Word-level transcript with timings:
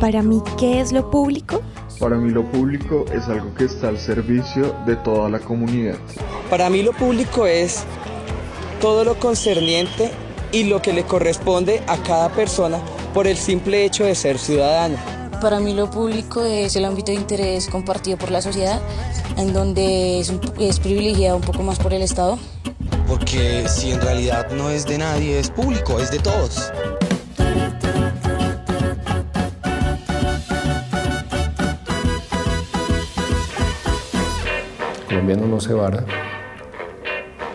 Para 0.00 0.22
mí, 0.22 0.42
¿qué 0.58 0.80
es 0.80 0.92
lo 0.92 1.10
público? 1.10 1.60
Para 1.98 2.16
mí 2.16 2.30
lo 2.30 2.50
público 2.50 3.04
es 3.12 3.28
algo 3.28 3.52
que 3.54 3.66
está 3.66 3.88
al 3.88 3.98
servicio 3.98 4.74
de 4.86 4.96
toda 4.96 5.28
la 5.28 5.38
comunidad. 5.38 5.98
Para 6.48 6.70
mí 6.70 6.82
lo 6.82 6.92
público 6.92 7.44
es 7.44 7.84
todo 8.80 9.04
lo 9.04 9.18
concerniente 9.18 10.10
y 10.52 10.64
lo 10.64 10.80
que 10.80 10.94
le 10.94 11.04
corresponde 11.04 11.82
a 11.86 11.98
cada 11.98 12.30
persona 12.30 12.78
por 13.12 13.26
el 13.26 13.36
simple 13.36 13.84
hecho 13.84 14.04
de 14.04 14.14
ser 14.14 14.38
ciudadano. 14.38 14.96
Para 15.42 15.60
mí 15.60 15.74
lo 15.74 15.90
público 15.90 16.42
es 16.44 16.76
el 16.76 16.86
ámbito 16.86 17.12
de 17.12 17.18
interés 17.18 17.68
compartido 17.68 18.16
por 18.16 18.30
la 18.30 18.40
sociedad, 18.40 18.80
en 19.36 19.52
donde 19.52 20.20
es, 20.20 20.32
es 20.58 20.80
privilegiado 20.80 21.36
un 21.36 21.42
poco 21.42 21.62
más 21.62 21.78
por 21.78 21.92
el 21.92 22.00
Estado. 22.00 22.38
Porque 23.06 23.68
si 23.68 23.90
en 23.90 24.00
realidad 24.00 24.50
no 24.52 24.70
es 24.70 24.86
de 24.86 24.96
nadie, 24.96 25.38
es 25.38 25.50
público, 25.50 26.00
es 26.00 26.10
de 26.10 26.20
todos. 26.20 26.72
Colombiano 35.10 35.44
no 35.48 35.60
se 35.60 35.74
vara 35.74 36.04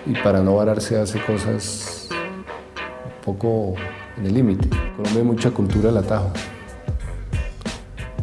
y 0.05 0.11
para 0.15 0.41
no 0.41 0.57
vararse 0.57 0.99
hace 0.99 1.21
cosas 1.21 2.09
un 2.11 3.23
poco 3.23 3.75
en 4.17 4.25
el 4.25 4.33
límite. 4.33 4.67
Colombia 4.97 5.21
hay 5.21 5.25
mucha 5.25 5.51
cultura 5.51 5.87
del 5.87 5.97
atajo, 5.97 6.31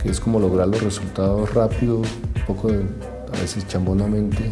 que 0.02 0.10
es 0.10 0.20
como 0.20 0.38
lograr 0.38 0.68
los 0.68 0.82
resultados 0.82 1.54
rápido, 1.54 2.00
un 2.00 2.42
poco 2.46 2.68
a 2.68 3.40
veces 3.40 3.66
chambonamente 3.66 4.50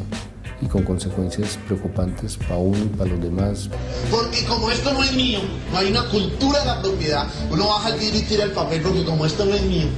y 0.62 0.66
con 0.66 0.82
consecuencias 0.82 1.58
preocupantes 1.66 2.38
para 2.38 2.56
uno 2.56 2.78
y 2.78 2.96
para 2.96 3.10
los 3.10 3.20
demás. 3.20 3.68
Porque 4.10 4.46
como 4.46 4.70
esto 4.70 4.94
no 4.94 5.02
es 5.02 5.12
mío, 5.12 5.40
no 5.72 5.78
hay 5.78 5.90
una 5.90 6.08
cultura 6.08 6.58
de 6.60 6.66
la 6.66 6.80
propiedad, 6.80 7.26
uno 7.50 7.68
baja 7.68 7.90
el 7.90 8.00
vidrio 8.00 8.20
y 8.20 8.24
tira 8.24 8.44
el 8.44 8.52
papel 8.52 8.80
porque 8.80 9.04
como 9.04 9.26
esto 9.26 9.44
no 9.44 9.54
es 9.54 9.62
mío. 9.62 9.88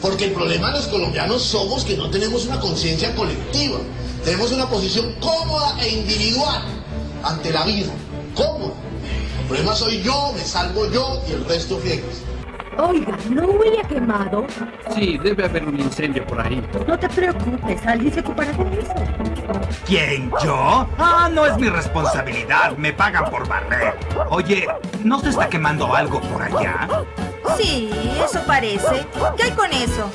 Porque 0.00 0.26
el 0.26 0.32
problema 0.32 0.68
de 0.68 0.74
los 0.74 0.86
colombianos 0.88 1.42
somos 1.42 1.84
que 1.84 1.96
no 1.96 2.08
tenemos 2.10 2.46
una 2.46 2.60
conciencia 2.60 3.14
colectiva. 3.14 3.78
Tenemos 4.24 4.52
una 4.52 4.68
posición 4.68 5.14
cómoda 5.20 5.76
e 5.80 5.88
individual 5.88 6.62
ante 7.22 7.52
la 7.52 7.64
vida. 7.64 7.92
Cómoda. 8.34 8.74
El 9.40 9.46
problema 9.46 9.74
soy 9.74 10.02
yo, 10.02 10.32
me 10.34 10.42
salvo 10.42 10.90
yo 10.90 11.22
y 11.28 11.32
el 11.32 11.44
resto 11.44 11.78
friegas. 11.78 12.22
Oiga, 12.78 13.18
¿no 13.28 13.44
huele 13.44 13.80
a 13.80 13.88
quemado? 13.88 14.46
Sí, 14.94 15.18
debe 15.18 15.46
haber 15.46 15.66
un 15.66 15.80
incendio 15.80 16.24
por 16.24 16.40
ahí. 16.40 16.62
No 16.86 16.96
te 16.96 17.08
preocupes, 17.08 17.84
alguien 17.84 18.14
se 18.14 18.20
ocupará 18.20 18.52
de 18.52 18.80
eso. 18.80 18.94
¿Quién, 19.84 20.30
yo? 20.44 20.86
Ah, 20.96 21.28
no 21.32 21.44
es 21.44 21.56
mi 21.58 21.68
responsabilidad, 21.68 22.76
me 22.76 22.92
pagan 22.92 23.28
por 23.30 23.48
barrer. 23.48 23.94
Oye, 24.30 24.68
¿no 25.02 25.18
se 25.18 25.30
está 25.30 25.48
quemando 25.48 25.92
algo 25.92 26.20
por 26.20 26.40
allá? 26.40 26.88
Sí, 27.58 27.90
eso 28.24 28.40
parece. 28.46 29.04
¿Qué 29.36 29.42
hay 29.42 29.50
con 29.50 29.72
eso? 29.72 30.08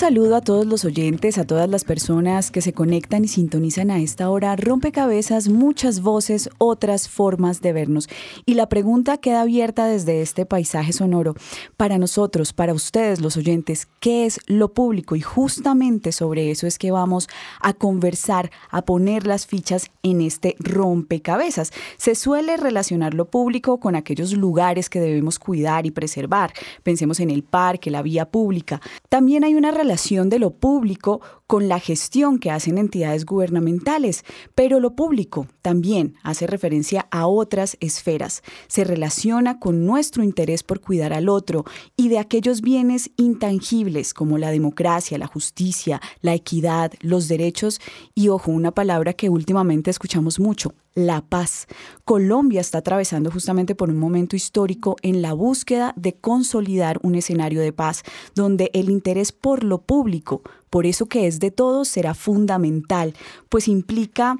Saludo 0.00 0.36
a 0.36 0.40
todos 0.40 0.64
los 0.64 0.86
oyentes, 0.86 1.36
a 1.36 1.44
todas 1.44 1.68
las 1.68 1.84
personas 1.84 2.50
que 2.50 2.62
se 2.62 2.72
conectan 2.72 3.22
y 3.22 3.28
sintonizan 3.28 3.90
a 3.90 4.00
esta 4.00 4.30
hora. 4.30 4.56
Rompecabezas, 4.56 5.50
muchas 5.50 6.00
voces, 6.00 6.48
otras 6.56 7.06
formas 7.06 7.60
de 7.60 7.74
vernos. 7.74 8.08
Y 8.46 8.54
la 8.54 8.70
pregunta 8.70 9.18
queda 9.18 9.42
abierta 9.42 9.84
desde 9.84 10.22
este 10.22 10.46
paisaje 10.46 10.94
sonoro. 10.94 11.34
Para 11.76 11.98
nosotros, 11.98 12.54
para 12.54 12.72
ustedes 12.72 13.20
los 13.20 13.36
oyentes, 13.36 13.88
¿qué 14.00 14.24
es 14.24 14.40
lo 14.46 14.72
público? 14.72 15.16
Y 15.16 15.20
justamente 15.20 16.12
sobre 16.12 16.50
eso 16.50 16.66
es 16.66 16.78
que 16.78 16.92
vamos 16.92 17.28
a 17.60 17.74
conversar, 17.74 18.50
a 18.70 18.80
poner 18.80 19.26
las 19.26 19.46
fichas 19.46 19.90
en 20.02 20.22
este 20.22 20.56
rompecabezas. 20.60 21.72
Se 21.98 22.14
suele 22.14 22.56
relacionar 22.56 23.12
lo 23.12 23.26
público 23.26 23.78
con 23.80 23.96
aquellos 23.96 24.32
lugares 24.32 24.88
que 24.88 24.98
debemos 24.98 25.38
cuidar 25.38 25.84
y 25.84 25.90
preservar. 25.90 26.54
Pensemos 26.82 27.20
en 27.20 27.28
el 27.28 27.42
parque, 27.42 27.90
la 27.90 28.00
vía 28.00 28.24
pública. 28.30 28.80
También 29.10 29.44
hay 29.44 29.54
una 29.54 29.70
relación 29.70 29.89
de 29.90 30.38
lo 30.38 30.50
público 30.50 31.20
con 31.48 31.66
la 31.66 31.80
gestión 31.80 32.38
que 32.38 32.52
hacen 32.52 32.78
entidades 32.78 33.26
gubernamentales, 33.26 34.24
pero 34.54 34.78
lo 34.78 34.94
público 34.94 35.48
también 35.62 36.14
hace 36.22 36.46
referencia 36.46 37.08
a 37.10 37.26
otras 37.26 37.76
esferas, 37.80 38.42
se 38.68 38.84
relaciona 38.84 39.58
con 39.58 39.84
nuestro 39.84 40.22
interés 40.22 40.62
por 40.62 40.80
cuidar 40.80 41.12
al 41.12 41.28
otro 41.28 41.64
y 41.96 42.08
de 42.08 42.20
aquellos 42.20 42.60
bienes 42.60 43.10
intangibles 43.16 44.14
como 44.14 44.38
la 44.38 44.52
democracia, 44.52 45.18
la 45.18 45.26
justicia, 45.26 46.00
la 46.20 46.34
equidad, 46.34 46.92
los 47.00 47.26
derechos. 47.26 47.80
Y, 48.14 48.28
ojo, 48.28 48.52
una 48.52 48.70
palabra 48.70 49.12
que 49.14 49.28
últimamente 49.28 49.90
escuchamos 49.90 50.38
mucho, 50.38 50.72
la 51.06 51.20
paz. 51.22 51.66
Colombia 52.04 52.60
está 52.60 52.78
atravesando 52.78 53.30
justamente 53.30 53.74
por 53.74 53.90
un 53.90 53.98
momento 53.98 54.36
histórico 54.36 54.96
en 55.02 55.22
la 55.22 55.32
búsqueda 55.32 55.92
de 55.96 56.14
consolidar 56.14 56.98
un 57.02 57.14
escenario 57.14 57.60
de 57.60 57.72
paz, 57.72 58.02
donde 58.34 58.70
el 58.74 58.90
interés 58.90 59.32
por 59.32 59.64
lo 59.64 59.78
público, 59.78 60.42
por 60.70 60.86
eso 60.86 61.06
que 61.06 61.26
es 61.26 61.40
de 61.40 61.50
todos, 61.50 61.88
será 61.88 62.14
fundamental, 62.14 63.14
pues 63.48 63.68
implica 63.68 64.38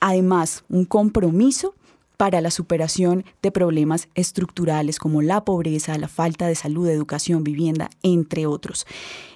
además 0.00 0.64
un 0.68 0.84
compromiso 0.84 1.74
para 2.16 2.40
la 2.40 2.50
superación 2.50 3.24
de 3.42 3.50
problemas 3.50 4.08
estructurales 4.14 4.98
como 4.98 5.22
la 5.22 5.44
pobreza, 5.44 5.98
la 5.98 6.08
falta 6.08 6.46
de 6.46 6.54
salud, 6.54 6.88
educación, 6.88 7.44
vivienda, 7.44 7.90
entre 8.02 8.46
otros. 8.46 8.86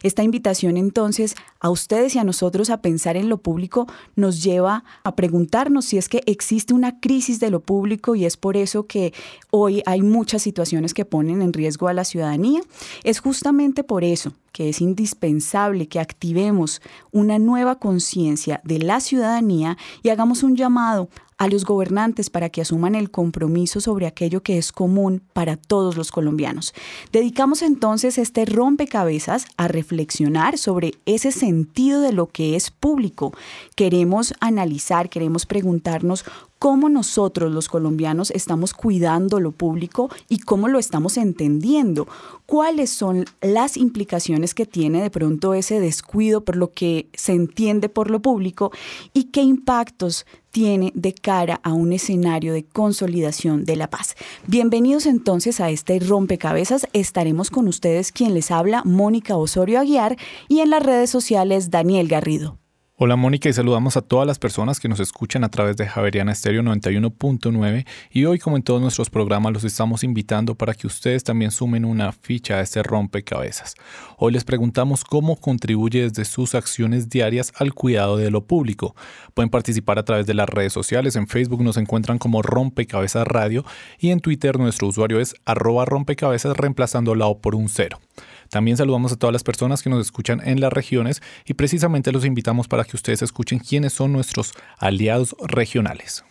Esta 0.02 0.22
invitación 0.22 0.76
entonces 0.76 1.34
a 1.60 1.70
ustedes 1.70 2.14
y 2.14 2.18
a 2.18 2.24
nosotros 2.24 2.70
a 2.70 2.80
pensar 2.80 3.16
en 3.16 3.28
lo 3.28 3.38
público 3.38 3.86
nos 4.14 4.42
lleva 4.42 4.84
a 5.02 5.16
preguntarnos 5.16 5.86
si 5.86 5.98
es 5.98 6.08
que 6.08 6.22
existe 6.26 6.72
una 6.74 7.00
crisis 7.00 7.40
de 7.40 7.50
lo 7.50 7.60
público 7.60 8.14
y 8.14 8.24
es 8.24 8.36
por 8.36 8.56
eso 8.56 8.86
que 8.86 9.12
hoy 9.50 9.82
hay 9.86 10.02
muchas 10.02 10.42
situaciones 10.42 10.94
que 10.94 11.04
ponen 11.04 11.42
en 11.42 11.52
riesgo 11.52 11.88
a 11.88 11.92
la 11.92 12.04
ciudadanía. 12.04 12.60
Es 13.02 13.20
justamente 13.20 13.82
por 13.82 14.04
eso 14.04 14.32
que 14.52 14.68
es 14.68 14.80
indispensable 14.80 15.88
que 15.88 16.00
activemos 16.00 16.80
una 17.12 17.38
nueva 17.38 17.78
conciencia 17.78 18.60
de 18.64 18.78
la 18.78 19.00
ciudadanía 19.00 19.76
y 20.02 20.10
hagamos 20.10 20.42
un 20.42 20.56
llamado 20.56 21.08
a 21.38 21.46
los 21.46 21.64
gobernantes 21.64 22.30
para 22.30 22.50
que 22.50 22.60
asuman 22.60 22.96
el 22.96 23.10
compromiso 23.10 23.80
sobre 23.80 24.06
aquello 24.06 24.42
que 24.42 24.58
es 24.58 24.72
común 24.72 25.22
para 25.32 25.56
todos 25.56 25.96
los 25.96 26.10
colombianos. 26.10 26.74
Dedicamos 27.12 27.62
entonces 27.62 28.18
este 28.18 28.44
rompecabezas 28.44 29.46
a 29.56 29.68
reflexionar 29.68 30.58
sobre 30.58 30.94
ese 31.06 31.30
sentido 31.30 32.00
de 32.00 32.12
lo 32.12 32.26
que 32.26 32.56
es 32.56 32.70
público. 32.72 33.32
Queremos 33.76 34.34
analizar, 34.40 35.08
queremos 35.08 35.46
preguntarnos 35.46 36.24
cómo 36.58 36.88
nosotros 36.88 37.52
los 37.52 37.68
colombianos 37.68 38.30
estamos 38.30 38.74
cuidando 38.74 39.40
lo 39.40 39.52
público 39.52 40.10
y 40.28 40.38
cómo 40.38 40.68
lo 40.68 40.78
estamos 40.78 41.16
entendiendo. 41.16 42.08
¿Cuáles 42.46 42.90
son 42.90 43.26
las 43.40 43.76
implicaciones 43.76 44.54
que 44.54 44.66
tiene 44.66 45.02
de 45.02 45.10
pronto 45.10 45.54
ese 45.54 45.80
descuido 45.80 46.44
por 46.44 46.56
lo 46.56 46.72
que 46.72 47.08
se 47.14 47.32
entiende 47.32 47.88
por 47.88 48.10
lo 48.10 48.20
público 48.20 48.72
y 49.12 49.24
qué 49.24 49.42
impactos 49.42 50.26
tiene 50.50 50.92
de 50.94 51.12
cara 51.12 51.60
a 51.62 51.72
un 51.72 51.92
escenario 51.92 52.52
de 52.52 52.64
consolidación 52.64 53.64
de 53.64 53.76
la 53.76 53.90
paz. 53.90 54.16
Bienvenidos 54.46 55.06
entonces 55.06 55.60
a 55.60 55.70
este 55.70 55.98
rompecabezas. 56.00 56.88
Estaremos 56.92 57.50
con 57.50 57.68
ustedes 57.68 58.12
quien 58.12 58.34
les 58.34 58.50
habla, 58.50 58.82
Mónica 58.84 59.36
Osorio 59.36 59.78
Aguiar, 59.78 60.16
y 60.48 60.60
en 60.60 60.70
las 60.70 60.82
redes 60.82 61.10
sociales, 61.10 61.70
Daniel 61.70 62.08
Garrido. 62.08 62.58
Hola 63.00 63.14
Mónica 63.14 63.48
y 63.48 63.52
saludamos 63.52 63.96
a 63.96 64.02
todas 64.02 64.26
las 64.26 64.40
personas 64.40 64.80
que 64.80 64.88
nos 64.88 64.98
escuchan 64.98 65.44
a 65.44 65.50
través 65.50 65.76
de 65.76 65.86
Javeriana 65.86 66.32
Estéreo 66.32 66.62
91.9 66.62 67.86
y 68.10 68.24
hoy 68.24 68.40
como 68.40 68.56
en 68.56 68.64
todos 68.64 68.82
nuestros 68.82 69.08
programas 69.08 69.52
los 69.52 69.62
estamos 69.62 70.02
invitando 70.02 70.56
para 70.56 70.74
que 70.74 70.88
ustedes 70.88 71.22
también 71.22 71.52
sumen 71.52 71.84
una 71.84 72.10
ficha 72.10 72.56
a 72.56 72.60
este 72.60 72.82
rompecabezas. 72.82 73.76
Hoy 74.16 74.32
les 74.32 74.42
preguntamos 74.42 75.04
cómo 75.04 75.36
contribuye 75.36 76.02
desde 76.02 76.24
sus 76.24 76.56
acciones 76.56 77.08
diarias 77.08 77.52
al 77.54 77.72
cuidado 77.72 78.16
de 78.16 78.32
lo 78.32 78.48
público. 78.48 78.96
Pueden 79.32 79.50
participar 79.50 80.00
a 80.00 80.04
través 80.04 80.26
de 80.26 80.34
las 80.34 80.48
redes 80.48 80.72
sociales, 80.72 81.14
en 81.14 81.28
Facebook 81.28 81.62
nos 81.62 81.76
encuentran 81.76 82.18
como 82.18 82.42
Rompecabezas 82.42 83.28
Radio 83.28 83.64
y 84.00 84.10
en 84.10 84.18
Twitter 84.18 84.58
nuestro 84.58 84.88
usuario 84.88 85.20
es 85.20 85.36
arroba 85.44 85.84
rompecabezas 85.84 86.56
reemplazando 86.56 87.14
la 87.14 87.28
O 87.28 87.38
por 87.38 87.54
un 87.54 87.68
cero. 87.68 88.00
También 88.48 88.76
saludamos 88.76 89.12
a 89.12 89.16
todas 89.16 89.32
las 89.32 89.44
personas 89.44 89.82
que 89.82 89.90
nos 89.90 90.00
escuchan 90.00 90.40
en 90.44 90.60
las 90.60 90.72
regiones 90.72 91.22
y 91.44 91.54
precisamente 91.54 92.12
los 92.12 92.24
invitamos 92.24 92.68
para 92.68 92.84
que 92.84 92.96
ustedes 92.96 93.22
escuchen 93.22 93.58
quiénes 93.58 93.92
son 93.92 94.12
nuestros 94.12 94.52
aliados 94.78 95.36
regionales. 95.46 96.24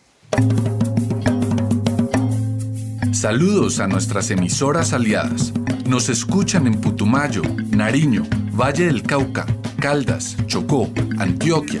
Saludos 3.12 3.80
a 3.80 3.88
nuestras 3.88 4.30
emisoras 4.30 4.92
aliadas. 4.92 5.52
Nos 5.86 6.08
escuchan 6.08 6.66
en 6.66 6.80
Putumayo, 6.80 7.42
Nariño, 7.70 8.24
Valle 8.52 8.86
del 8.86 9.02
Cauca, 9.02 9.46
Caldas, 9.80 10.36
Chocó, 10.46 10.88
Antioquia, 11.18 11.80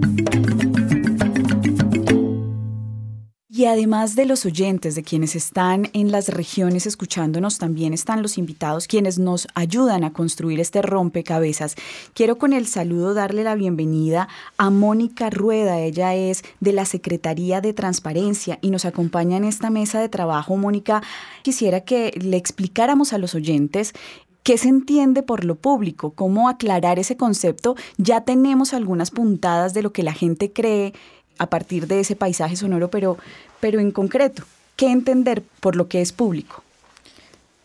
Y 3.61 3.65
además 3.65 4.15
de 4.15 4.25
los 4.25 4.43
oyentes, 4.47 4.95
de 4.95 5.03
quienes 5.03 5.35
están 5.35 5.91
en 5.93 6.11
las 6.11 6.29
regiones 6.29 6.87
escuchándonos, 6.87 7.59
también 7.59 7.93
están 7.93 8.23
los 8.23 8.39
invitados 8.39 8.87
quienes 8.87 9.19
nos 9.19 9.47
ayudan 9.53 10.03
a 10.03 10.13
construir 10.13 10.59
este 10.59 10.81
rompecabezas. 10.81 11.75
Quiero 12.15 12.39
con 12.39 12.53
el 12.53 12.65
saludo 12.65 13.13
darle 13.13 13.43
la 13.43 13.53
bienvenida 13.53 14.27
a 14.57 14.71
Mónica 14.71 15.29
Rueda. 15.29 15.79
Ella 15.79 16.15
es 16.15 16.43
de 16.59 16.73
la 16.73 16.85
Secretaría 16.85 17.61
de 17.61 17.73
Transparencia 17.73 18.57
y 18.63 18.71
nos 18.71 18.85
acompaña 18.85 19.37
en 19.37 19.43
esta 19.43 19.69
mesa 19.69 20.01
de 20.01 20.09
trabajo. 20.09 20.57
Mónica, 20.57 21.03
quisiera 21.43 21.81
que 21.81 22.19
le 22.19 22.37
explicáramos 22.37 23.13
a 23.13 23.19
los 23.19 23.35
oyentes 23.35 23.93
¿Qué 24.41 24.57
se 24.57 24.69
entiende 24.69 25.21
por 25.21 25.45
lo 25.45 25.53
público? 25.53 26.13
¿Cómo 26.15 26.49
aclarar 26.49 26.97
ese 26.97 27.15
concepto? 27.15 27.75
Ya 27.97 28.21
tenemos 28.21 28.73
algunas 28.73 29.11
puntadas 29.11 29.75
de 29.75 29.83
lo 29.83 29.93
que 29.93 30.01
la 30.01 30.13
gente 30.13 30.51
cree 30.51 30.93
a 31.41 31.49
partir 31.49 31.87
de 31.87 31.99
ese 31.99 32.15
paisaje 32.15 32.55
sonoro, 32.55 32.89
pero, 32.91 33.17
pero 33.61 33.79
en 33.79 33.91
concreto, 33.91 34.43
¿qué 34.75 34.91
entender 34.91 35.41
por 35.61 35.77
lo 35.77 35.87
que 35.87 36.01
es 36.01 36.11
público? 36.11 36.63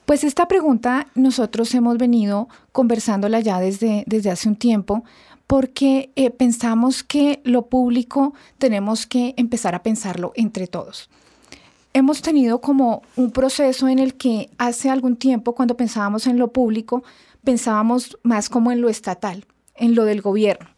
Pues 0.04 0.22
esta 0.22 0.46
pregunta 0.46 1.08
nosotros 1.16 1.74
hemos 1.74 1.98
venido 1.98 2.48
conversándola 2.70 3.40
ya 3.40 3.58
desde, 3.58 4.04
desde 4.06 4.30
hace 4.30 4.48
un 4.48 4.54
tiempo 4.54 5.02
porque 5.48 6.10
eh, 6.14 6.30
pensamos 6.30 7.02
que 7.02 7.40
lo 7.42 7.66
público 7.66 8.34
tenemos 8.58 9.06
que 9.06 9.34
empezar 9.36 9.74
a 9.74 9.82
pensarlo 9.82 10.32
entre 10.36 10.68
todos. 10.68 11.10
Hemos 11.92 12.22
tenido 12.22 12.60
como 12.60 13.02
un 13.16 13.32
proceso 13.32 13.88
en 13.88 13.98
el 13.98 14.14
que 14.14 14.50
hace 14.58 14.90
algún 14.90 15.16
tiempo 15.16 15.56
cuando 15.56 15.76
pensábamos 15.76 16.28
en 16.28 16.38
lo 16.38 16.52
público, 16.52 17.02
pensábamos 17.42 18.18
más 18.22 18.48
como 18.48 18.70
en 18.70 18.80
lo 18.80 18.88
estatal, 18.88 19.44
en 19.74 19.96
lo 19.96 20.04
del 20.04 20.20
gobierno 20.20 20.68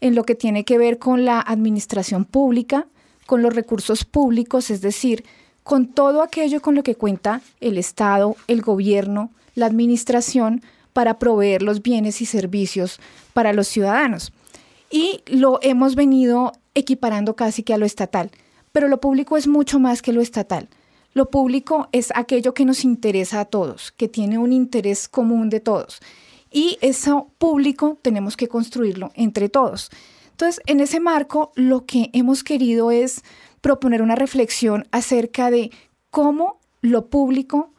en 0.00 0.14
lo 0.14 0.24
que 0.24 0.34
tiene 0.34 0.64
que 0.64 0.78
ver 0.78 0.98
con 0.98 1.24
la 1.24 1.40
administración 1.40 2.24
pública, 2.24 2.86
con 3.26 3.42
los 3.42 3.54
recursos 3.54 4.04
públicos, 4.04 4.70
es 4.70 4.80
decir, 4.80 5.24
con 5.62 5.88
todo 5.88 6.22
aquello 6.22 6.62
con 6.62 6.74
lo 6.74 6.82
que 6.82 6.94
cuenta 6.94 7.42
el 7.60 7.76
Estado, 7.76 8.36
el 8.46 8.62
gobierno, 8.62 9.30
la 9.54 9.66
administración 9.66 10.62
para 10.92 11.18
proveer 11.18 11.62
los 11.62 11.82
bienes 11.82 12.22
y 12.22 12.26
servicios 12.26 13.00
para 13.34 13.52
los 13.52 13.68
ciudadanos. 13.68 14.32
Y 14.90 15.22
lo 15.26 15.58
hemos 15.62 15.94
venido 15.94 16.52
equiparando 16.74 17.36
casi 17.36 17.62
que 17.62 17.74
a 17.74 17.78
lo 17.78 17.84
estatal, 17.84 18.30
pero 18.72 18.88
lo 18.88 19.00
público 19.00 19.36
es 19.36 19.48
mucho 19.48 19.78
más 19.78 20.02
que 20.02 20.12
lo 20.12 20.20
estatal. 20.20 20.68
Lo 21.12 21.30
público 21.30 21.88
es 21.92 22.12
aquello 22.14 22.54
que 22.54 22.64
nos 22.64 22.84
interesa 22.84 23.40
a 23.40 23.44
todos, 23.46 23.90
que 23.90 24.08
tiene 24.08 24.38
un 24.38 24.52
interés 24.52 25.08
común 25.08 25.50
de 25.50 25.60
todos 25.60 26.00
y 26.56 26.78
eso 26.80 27.30
público 27.36 27.98
tenemos 28.00 28.36
que 28.36 28.48
construirlo 28.48 29.10
entre 29.14 29.48
todos. 29.50 29.90
Entonces, 30.36 30.60
en 30.66 30.80
ese 30.80 31.00
marco, 31.00 31.50
lo 31.54 31.86
que 31.86 32.10
hemos 32.12 32.44
querido 32.44 32.90
es 32.90 33.22
proponer 33.62 34.02
una 34.02 34.16
reflexión 34.16 34.86
acerca 34.90 35.50
de 35.50 35.70
cómo 36.10 36.60
lo 36.82 37.06
público 37.08 37.72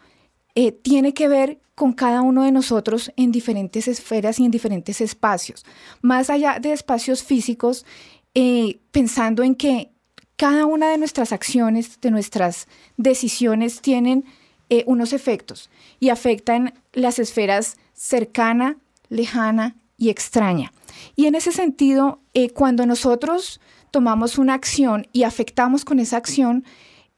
eh, 0.56 0.72
tiene 0.72 1.14
que 1.14 1.28
ver 1.28 1.60
con 1.76 1.94
cada 1.94 2.24
uno 2.24 2.42
de 2.42 2.52
nosotros 2.52 3.12
en 3.16 3.32
diferentes 3.32 3.88
esferas 3.88 4.40
y 4.40 4.46
en 4.46 4.50
diferentes 4.50 5.02
espacios. 5.02 5.68
Más 6.02 6.32
allá 6.32 6.58
de 6.60 6.72
espacios 6.72 7.22
físicos, 7.22 7.86
eh, 8.34 8.80
pensando 8.92 9.44
en 9.44 9.54
que 9.54 9.92
cada 10.36 10.66
una 10.66 10.90
de 10.90 10.98
nuestras 10.98 11.32
acciones, 11.32 12.02
de 12.02 12.10
nuestras 12.10 12.68
decisiones, 12.98 13.82
tienen 13.82 14.26
eh, 14.72 14.84
unos 14.88 15.14
efectos 15.14 15.70
y 16.00 16.10
afectan 16.10 16.74
las 16.92 17.20
esferas 17.20 17.78
cercana, 17.94 18.78
lejana 19.10 19.76
y 19.98 20.10
extraña. 20.10 20.72
Y 21.16 21.26
en 21.26 21.36
ese 21.36 21.52
sentido, 21.52 22.20
eh, 22.34 22.52
cuando 22.52 22.86
nosotros 22.86 23.60
tomamos 23.92 24.38
una 24.38 24.54
acción 24.54 25.08
y 25.12 25.24
afectamos 25.24 25.86
con 25.86 26.00
esa 26.00 26.18
acción, 26.18 26.64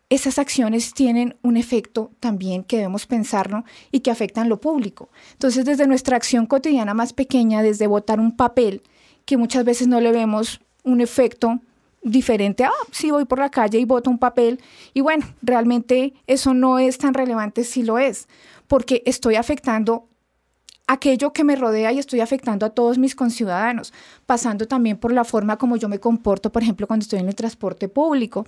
esas 0.10 0.40
acciones 0.40 0.94
tienen 0.94 1.38
un 1.44 1.56
efecto 1.56 2.12
también 2.20 2.64
que 2.64 2.78
debemos 2.78 3.06
pensarlo 3.06 3.64
y 3.92 4.00
que 4.00 4.10
afectan 4.10 4.50
lo 4.50 4.60
público. 4.60 5.10
Entonces, 5.34 5.66
desde 5.66 5.86
nuestra 5.86 6.18
acción 6.18 6.48
cotidiana 6.48 6.94
más 6.94 7.14
pequeña, 7.14 7.62
desde 7.62 7.86
votar 7.86 8.20
un 8.20 8.36
papel, 8.36 8.82
que 9.26 9.38
muchas 9.38 9.64
veces 9.66 9.88
no 9.88 10.02
le 10.02 10.12
vemos 10.12 10.62
un 10.84 11.02
efecto 11.02 11.60
diferente, 12.02 12.64
ah, 12.64 12.72
sí 12.92 13.12
voy 13.12 13.26
por 13.26 13.38
la 13.40 13.52
calle 13.52 13.78
y 13.78 13.86
voto 13.86 14.10
un 14.10 14.18
papel, 14.18 14.60
y 14.94 15.02
bueno, 15.02 15.28
realmente 15.44 16.14
eso 16.26 16.56
no 16.56 16.80
es 16.80 16.98
tan 16.98 17.14
relevante 17.14 17.64
si 17.64 17.84
lo 17.84 18.00
es, 18.00 18.28
porque 18.68 19.04
estoy 19.06 19.36
afectando 19.36 20.09
aquello 20.90 21.32
que 21.34 21.44
me 21.44 21.56
rodea 21.56 21.92
y 21.92 22.00
estoy 22.00 22.20
afectando 22.20 22.66
a 22.66 22.72
todos 22.72 22.98
mis 22.98 23.16
conciudadanos, 23.16 23.94
pasando 24.26 24.68
también 24.68 24.98
por 24.98 25.14
la 25.14 25.24
forma 25.24 25.58
como 25.58 25.78
yo 25.78 25.88
me 25.88 26.00
comporto, 26.00 26.52
por 26.52 26.64
ejemplo, 26.64 26.88
cuando 26.88 27.04
estoy 27.04 27.20
en 27.20 27.28
el 27.28 27.36
transporte 27.36 27.88
público. 27.88 28.48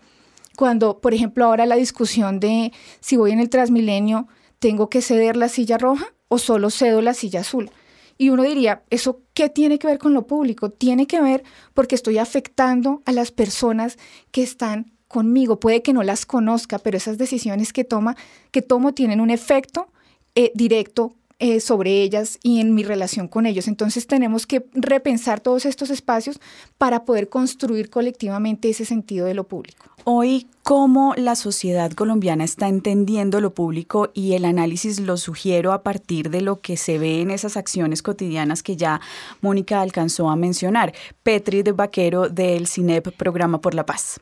Cuando, 0.57 0.99
por 0.99 1.13
ejemplo, 1.13 1.45
ahora 1.45 1.67
la 1.67 1.75
discusión 1.75 2.39
de 2.39 2.73
si 2.99 3.15
voy 3.15 3.31
en 3.31 3.39
el 3.39 3.49
Transmilenio, 3.49 4.27
¿tengo 4.57 4.89
que 4.89 5.03
ceder 5.03 5.37
la 5.37 5.49
silla 5.49 5.77
roja 5.77 6.07
o 6.29 6.39
solo 6.39 6.71
cedo 6.71 7.03
la 7.03 7.13
silla 7.13 7.41
azul? 7.41 7.69
Y 8.17 8.31
uno 8.31 8.41
diría, 8.41 8.81
¿eso 8.89 9.21
qué 9.35 9.47
tiene 9.47 9.77
que 9.77 9.85
ver 9.85 9.99
con 9.99 10.15
lo 10.15 10.25
público? 10.25 10.71
Tiene 10.71 11.05
que 11.05 11.21
ver 11.21 11.43
porque 11.75 11.93
estoy 11.93 12.17
afectando 12.17 13.03
a 13.05 13.11
las 13.11 13.31
personas 13.31 13.99
que 14.31 14.41
están 14.41 14.91
conmigo. 15.07 15.59
Puede 15.59 15.83
que 15.83 15.93
no 15.93 16.01
las 16.01 16.25
conozca, 16.25 16.79
pero 16.79 16.97
esas 16.97 17.19
decisiones 17.19 17.71
que, 17.71 17.83
toma, 17.83 18.17
que 18.49 18.63
tomo 18.63 18.93
tienen 18.93 19.21
un 19.21 19.29
efecto 19.29 19.89
eh, 20.33 20.51
directo 20.55 21.15
eh, 21.43 21.59
sobre 21.59 22.03
ellas 22.03 22.37
y 22.43 22.59
en 22.59 22.75
mi 22.75 22.83
relación 22.83 23.27
con 23.27 23.47
ellos. 23.47 23.67
Entonces 23.67 24.05
tenemos 24.05 24.45
que 24.45 24.63
repensar 24.73 25.39
todos 25.39 25.65
estos 25.65 25.89
espacios 25.89 26.39
para 26.77 27.03
poder 27.03 27.29
construir 27.29 27.89
colectivamente 27.89 28.69
ese 28.69 28.85
sentido 28.85 29.25
de 29.25 29.33
lo 29.33 29.45
público. 29.45 29.87
Hoy, 30.03 30.45
¿cómo 30.61 31.15
la 31.17 31.35
sociedad 31.35 31.93
colombiana 31.93 32.43
está 32.43 32.67
entendiendo 32.67 33.41
lo 33.41 33.55
público 33.55 34.11
y 34.13 34.33
el 34.33 34.45
análisis 34.45 34.99
lo 34.99 35.17
sugiero 35.17 35.73
a 35.73 35.81
partir 35.81 36.29
de 36.29 36.41
lo 36.41 36.61
que 36.61 36.77
se 36.77 36.99
ve 36.99 37.21
en 37.21 37.31
esas 37.31 37.57
acciones 37.57 38.03
cotidianas 38.03 38.61
que 38.61 38.77
ya 38.77 39.01
Mónica 39.41 39.81
alcanzó 39.81 40.29
a 40.29 40.35
mencionar? 40.35 40.93
Petri 41.23 41.63
de 41.63 41.71
Vaquero 41.71 42.29
del 42.29 42.67
CINEP 42.67 43.17
Programa 43.17 43.61
por 43.61 43.73
la 43.73 43.87
Paz. 43.87 44.19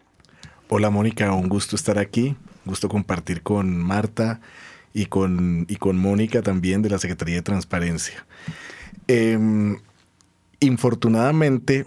Hola 0.69 0.89
Mónica, 0.89 1.33
un 1.33 1.49
gusto 1.49 1.75
estar 1.75 1.99
aquí, 1.99 2.37
gusto 2.63 2.87
compartir 2.87 3.43
con 3.43 3.75
Marta 3.75 4.39
y 4.93 5.05
con, 5.05 5.65
y 5.69 5.75
con 5.75 5.97
Mónica 5.97 6.41
también 6.41 6.81
de 6.81 6.89
la 6.89 6.99
Secretaría 6.99 7.35
de 7.35 7.41
Transparencia. 7.41 8.25
Em, 9.07 9.77
infortunadamente, 10.59 11.85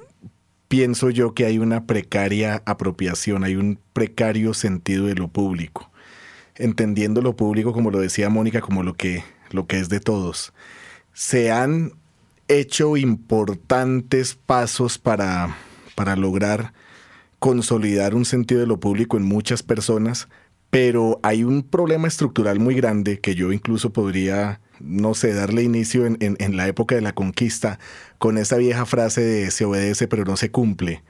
pienso 0.69 1.11
yo 1.11 1.35
que 1.35 1.45
hay 1.45 1.59
una 1.59 1.85
precaria 1.85 2.63
apropiación, 2.65 3.45
hay 3.45 3.57
un 3.57 3.79
precario 3.93 4.55
sentido 4.55 5.07
de 5.07 5.15
lo 5.15 5.29
público, 5.29 5.91
entendiendo 6.57 7.21
lo 7.21 7.37
público, 7.37 7.73
como 7.73 7.91
lo 7.91 8.01
decía 8.01 8.29
Mónica, 8.31 8.61
como 8.61 8.83
lo 8.83 8.95
que, 8.95 9.25
lo 9.51 9.67
que 9.67 9.79
es 9.79 9.89
de 9.89 10.01
todos. 10.01 10.53
Se 11.13 11.53
han 11.53 11.93
hecho 12.49 12.97
importantes 12.97 14.35
pasos 14.35 14.99
para, 14.99 15.57
para 15.95 16.17
lograr 16.17 16.73
consolidar 17.39 18.15
un 18.15 18.25
sentido 18.25 18.61
de 18.61 18.67
lo 18.67 18.79
público 18.79 19.17
en 19.17 19.25
muchas 19.25 19.63
personas, 19.63 20.29
pero 20.73 21.21
hay 21.23 21.45
un 21.45 21.63
problema 21.65 22.09
estructural 22.09 22.59
muy 22.59 22.75
grande 22.75 23.21
que 23.21 23.35
yo 23.35 23.53
incluso 23.53 23.93
podría, 23.93 24.63
no 24.81 25.13
sé, 25.13 25.35
darle 25.35 25.63
inicio 25.63 26.07
en, 26.07 26.57
la 26.57 26.67
época 26.67 26.95
de 26.95 27.03
la 27.03 27.13
conquista 27.13 27.79
con 28.17 28.39
esa 28.39 28.57
vieja 28.57 28.87
frase 28.87 29.21
de 29.21 29.51
se 29.51 29.67
obedece 29.67 30.09
pero 30.09 30.25
no 30.25 30.39
se 30.39 30.51
cumple. 30.51 31.03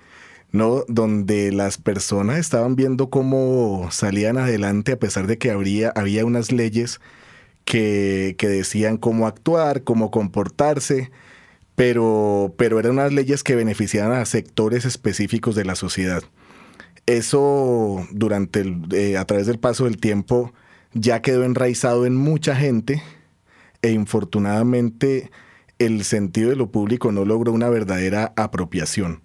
¿no? 0.50 0.84
Donde 0.88 1.52
las 1.52 1.78
personas 1.78 2.38
estaban 2.38 2.74
viendo 2.74 3.08
cómo 3.08 3.86
salían 3.92 4.36
adelante 4.36 4.92
a 4.92 4.98
pesar 4.98 5.28
de 5.28 5.38
que 5.38 5.52
había 5.52 6.24
unas 6.24 6.50
leyes 6.50 7.00
que, 7.64 8.34
que 8.38 8.48
decían 8.48 8.96
cómo 8.96 9.28
actuar, 9.28 9.84
cómo 9.84 10.10
comportarse, 10.10 11.12
pero, 11.76 12.52
pero 12.58 12.80
eran 12.80 12.94
unas 12.94 13.12
leyes 13.12 13.44
que 13.44 13.54
beneficiaban 13.54 14.18
a 14.18 14.24
sectores 14.26 14.84
específicos 14.86 15.54
de 15.54 15.64
la 15.64 15.76
sociedad. 15.76 16.24
Eso 17.06 18.06
durante 18.12 18.60
el, 18.60 18.86
eh, 18.92 19.16
a 19.16 19.24
través 19.24 19.46
del 19.46 19.58
paso 19.58 19.84
del 19.84 19.98
tiempo 19.98 20.52
ya 20.94 21.22
quedó 21.22 21.44
enraizado 21.44 22.06
en 22.06 22.16
mucha 22.16 22.54
gente 22.54 23.02
e 23.82 23.90
infortunadamente 23.90 25.30
el 25.78 26.04
sentido 26.04 26.50
de 26.50 26.56
lo 26.56 26.70
público 26.70 27.10
no 27.10 27.24
logró 27.24 27.52
una 27.52 27.68
verdadera 27.68 28.32
apropiación. 28.36 29.20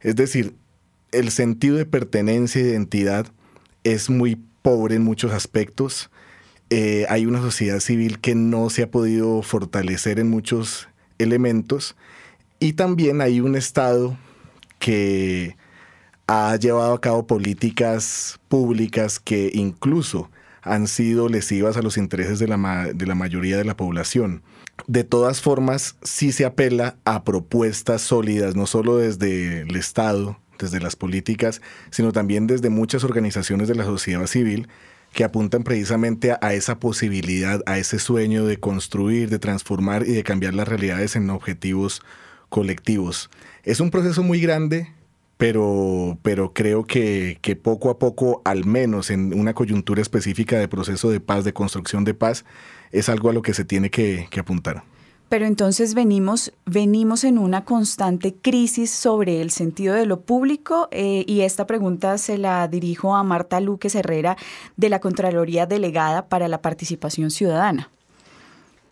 Es 0.00 0.16
decir, 0.16 0.54
el 1.12 1.30
sentido 1.30 1.76
de 1.76 1.86
pertenencia 1.86 2.60
e 2.60 2.68
identidad 2.68 3.26
es 3.84 4.10
muy 4.10 4.38
pobre 4.62 4.96
en 4.96 5.02
muchos 5.02 5.32
aspectos. 5.32 6.10
Eh, 6.70 7.06
hay 7.08 7.26
una 7.26 7.40
sociedad 7.40 7.80
civil 7.80 8.20
que 8.20 8.34
no 8.34 8.70
se 8.70 8.82
ha 8.82 8.90
podido 8.90 9.42
fortalecer 9.42 10.18
en 10.18 10.28
muchos 10.28 10.88
elementos 11.18 11.96
y 12.58 12.74
también 12.74 13.20
hay 13.20 13.40
un 13.40 13.56
Estado 13.56 14.16
que 14.78 15.56
ha 16.32 16.56
llevado 16.56 16.94
a 16.94 17.00
cabo 17.00 17.26
políticas 17.26 18.40
públicas 18.48 19.20
que 19.20 19.50
incluso 19.52 20.30
han 20.62 20.86
sido 20.86 21.28
lesivas 21.28 21.76
a 21.76 21.82
los 21.82 21.98
intereses 21.98 22.38
de 22.38 22.48
la, 22.48 22.88
de 22.94 23.06
la 23.06 23.14
mayoría 23.14 23.58
de 23.58 23.64
la 23.64 23.76
población. 23.76 24.42
De 24.86 25.04
todas 25.04 25.42
formas, 25.42 25.96
sí 26.02 26.32
se 26.32 26.46
apela 26.46 26.96
a 27.04 27.24
propuestas 27.24 28.00
sólidas, 28.00 28.56
no 28.56 28.66
solo 28.66 28.96
desde 28.96 29.60
el 29.60 29.76
Estado, 29.76 30.38
desde 30.58 30.80
las 30.80 30.96
políticas, 30.96 31.60
sino 31.90 32.12
también 32.12 32.46
desde 32.46 32.70
muchas 32.70 33.04
organizaciones 33.04 33.68
de 33.68 33.74
la 33.74 33.84
sociedad 33.84 34.26
civil 34.26 34.68
que 35.12 35.24
apuntan 35.24 35.64
precisamente 35.64 36.32
a, 36.40 36.54
esa 36.54 36.80
posibilidad, 36.80 37.60
a 37.66 37.76
ese 37.76 37.98
sueño 37.98 38.46
de 38.46 38.58
construir, 38.58 39.28
de 39.28 39.38
transformar 39.38 40.06
y 40.06 40.12
de 40.12 40.24
cambiar 40.24 40.54
las 40.54 40.66
realidades 40.66 41.14
en 41.14 41.28
objetivos 41.28 42.00
colectivos. 42.48 43.28
Es 43.64 43.80
un 43.80 43.90
proceso 43.90 44.22
muy 44.22 44.40
grande, 44.40 44.88
pero, 45.42 46.18
pero 46.22 46.52
creo 46.52 46.84
que, 46.84 47.38
que, 47.42 47.56
poco 47.56 47.90
a 47.90 47.98
poco, 47.98 48.42
al 48.44 48.64
menos 48.64 49.10
en 49.10 49.36
una 49.36 49.54
coyuntura 49.54 50.00
específica 50.00 50.56
de 50.56 50.68
proceso 50.68 51.10
de 51.10 51.18
paz, 51.18 51.42
de 51.42 51.52
construcción 51.52 52.04
de 52.04 52.14
paz, 52.14 52.44
es 52.92 53.08
algo 53.08 53.28
a 53.28 53.32
lo 53.32 53.42
que 53.42 53.52
se 53.52 53.64
tiene 53.64 53.90
que, 53.90 54.28
que 54.30 54.38
apuntar. 54.38 54.84
Pero 55.28 55.46
entonces 55.46 55.94
venimos, 55.94 56.52
venimos 56.64 57.24
en 57.24 57.38
una 57.38 57.64
constante 57.64 58.36
crisis 58.40 58.92
sobre 58.92 59.40
el 59.40 59.50
sentido 59.50 59.96
de 59.96 60.06
lo 60.06 60.20
público 60.20 60.86
eh, 60.92 61.24
y 61.26 61.40
esta 61.40 61.66
pregunta 61.66 62.18
se 62.18 62.38
la 62.38 62.68
dirijo 62.68 63.16
a 63.16 63.24
Marta 63.24 63.58
Luque 63.58 63.88
Herrera 63.92 64.36
de 64.76 64.90
la 64.90 65.00
Contraloría 65.00 65.66
Delegada 65.66 66.28
para 66.28 66.46
la 66.46 66.62
Participación 66.62 67.32
Ciudadana. 67.32 67.90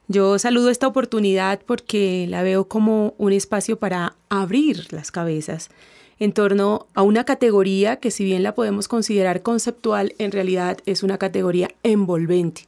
Yo 0.09 0.37
saludo 0.41 0.71
esta 0.71 0.89
oportunidad 0.89 1.61
porque 1.65 2.27
la 2.29 2.43
veo 2.43 2.67
como 2.67 3.15
un 3.19 3.33
espacio 3.33 3.79
para 3.79 4.17
abrir 4.31 4.93
las 4.93 5.13
cabezas 5.13 5.71
en 6.21 6.33
torno 6.33 6.87
a 6.95 7.03
una 7.03 7.25
categoría 7.25 7.97
que 7.97 8.11
si 8.11 8.25
bien 8.25 8.43
la 8.43 8.55
podemos 8.55 8.87
considerar 8.87 9.43
conceptual, 9.43 10.15
en 10.19 10.31
realidad 10.31 10.79
es 10.87 11.03
una 11.03 11.19
categoría 11.19 11.71
envolvente. 11.83 12.67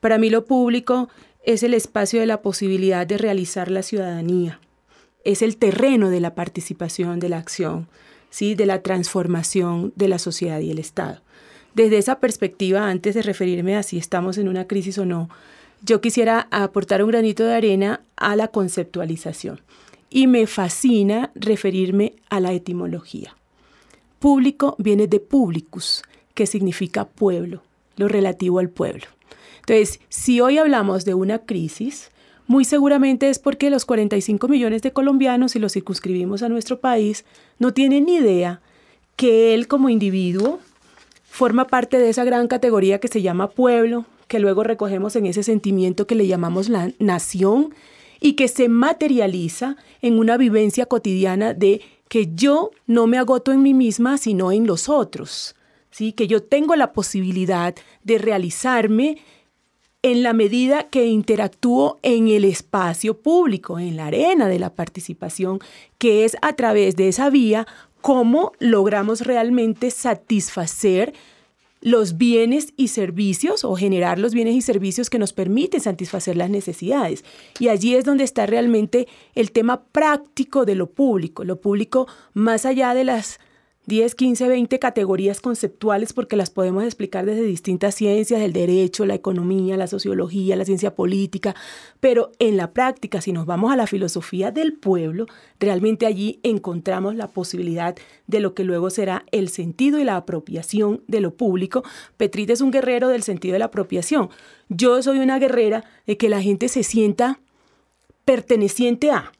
Para 0.00 0.18
mí 0.18 0.28
lo 0.28 0.44
público 0.44 1.08
es 1.44 1.62
el 1.62 1.74
espacio 1.74 2.20
de 2.20 2.26
la 2.26 2.42
posibilidad 2.42 3.06
de 3.06 3.16
realizar 3.16 3.70
la 3.70 3.82
ciudadanía, 3.82 4.60
es 5.24 5.42
el 5.42 5.56
terreno 5.56 6.10
de 6.10 6.20
la 6.20 6.34
participación, 6.34 7.20
de 7.20 7.28
la 7.28 7.38
acción, 7.38 7.88
¿sí? 8.30 8.56
de 8.56 8.66
la 8.66 8.82
transformación 8.82 9.92
de 9.94 10.08
la 10.08 10.18
sociedad 10.18 10.58
y 10.58 10.72
el 10.72 10.78
Estado. 10.78 11.20
Desde 11.74 11.98
esa 11.98 12.18
perspectiva, 12.18 12.88
antes 12.88 13.14
de 13.14 13.22
referirme 13.22 13.76
a 13.76 13.84
si 13.84 13.98
estamos 13.98 14.38
en 14.38 14.48
una 14.48 14.66
crisis 14.66 14.98
o 14.98 15.04
no, 15.04 15.28
yo 15.82 16.00
quisiera 16.00 16.48
aportar 16.50 17.04
un 17.04 17.10
granito 17.10 17.44
de 17.44 17.54
arena 17.54 18.00
a 18.16 18.34
la 18.34 18.48
conceptualización. 18.48 19.60
Y 20.10 20.26
me 20.26 20.46
fascina 20.46 21.30
referirme 21.34 22.14
a 22.30 22.40
la 22.40 22.52
etimología. 22.52 23.36
Público 24.18 24.74
viene 24.78 25.06
de 25.06 25.20
publicus, 25.20 26.02
que 26.34 26.46
significa 26.46 27.04
pueblo, 27.04 27.62
lo 27.96 28.08
relativo 28.08 28.58
al 28.58 28.70
pueblo. 28.70 29.06
Entonces, 29.60 30.00
si 30.08 30.40
hoy 30.40 30.58
hablamos 30.58 31.04
de 31.04 31.14
una 31.14 31.40
crisis, 31.40 32.10
muy 32.46 32.64
seguramente 32.64 33.28
es 33.28 33.38
porque 33.38 33.68
los 33.68 33.84
45 33.84 34.48
millones 34.48 34.80
de 34.80 34.92
colombianos, 34.92 35.52
si 35.52 35.58
los 35.58 35.74
circunscribimos 35.74 36.42
a 36.42 36.48
nuestro 36.48 36.80
país, 36.80 37.26
no 37.58 37.74
tienen 37.74 38.06
ni 38.06 38.14
idea 38.14 38.62
que 39.16 39.52
él 39.52 39.68
como 39.68 39.90
individuo 39.90 40.58
forma 41.24 41.66
parte 41.66 41.98
de 41.98 42.08
esa 42.08 42.24
gran 42.24 42.48
categoría 42.48 43.00
que 43.00 43.08
se 43.08 43.20
llama 43.20 43.50
pueblo, 43.50 44.06
que 44.28 44.38
luego 44.38 44.64
recogemos 44.64 45.14
en 45.16 45.26
ese 45.26 45.42
sentimiento 45.42 46.06
que 46.06 46.14
le 46.14 46.26
llamamos 46.26 46.70
la 46.70 46.90
nación 46.98 47.74
y 48.20 48.34
que 48.34 48.48
se 48.48 48.68
materializa 48.68 49.76
en 50.02 50.18
una 50.18 50.36
vivencia 50.36 50.86
cotidiana 50.86 51.54
de 51.54 51.80
que 52.08 52.30
yo 52.34 52.70
no 52.86 53.06
me 53.06 53.18
agoto 53.18 53.52
en 53.52 53.62
mí 53.62 53.74
misma, 53.74 54.18
sino 54.18 54.52
en 54.52 54.66
los 54.66 54.88
otros. 54.88 55.54
¿sí? 55.90 56.12
Que 56.12 56.26
yo 56.26 56.42
tengo 56.42 56.76
la 56.76 56.92
posibilidad 56.92 57.74
de 58.02 58.18
realizarme 58.18 59.18
en 60.02 60.22
la 60.22 60.32
medida 60.32 60.84
que 60.84 61.06
interactúo 61.06 61.98
en 62.02 62.28
el 62.28 62.44
espacio 62.44 63.14
público, 63.14 63.78
en 63.78 63.96
la 63.96 64.06
arena 64.06 64.46
de 64.46 64.58
la 64.58 64.70
participación, 64.70 65.58
que 65.98 66.24
es 66.24 66.36
a 66.40 66.52
través 66.54 66.94
de 66.96 67.08
esa 67.08 67.30
vía 67.30 67.66
cómo 68.00 68.52
logramos 68.60 69.22
realmente 69.22 69.90
satisfacer 69.90 71.14
los 71.88 72.18
bienes 72.18 72.74
y 72.76 72.88
servicios 72.88 73.64
o 73.64 73.74
generar 73.74 74.18
los 74.18 74.34
bienes 74.34 74.54
y 74.54 74.60
servicios 74.60 75.08
que 75.08 75.18
nos 75.18 75.32
permiten 75.32 75.80
satisfacer 75.80 76.36
las 76.36 76.50
necesidades. 76.50 77.24
Y 77.58 77.68
allí 77.68 77.94
es 77.94 78.04
donde 78.04 78.24
está 78.24 78.44
realmente 78.44 79.08
el 79.34 79.52
tema 79.52 79.84
práctico 79.84 80.66
de 80.66 80.74
lo 80.74 80.90
público, 80.90 81.44
lo 81.44 81.60
público 81.60 82.06
más 82.34 82.66
allá 82.66 82.92
de 82.92 83.04
las 83.04 83.40
10, 83.88 84.14
15, 84.16 84.48
20 84.48 84.78
categorías 84.78 85.40
conceptuales 85.40 86.12
porque 86.12 86.36
las 86.36 86.50
podemos 86.50 86.84
explicar 86.84 87.24
desde 87.24 87.42
distintas 87.42 87.94
ciencias, 87.94 88.42
el 88.42 88.52
derecho, 88.52 89.06
la 89.06 89.14
economía, 89.14 89.78
la 89.78 89.86
sociología, 89.86 90.56
la 90.56 90.66
ciencia 90.66 90.94
política, 90.94 91.56
pero 91.98 92.30
en 92.38 92.58
la 92.58 92.72
práctica, 92.72 93.22
si 93.22 93.32
nos 93.32 93.46
vamos 93.46 93.72
a 93.72 93.76
la 93.76 93.86
filosofía 93.86 94.50
del 94.50 94.74
pueblo, 94.74 95.24
realmente 95.58 96.04
allí 96.04 96.38
encontramos 96.42 97.14
la 97.14 97.28
posibilidad 97.28 97.96
de 98.26 98.40
lo 98.40 98.52
que 98.52 98.62
luego 98.62 98.90
será 98.90 99.24
el 99.32 99.48
sentido 99.48 99.98
y 99.98 100.04
la 100.04 100.16
apropiación 100.16 101.02
de 101.06 101.22
lo 101.22 101.32
público. 101.32 101.82
Petrit 102.18 102.50
es 102.50 102.60
un 102.60 102.70
guerrero 102.70 103.08
del 103.08 103.22
sentido 103.22 103.54
de 103.54 103.60
la 103.60 103.64
apropiación. 103.66 104.28
Yo 104.68 105.02
soy 105.02 105.18
una 105.20 105.38
guerrera 105.38 105.84
de 106.06 106.18
que 106.18 106.28
la 106.28 106.42
gente 106.42 106.68
se 106.68 106.82
sienta 106.82 107.40
perteneciente 108.26 109.12
a. 109.12 109.32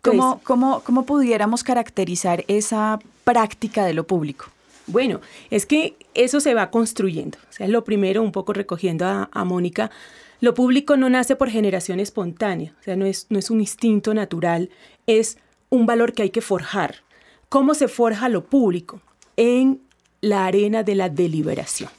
¿Cómo, 0.00 0.40
cómo, 0.44 0.80
cómo 0.84 1.04
pudiéramos 1.04 1.64
caracterizar 1.64 2.44
esa 2.46 3.00
práctica 3.26 3.84
de 3.84 3.92
lo 3.92 4.06
público? 4.06 4.46
Bueno, 4.86 5.20
es 5.50 5.66
que 5.66 5.96
eso 6.14 6.38
se 6.38 6.54
va 6.54 6.70
construyendo. 6.70 7.38
O 7.50 7.52
sea, 7.52 7.66
lo 7.66 7.82
primero, 7.82 8.22
un 8.22 8.30
poco 8.30 8.52
recogiendo 8.52 9.04
a, 9.04 9.44
Mónica, 9.44 9.90
lo 10.40 10.54
público 10.54 10.96
no 10.96 11.10
nace 11.10 11.34
por 11.34 11.50
generación 11.50 11.98
espontánea, 11.98 12.72
o 12.78 12.82
sea, 12.84 12.94
no 12.94 13.04
es, 13.04 13.26
no 13.28 13.38
es 13.38 13.50
un 13.50 13.60
instinto 13.60 14.14
natural, 14.14 14.70
es 15.08 15.38
un 15.70 15.86
valor 15.86 16.12
que 16.12 16.22
hay 16.22 16.30
que 16.30 16.40
forjar. 16.40 17.02
¿Cómo 17.48 17.74
se 17.74 17.88
forja 17.88 18.28
lo 18.28 18.44
público? 18.44 19.00
En 19.36 19.80
la 20.20 20.46
arena 20.46 20.84
de 20.84 20.94
la 20.94 21.08
deliberación. 21.08 21.90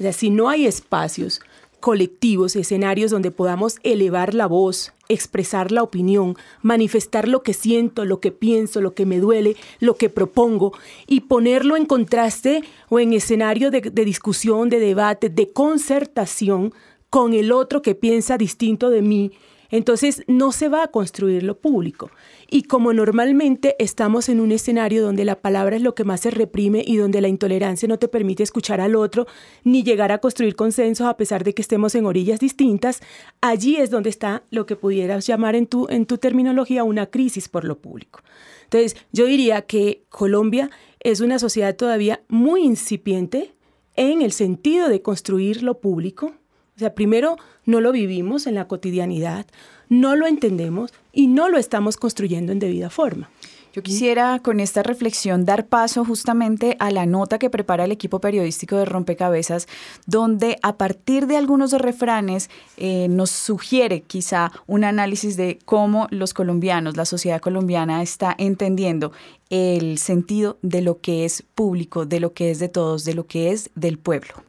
O 0.00 0.02
sea, 0.02 0.12
si 0.12 0.30
no 0.30 0.48
hay 0.48 0.66
espacios 0.66 1.40
colectivos, 1.80 2.56
escenarios 2.56 3.10
donde 3.10 3.30
podamos 3.30 3.78
elevar 3.82 4.34
la 4.34 4.46
voz, 4.46 4.92
expresar 5.08 5.72
la 5.72 5.82
opinión, 5.82 6.36
manifestar 6.62 7.28
lo 7.28 7.42
que 7.42 7.54
siento, 7.54 8.04
lo 8.04 8.20
que 8.20 8.32
pienso, 8.32 8.80
lo 8.80 8.94
que 8.94 9.06
me 9.06 9.20
duele, 9.20 9.56
lo 9.78 9.94
que 9.96 10.08
propongo 10.08 10.72
y 11.06 11.20
ponerlo 11.20 11.76
en 11.76 11.86
contraste 11.86 12.62
o 12.88 12.98
en 12.98 13.12
escenario 13.12 13.70
de, 13.70 13.80
discusión, 14.04 14.68
de 14.68 14.80
debate, 14.80 15.28
de 15.28 15.52
concertación 15.52 16.72
con 17.10 17.34
el 17.34 17.52
otro 17.52 17.82
que 17.82 17.94
piensa 17.94 18.36
distinto 18.36 18.90
de 18.90 19.02
mí 19.02 19.32
entonces 19.70 20.22
no 20.26 20.52
se 20.52 20.68
va 20.68 20.82
a 20.82 20.88
construir 20.88 21.42
lo 21.42 21.58
público. 21.58 22.10
Y 22.48 22.64
como 22.64 22.92
normalmente 22.92 23.76
estamos 23.78 24.28
en 24.28 24.40
un 24.40 24.52
escenario 24.52 25.02
donde 25.02 25.24
la 25.24 25.40
palabra 25.40 25.76
es 25.76 25.82
lo 25.82 25.94
que 25.94 26.04
más 26.04 26.20
se 26.20 26.30
reprime 26.30 26.84
y 26.86 26.96
donde 26.96 27.20
la 27.20 27.28
intolerancia 27.28 27.88
no 27.88 27.98
te 27.98 28.08
permite 28.08 28.42
escuchar 28.42 28.80
al 28.80 28.94
otro 28.94 29.26
ni 29.64 29.82
llegar 29.82 30.12
a 30.12 30.18
construir 30.18 30.54
consensos 30.54 31.06
a 31.06 31.16
pesar 31.16 31.44
de 31.44 31.54
que 31.54 31.62
estemos 31.62 31.94
en 31.94 32.06
orillas 32.06 32.40
distintas, 32.40 33.00
allí 33.40 33.76
es 33.76 33.90
donde 33.90 34.10
está 34.10 34.44
lo 34.50 34.66
que 34.66 34.76
pudieras 34.76 35.26
llamar 35.26 35.56
en 35.56 35.66
tu, 35.66 35.86
en 35.88 36.06
tu 36.06 36.18
terminología 36.18 36.84
una 36.84 37.06
crisis 37.06 37.48
por 37.48 37.64
lo 37.64 37.78
público. 37.78 38.20
Entonces 38.64 38.96
yo 39.12 39.26
diría 39.26 39.62
que 39.62 40.04
Colombia 40.08 40.70
es 41.00 41.20
una 41.20 41.38
sociedad 41.38 41.76
todavía 41.76 42.22
muy 42.28 42.64
incipiente 42.64 43.54
en 43.94 44.22
el 44.22 44.32
sentido 44.32 44.88
de 44.88 45.02
construir 45.02 45.62
lo 45.62 45.80
público, 45.80 46.34
o 46.76 46.78
sea, 46.78 46.94
primero 46.94 47.36
no 47.64 47.80
lo 47.80 47.90
vivimos 47.90 48.46
en 48.46 48.54
la 48.54 48.68
cotidianidad, 48.68 49.46
no 49.88 50.14
lo 50.14 50.26
entendemos 50.26 50.92
y 51.12 51.26
no 51.26 51.48
lo 51.48 51.58
estamos 51.58 51.96
construyendo 51.96 52.52
en 52.52 52.58
debida 52.58 52.90
forma. 52.90 53.30
Yo 53.72 53.82
quisiera 53.82 54.38
con 54.38 54.58
esta 54.58 54.82
reflexión 54.82 55.44
dar 55.44 55.66
paso 55.66 56.02
justamente 56.02 56.76
a 56.78 56.90
la 56.90 57.04
nota 57.04 57.38
que 57.38 57.50
prepara 57.50 57.84
el 57.84 57.92
equipo 57.92 58.22
periodístico 58.22 58.76
de 58.76 58.86
Rompecabezas, 58.86 59.68
donde 60.06 60.56
a 60.62 60.78
partir 60.78 61.26
de 61.26 61.36
algunos 61.36 61.72
refranes 61.72 62.48
eh, 62.78 63.06
nos 63.10 63.30
sugiere 63.30 64.00
quizá 64.00 64.50
un 64.66 64.84
análisis 64.84 65.36
de 65.36 65.58
cómo 65.66 66.08
los 66.10 66.32
colombianos, 66.32 66.96
la 66.96 67.04
sociedad 67.04 67.38
colombiana 67.38 68.00
está 68.00 68.34
entendiendo 68.38 69.12
el 69.50 69.98
sentido 69.98 70.56
de 70.62 70.80
lo 70.80 71.02
que 71.02 71.26
es 71.26 71.42
público, 71.54 72.06
de 72.06 72.20
lo 72.20 72.32
que 72.32 72.50
es 72.50 72.58
de 72.58 72.70
todos, 72.70 73.04
de 73.04 73.12
lo 73.12 73.26
que 73.26 73.50
es 73.50 73.68
del 73.74 73.98
pueblo. 73.98 74.42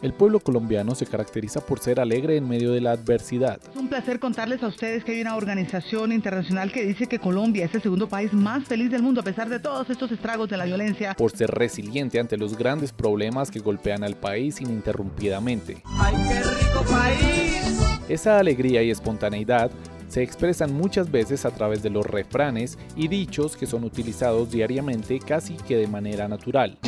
El 0.00 0.12
pueblo 0.12 0.38
colombiano 0.38 0.94
se 0.94 1.06
caracteriza 1.06 1.60
por 1.60 1.80
ser 1.80 1.98
alegre 1.98 2.36
en 2.36 2.48
medio 2.48 2.70
de 2.70 2.80
la 2.80 2.92
adversidad. 2.92 3.58
Es 3.68 3.76
un 3.76 3.88
placer 3.88 4.20
contarles 4.20 4.62
a 4.62 4.68
ustedes 4.68 5.02
que 5.02 5.12
hay 5.12 5.20
una 5.20 5.34
organización 5.34 6.12
internacional 6.12 6.70
que 6.70 6.84
dice 6.84 7.08
que 7.08 7.18
Colombia 7.18 7.64
es 7.64 7.74
el 7.74 7.82
segundo 7.82 8.08
país 8.08 8.32
más 8.32 8.64
feliz 8.64 8.90
del 8.92 9.02
mundo 9.02 9.22
a 9.22 9.24
pesar 9.24 9.48
de 9.48 9.58
todos 9.58 9.90
estos 9.90 10.12
estragos 10.12 10.48
de 10.48 10.56
la 10.56 10.66
violencia. 10.66 11.14
Por 11.14 11.32
ser 11.32 11.50
resiliente 11.50 12.20
ante 12.20 12.36
los 12.36 12.56
grandes 12.56 12.92
problemas 12.92 13.50
que 13.50 13.58
golpean 13.58 14.04
al 14.04 14.14
país 14.14 14.60
ininterrumpidamente. 14.60 15.82
¡Ay, 15.84 16.14
qué 16.28 16.42
rico 16.42 16.84
país! 16.88 18.00
Esa 18.08 18.38
alegría 18.38 18.84
y 18.84 18.90
espontaneidad 18.90 19.72
se 20.08 20.22
expresan 20.22 20.72
muchas 20.72 21.10
veces 21.10 21.44
a 21.44 21.50
través 21.50 21.82
de 21.82 21.90
los 21.90 22.06
refranes 22.06 22.78
y 22.96 23.08
dichos 23.08 23.56
que 23.56 23.66
son 23.66 23.84
utilizados 23.84 24.50
diariamente 24.50 25.18
casi 25.18 25.54
que 25.54 25.76
de 25.76 25.86
manera 25.86 26.28
natural. 26.28 26.78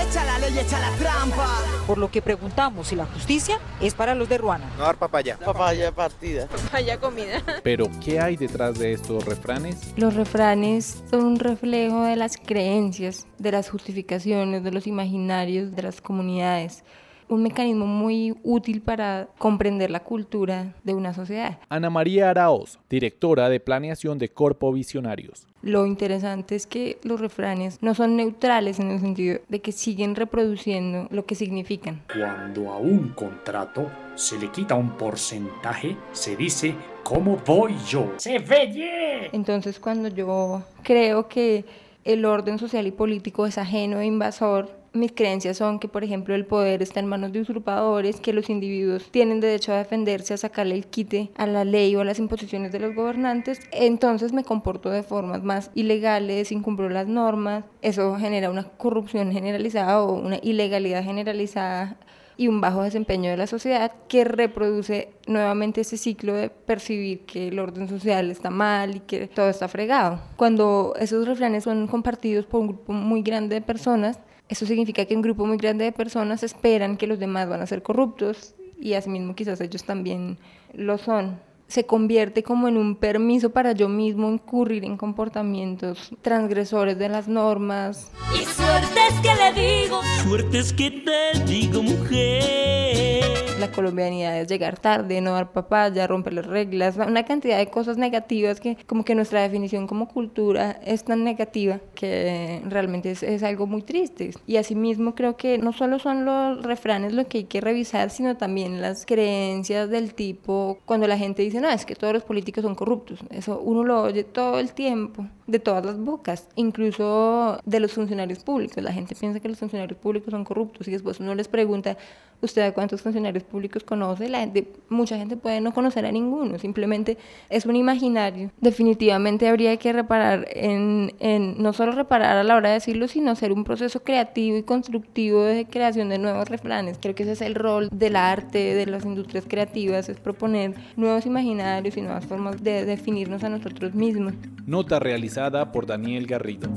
Echa 0.00 0.24
la 0.24 0.38
ley, 0.38 0.58
echa 0.58 0.80
la 0.80 0.90
trampa. 0.96 1.46
Por 1.86 1.98
lo 1.98 2.10
que 2.10 2.22
preguntamos 2.22 2.88
si 2.88 2.96
la 2.96 3.04
justicia 3.06 3.58
es 3.80 3.94
para 3.94 4.14
los 4.14 4.28
de 4.28 4.38
Ruana. 4.38 4.70
No 4.78 4.84
dar 4.84 4.96
papaya. 4.96 5.38
Papaya 5.38 5.92
partida. 5.92 6.46
Papaya 6.46 6.98
comida. 6.98 7.42
Pero, 7.62 7.88
¿qué 8.02 8.18
hay 8.18 8.36
detrás 8.36 8.78
de 8.78 8.94
estos 8.94 9.24
refranes? 9.24 9.92
Los 9.96 10.14
refranes 10.14 11.04
son 11.10 11.24
un 11.24 11.38
reflejo 11.38 12.04
de 12.04 12.16
las 12.16 12.36
creencias, 12.36 13.26
de 13.38 13.52
las 13.52 13.68
justificaciones, 13.68 14.64
de 14.64 14.72
los 14.72 14.86
imaginarios 14.86 15.74
de 15.76 15.82
las 15.82 16.00
comunidades 16.00 16.84
un 17.32 17.42
mecanismo 17.42 17.86
muy 17.86 18.34
útil 18.42 18.82
para 18.82 19.28
comprender 19.38 19.90
la 19.90 20.00
cultura 20.00 20.74
de 20.84 20.94
una 20.94 21.14
sociedad. 21.14 21.58
Ana 21.68 21.88
María 21.88 22.30
Araoz, 22.30 22.78
directora 22.90 23.48
de 23.48 23.58
planeación 23.58 24.18
de 24.18 24.28
Corpo 24.28 24.72
Visionarios. 24.72 25.46
Lo 25.62 25.86
interesante 25.86 26.56
es 26.56 26.66
que 26.66 26.98
los 27.04 27.20
refranes 27.20 27.78
no 27.82 27.94
son 27.94 28.16
neutrales 28.16 28.80
en 28.80 28.90
el 28.90 29.00
sentido 29.00 29.40
de 29.48 29.60
que 29.60 29.72
siguen 29.72 30.14
reproduciendo 30.14 31.06
lo 31.10 31.24
que 31.24 31.34
significan. 31.34 32.02
Cuando 32.12 32.70
a 32.70 32.78
un 32.78 33.10
contrato 33.10 33.90
se 34.14 34.38
le 34.38 34.50
quita 34.50 34.74
un 34.74 34.90
porcentaje, 34.98 35.96
se 36.12 36.36
dice 36.36 36.74
¿cómo 37.02 37.38
voy 37.46 37.74
yo? 37.88 38.12
¡Se 38.18 38.38
veye! 38.40 39.30
Entonces 39.32 39.80
cuando 39.80 40.08
yo 40.08 40.62
creo 40.82 41.28
que 41.28 41.64
el 42.04 42.24
orden 42.24 42.58
social 42.58 42.86
y 42.86 42.90
político 42.90 43.46
es 43.46 43.58
ajeno 43.58 44.00
e 44.00 44.06
invasor, 44.06 44.81
mis 44.92 45.12
creencias 45.12 45.56
son 45.56 45.78
que, 45.78 45.88
por 45.88 46.04
ejemplo, 46.04 46.34
el 46.34 46.46
poder 46.46 46.82
está 46.82 47.00
en 47.00 47.06
manos 47.06 47.32
de 47.32 47.40
usurpadores, 47.40 48.20
que 48.20 48.32
los 48.32 48.50
individuos 48.50 49.10
tienen 49.10 49.40
derecho 49.40 49.72
a 49.72 49.78
defenderse, 49.78 50.34
a 50.34 50.36
sacarle 50.36 50.74
el 50.74 50.86
quite 50.86 51.30
a 51.36 51.46
la 51.46 51.64
ley 51.64 51.94
o 51.96 52.00
a 52.00 52.04
las 52.04 52.18
imposiciones 52.18 52.72
de 52.72 52.80
los 52.80 52.94
gobernantes, 52.94 53.60
entonces 53.72 54.32
me 54.32 54.44
comporto 54.44 54.90
de 54.90 55.02
formas 55.02 55.42
más 55.42 55.70
ilegales, 55.74 56.52
incumplo 56.52 56.88
las 56.88 57.06
normas, 57.06 57.64
eso 57.80 58.16
genera 58.16 58.50
una 58.50 58.64
corrupción 58.64 59.32
generalizada 59.32 60.02
o 60.02 60.12
una 60.12 60.38
ilegalidad 60.42 61.04
generalizada 61.04 61.96
y 62.36 62.48
un 62.48 62.60
bajo 62.60 62.82
desempeño 62.82 63.30
de 63.30 63.36
la 63.36 63.46
sociedad 63.46 63.92
que 64.08 64.24
reproduce 64.24 65.10
nuevamente 65.26 65.82
ese 65.82 65.96
ciclo 65.96 66.34
de 66.34 66.48
percibir 66.50 67.20
que 67.20 67.48
el 67.48 67.58
orden 67.58 67.88
social 67.88 68.30
está 68.30 68.50
mal 68.50 68.96
y 68.96 69.00
que 69.00 69.28
todo 69.28 69.48
está 69.48 69.68
fregado. 69.68 70.20
Cuando 70.36 70.94
esos 70.98 71.26
refranes 71.26 71.64
son 71.64 71.86
compartidos 71.86 72.46
por 72.46 72.60
un 72.60 72.68
grupo 72.68 72.92
muy 72.92 73.22
grande 73.22 73.56
de 73.56 73.60
personas, 73.60 74.18
eso 74.52 74.66
significa 74.66 75.06
que 75.06 75.16
un 75.16 75.22
grupo 75.22 75.46
muy 75.46 75.56
grande 75.56 75.86
de 75.86 75.92
personas 75.92 76.42
esperan 76.42 76.98
que 76.98 77.06
los 77.06 77.18
demás 77.18 77.48
van 77.48 77.62
a 77.62 77.66
ser 77.66 77.82
corruptos 77.82 78.54
y 78.78 78.92
asimismo 78.92 79.34
quizás 79.34 79.60
ellos 79.62 79.84
también 79.84 80.38
lo 80.74 80.98
son. 80.98 81.40
Se 81.68 81.86
convierte 81.86 82.42
como 82.42 82.68
en 82.68 82.76
un 82.76 82.96
permiso 82.96 83.48
para 83.50 83.72
yo 83.72 83.88
mismo 83.88 84.30
incurrir 84.30 84.84
en 84.84 84.98
comportamientos 84.98 86.10
transgresores 86.20 86.98
de 86.98 87.08
las 87.08 87.28
normas. 87.28 88.12
Y 88.34 88.44
suerte 88.44 89.00
es 89.08 89.20
que 89.20 89.34
le 89.34 89.84
digo, 89.84 90.00
suerte 90.22 90.58
es 90.58 90.72
que 90.74 90.90
te 90.90 91.44
digo 91.46 91.82
mujer. 91.82 93.41
La 93.62 93.70
colombianidad 93.70 94.40
es 94.40 94.48
llegar 94.48 94.76
tarde, 94.76 95.20
no 95.20 95.34
dar 95.34 95.52
papaya, 95.52 96.08
romper 96.08 96.32
las 96.32 96.46
reglas, 96.46 96.96
una 96.96 97.24
cantidad 97.24 97.58
de 97.58 97.68
cosas 97.68 97.96
negativas 97.96 98.58
que 98.58 98.76
como 98.88 99.04
que 99.04 99.14
nuestra 99.14 99.40
definición 99.40 99.86
como 99.86 100.08
cultura 100.08 100.80
es 100.84 101.04
tan 101.04 101.22
negativa 101.22 101.78
que 101.94 102.60
realmente 102.68 103.12
es, 103.12 103.22
es 103.22 103.44
algo 103.44 103.68
muy 103.68 103.82
triste. 103.82 104.32
Y 104.48 104.56
asimismo 104.56 105.14
creo 105.14 105.36
que 105.36 105.58
no 105.58 105.72
solo 105.72 106.00
son 106.00 106.24
los 106.24 106.60
refranes 106.64 107.12
lo 107.12 107.28
que 107.28 107.38
hay 107.38 107.44
que 107.44 107.60
revisar, 107.60 108.10
sino 108.10 108.36
también 108.36 108.82
las 108.82 109.06
creencias 109.06 109.88
del 109.88 110.14
tipo 110.14 110.78
cuando 110.84 111.06
la 111.06 111.16
gente 111.16 111.42
dice, 111.42 111.60
no, 111.60 111.70
es 111.70 111.86
que 111.86 111.94
todos 111.94 112.12
los 112.12 112.24
políticos 112.24 112.64
son 112.64 112.74
corruptos. 112.74 113.20
Eso 113.30 113.60
uno 113.60 113.84
lo 113.84 114.02
oye 114.02 114.24
todo 114.24 114.58
el 114.58 114.72
tiempo, 114.72 115.24
de 115.46 115.60
todas 115.60 115.84
las 115.84 115.98
bocas, 115.98 116.48
incluso 116.56 117.60
de 117.64 117.78
los 117.78 117.92
funcionarios 117.92 118.40
públicos. 118.42 118.82
La 118.82 118.92
gente 118.92 119.14
piensa 119.14 119.38
que 119.38 119.48
los 119.48 119.58
funcionarios 119.58 120.00
públicos 120.00 120.32
son 120.32 120.44
corruptos 120.44 120.88
y 120.88 120.90
después 120.90 121.20
uno 121.20 121.34
les 121.36 121.46
pregunta, 121.46 121.96
¿usted 122.40 122.62
a 122.62 122.72
cuántos 122.72 123.02
funcionarios 123.02 123.44
públicos 123.52 123.84
conoce? 123.84 124.28
La 124.28 124.40
gente, 124.40 124.72
mucha 124.88 125.16
gente 125.18 125.36
puede 125.36 125.60
no 125.60 125.72
conocer 125.72 126.06
a 126.06 126.10
ninguno, 126.10 126.58
simplemente 126.58 127.18
es 127.50 127.66
un 127.66 127.76
imaginario. 127.76 128.50
Definitivamente 128.60 129.46
habría 129.46 129.76
que 129.76 129.92
reparar 129.92 130.46
en, 130.50 131.12
en 131.20 131.62
no 131.62 131.72
solo 131.72 131.92
reparar 131.92 132.38
a 132.38 132.42
la 132.42 132.56
hora 132.56 132.70
de 132.70 132.74
decirlo, 132.74 133.06
sino 133.06 133.30
hacer 133.30 133.52
un 133.52 133.64
proceso 133.64 134.02
creativo 134.02 134.56
y 134.56 134.62
constructivo 134.62 135.42
de 135.42 135.66
creación 135.66 136.08
de 136.08 136.18
nuevos 136.18 136.48
refranes. 136.48 136.98
Creo 137.00 137.14
que 137.14 137.24
ese 137.24 137.32
es 137.32 137.42
el 137.42 137.54
rol 137.54 137.88
del 137.92 138.16
arte, 138.16 138.74
de 138.74 138.86
las 138.86 139.04
industrias 139.04 139.44
creativas, 139.46 140.08
es 140.08 140.18
proponer 140.18 140.74
nuevos 140.96 141.26
imaginarios 141.26 141.96
y 141.96 142.00
nuevas 142.00 142.24
formas 142.24 142.62
de 142.62 142.84
definirnos 142.86 143.44
a 143.44 143.50
nosotros 143.50 143.94
mismos. 143.94 144.32
Nota 144.66 144.98
realizada 144.98 145.70
por 145.70 145.86
Daniel 145.86 146.26
Garrido. 146.26 146.70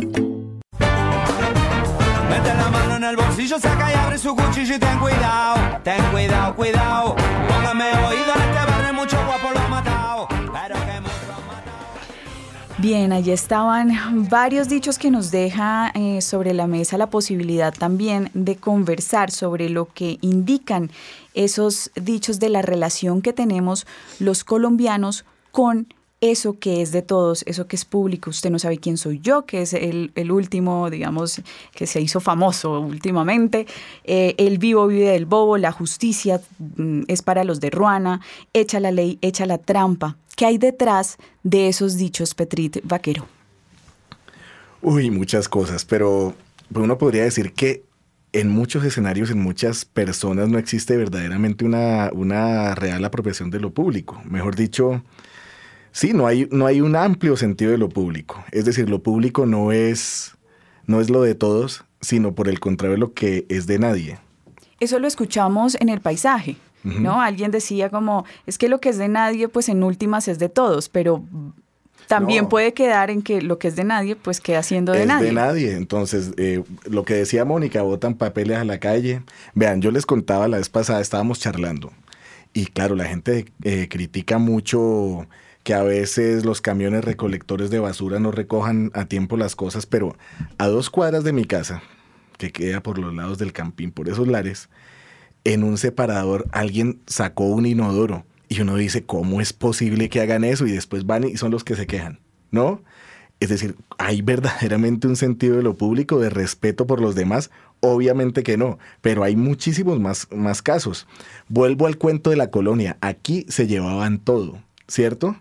Mete 2.30 2.54
la 2.54 2.70
mano 2.70 2.96
en 2.96 3.04
el 3.04 3.16
bolsillo, 3.16 3.60
saca 3.60 3.92
y 3.92 3.96
abre 3.96 4.18
su 4.18 4.36
cuchillo 4.36 4.76
y 4.76 4.80
ten 4.80 5.00
cuidado, 5.00 5.80
ten 5.84 6.04
cuidado, 6.12 6.56
cuidado. 6.56 7.16
Póngame 7.48 7.86
oído 8.08 8.34
en 8.36 8.42
este 8.42 8.72
barrio, 8.72 8.94
mucho 8.94 9.18
guapo 9.26 9.52
lo 9.54 9.60
ha 9.60 9.68
matado, 9.68 10.28
pero 10.30 10.76
que 10.76 11.02
mucho 11.02 11.26
Bien, 12.78 13.14
allí 13.14 13.32
estaban 13.32 14.28
varios 14.30 14.68
dichos 14.68 14.98
que 14.98 15.10
nos 15.10 15.32
deja 15.32 15.92
eh, 15.96 16.22
sobre 16.22 16.54
la 16.54 16.68
mesa 16.68 16.98
la 16.98 17.10
posibilidad 17.10 17.74
también 17.74 18.30
de 18.34 18.58
conversar 18.58 19.32
sobre 19.32 19.70
lo 19.70 19.86
que 19.86 20.18
indican 20.22 20.92
esos 21.34 21.90
dichos 21.96 22.40
de 22.40 22.50
la 22.50 22.62
relación 22.62 23.22
que 23.22 23.34
tenemos 23.34 23.88
los 24.20 24.44
colombianos 24.44 25.26
con 25.52 25.88
eso 26.32 26.60
que 26.60 26.82
es 26.82 26.92
de 26.92 27.02
todos, 27.02 27.44
eso 27.48 27.68
que 27.68 27.76
es 27.76 27.86
público. 27.86 28.30
Usted 28.30 28.50
no 28.50 28.60
sabe 28.60 28.78
quién 28.78 28.98
soy 28.98 29.20
yo, 29.20 29.46
que 29.46 29.62
es 29.62 29.74
el, 29.74 30.12
el 30.16 30.32
último, 30.32 30.90
digamos, 30.90 31.42
que 31.74 31.88
se 31.88 32.02
hizo 32.02 32.20
famoso 32.20 32.80
últimamente. 32.80 33.66
Eh, 34.04 34.36
el 34.38 34.58
vivo 34.58 34.88
vive 34.88 35.10
del 35.10 35.26
bobo, 35.26 35.58
la 35.58 35.72
justicia 35.72 36.42
mm, 36.78 37.04
es 37.08 37.22
para 37.22 37.44
los 37.44 37.60
de 37.60 37.70
Ruana, 37.70 38.22
echa 38.54 38.80
la 38.80 38.92
ley, 38.92 39.18
echa 39.22 39.46
la 39.46 39.58
trampa. 39.58 40.18
¿Qué 40.36 40.46
hay 40.46 40.58
detrás 40.58 41.18
de 41.44 41.70
esos 41.70 41.98
dichos, 41.98 42.34
Petrit 42.34 42.80
Vaquero? 42.84 43.28
Uy, 44.82 45.10
muchas 45.10 45.48
cosas, 45.48 45.86
pero 45.86 46.34
uno 46.74 46.98
podría 46.98 47.24
decir 47.24 47.54
que 47.54 47.84
en 48.34 48.50
muchos 48.50 48.84
escenarios, 48.84 49.32
en 49.32 49.40
muchas 49.40 49.86
personas 49.86 50.50
no 50.50 50.58
existe 50.58 50.98
verdaderamente 50.98 51.64
una, 51.64 52.10
una 52.12 52.76
real 52.76 53.06
apropiación 53.06 53.50
de 53.50 53.62
lo 53.62 53.74
público. 53.74 54.22
Mejor 54.26 54.56
dicho, 54.56 55.02
sí, 55.96 56.12
no 56.14 56.28
hay, 56.28 56.48
no 56.52 56.66
hay 56.66 56.82
un 56.82 56.96
amplio 56.98 57.38
sentido 57.38 57.72
de 57.72 57.78
lo 57.78 57.88
público. 57.88 58.44
Es 58.52 58.66
decir, 58.66 58.90
lo 58.90 59.00
público 59.02 59.46
no 59.46 59.72
es, 59.72 60.36
no 60.86 61.00
es 61.00 61.10
lo 61.10 61.22
de 61.22 61.36
todos, 61.36 61.86
sino 62.02 62.36
por 62.36 62.50
el 62.50 62.60
contrario 62.60 62.98
lo 62.98 63.14
que 63.14 63.46
es 63.48 63.66
de 63.66 63.80
nadie. 63.80 64.20
Eso 64.82 65.00
lo 65.00 65.08
escuchamos 65.08 65.78
en 65.80 65.88
el 65.90 66.02
paisaje. 66.02 66.58
¿No? 66.84 67.20
Alguien 67.20 67.50
decía 67.50 67.90
como, 67.90 68.26
es 68.46 68.60
que 68.60 68.70
lo 68.70 68.80
que 68.80 68.90
es 68.90 69.00
de 69.00 69.08
nadie, 69.08 69.48
pues 69.48 69.70
en 69.70 69.82
últimas 69.84 70.28
es 70.28 70.38
de 70.38 70.50
todos, 70.50 70.88
pero 70.88 71.24
también 72.08 72.44
No. 72.44 72.50
puede 72.50 72.74
quedar 72.76 73.10
en 73.10 73.24
que 73.24 73.42
lo 73.42 73.58
que 73.58 73.70
es 73.70 73.76
de 73.76 73.84
nadie, 73.84 74.16
pues 74.16 74.40
queda 74.40 74.62
siendo 74.62 74.92
de 74.92 75.02
es 75.02 75.08
nadie. 75.08 75.26
de 75.30 75.34
nadie. 75.34 75.72
Entonces, 75.76 76.34
eh, 76.38 76.62
lo 76.88 77.04
que 77.04 77.16
decía 77.16 77.44
Mónica, 77.44 77.82
botan 77.82 78.14
papeles 78.14 78.58
a 78.60 78.66
la 78.66 78.80
calle. 78.80 79.24
Vean, 79.56 79.82
yo 79.82 79.90
les 79.90 80.06
contaba 80.06 80.48
la 80.48 80.58
vez 80.58 80.70
pasada, 80.70 81.02
estábamos 81.02 81.40
charlando. 81.40 81.92
Y 82.54 82.68
claro, 82.68 82.94
la 82.94 83.06
gente 83.06 83.46
eh, 83.64 83.88
critica 83.90 84.38
mucho 84.38 85.26
que 85.66 85.74
a 85.74 85.82
veces 85.82 86.46
los 86.46 86.62
camiones 86.62 87.04
recolectores 87.04 87.72
de 87.72 87.80
basura 87.80 88.20
no 88.20 88.32
recojan 88.32 88.92
a 88.94 89.06
tiempo 89.06 89.36
las 89.36 89.56
cosas, 89.56 89.88
pero 89.88 90.16
a 90.60 90.68
dos 90.68 90.92
cuadras 90.92 91.24
de 91.24 91.34
mi 91.34 91.46
casa, 91.46 91.82
que 92.38 92.52
queda 92.52 92.84
por 92.84 93.00
los 93.00 93.16
lados 93.16 93.40
del 93.40 93.52
campín, 93.52 93.92
por 93.92 94.08
esos 94.08 94.28
lares, 94.28 94.70
en 95.44 95.64
un 95.64 95.80
separador 95.80 96.46
alguien 96.52 97.02
sacó 97.08 97.46
un 97.46 97.66
inodoro 97.66 98.26
Y 98.48 98.62
uno 98.62 98.76
dice, 98.76 99.06
¿cómo 99.06 99.42
es 99.42 99.54
posible 99.54 100.08
que 100.08 100.22
hagan 100.22 100.44
eso? 100.44 100.68
Y 100.68 100.72
después 100.72 101.08
van 101.08 101.24
y 101.24 101.36
son 101.36 101.50
los 101.50 101.64
que 101.64 101.76
se 101.76 101.88
quejan, 101.88 102.20
¿no? 102.52 102.84
Es 103.40 103.50
decir, 103.50 103.76
¿hay 103.98 104.22
verdaderamente 104.22 105.08
un 105.08 105.16
sentido 105.16 105.58
de 105.58 105.64
lo 105.64 105.76
público, 105.76 106.20
de 106.20 106.30
respeto 106.30 106.86
por 106.86 107.02
los 107.02 107.16
demás? 107.16 107.50
Obviamente 107.80 108.44
que 108.44 108.56
no, 108.56 108.78
pero 109.02 109.24
hay 109.24 109.36
muchísimos 109.36 110.00
más, 110.00 110.28
más 110.32 110.62
casos. 110.62 111.08
Vuelvo 111.50 111.88
al 111.88 111.98
cuento 111.98 112.30
de 112.30 112.36
la 112.36 112.52
colonia. 112.52 112.98
Aquí 113.02 113.48
se 113.50 113.66
llevaban 113.66 114.20
todo, 114.20 114.62
¿cierto? 114.88 115.36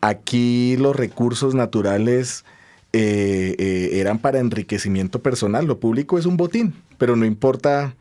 Aquí 0.00 0.76
los 0.78 0.96
recursos 0.96 1.54
naturales 1.54 2.44
eh, 2.92 3.54
eh, 3.58 3.90
eran 3.94 4.18
para 4.18 4.38
enriquecimiento 4.38 5.22
personal. 5.22 5.66
Lo 5.66 5.78
público 5.78 6.18
es 6.18 6.26
un 6.26 6.36
botín, 6.36 6.74
pero 6.98 7.16
no 7.16 7.24
importa 7.24 7.94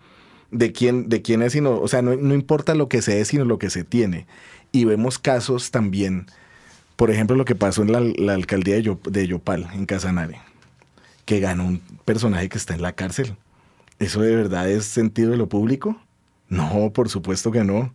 de 0.52 0.72
quién, 0.72 1.10
de 1.10 1.22
quién 1.22 1.42
es, 1.42 1.54
sino, 1.54 1.80
o 1.80 1.88
sea, 1.88 2.02
no, 2.02 2.16
no 2.16 2.34
importa 2.34 2.74
lo 2.76 2.90
que 2.90 3.02
se 3.02 3.22
es, 3.22 3.28
sino 3.28 3.46
lo 3.46 3.60
que 3.60 3.70
se 3.70 3.84
tiene. 3.84 4.26
Y 4.72 4.86
vemos 4.86 5.20
casos 5.20 5.72
también, 5.72 6.28
por 6.96 7.12
ejemplo, 7.12 7.36
lo 7.36 7.46
que 7.46 7.56
pasó 7.56 7.82
en 7.84 7.92
la, 7.92 8.34
alcaldía 8.34 8.76
de, 8.76 8.98
de 9.10 9.28
Yopal, 9.28 9.68
en 9.74 9.86
Casanare, 9.86 10.40
que 11.26 11.40
ganó 11.40 11.66
un 11.66 11.82
personaje 12.06 12.50
que 12.50 12.58
está 12.58 12.74
en 12.74 12.82
la 12.82 12.94
cárcel 12.94 13.36
¿Eso 14.00 14.22
de 14.22 14.34
verdad 14.34 14.70
es 14.70 14.86
sentido 14.86 15.32
de 15.32 15.38
lo 15.38 15.50
público? 15.50 16.02
No, 16.48 16.92
por 16.94 17.10
supuesto 17.10 17.52
que 17.52 17.66
no. 17.66 17.94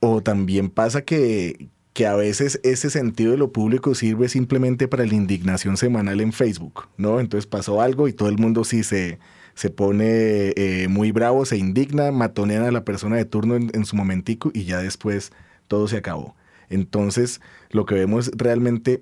O 0.00 0.22
también 0.22 0.70
pasa 0.70 1.02
que, 1.02 1.68
que 1.92 2.06
a 2.06 2.14
veces 2.14 2.60
ese 2.62 2.90
sentido 2.90 3.32
de 3.32 3.38
lo 3.38 3.52
público 3.52 3.94
sirve 3.94 4.28
simplemente 4.28 4.88
para 4.88 5.04
la 5.04 5.14
indignación 5.14 5.76
semanal 5.76 6.20
en 6.20 6.32
Facebook, 6.32 6.88
¿no? 6.96 7.20
Entonces 7.20 7.46
pasó 7.46 7.80
algo 7.80 8.06
y 8.08 8.12
todo 8.12 8.28
el 8.28 8.38
mundo 8.38 8.64
sí 8.64 8.84
se, 8.84 9.18
se 9.54 9.70
pone 9.70 10.52
eh, 10.56 10.86
muy 10.88 11.10
bravo, 11.10 11.44
se 11.44 11.56
indigna, 11.56 12.12
matonean 12.12 12.64
a 12.64 12.70
la 12.70 12.84
persona 12.84 13.16
de 13.16 13.24
turno 13.24 13.56
en, 13.56 13.70
en, 13.74 13.84
su 13.84 13.96
momentico 13.96 14.50
y 14.54 14.64
ya 14.64 14.78
después 14.78 15.32
todo 15.66 15.88
se 15.88 15.96
acabó. 15.96 16.36
Entonces 16.68 17.40
lo 17.70 17.86
que 17.86 17.96
vemos 17.96 18.28
es 18.28 18.34
realmente 18.36 19.00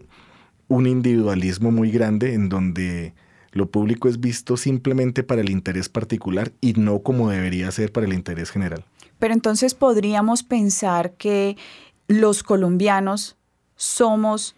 un 0.69 0.87
individualismo 0.87 1.71
muy 1.71 1.91
grande 1.91 2.33
en 2.35 2.49
donde 2.49 3.15
lo 3.53 3.71
público 3.71 4.09
es 4.09 4.21
visto 4.21 4.57
simplemente 4.57 5.23
para 5.23 5.41
el 5.41 5.51
interés 5.51 5.89
particular 5.89 6.53
y 6.61 6.75
no 6.75 7.01
como 7.01 7.31
debería 7.31 7.71
ser 7.71 7.93
para 7.93 8.07
el 8.07 8.13
interés 8.13 8.51
general. 8.51 8.85
Pero 9.19 9.35
entonces 9.35 9.75
podríamos 9.75 10.43
pensar 10.43 11.13
que 11.15 11.57
los 12.09 12.43
colombianos 12.43 13.37
somos, 13.77 14.57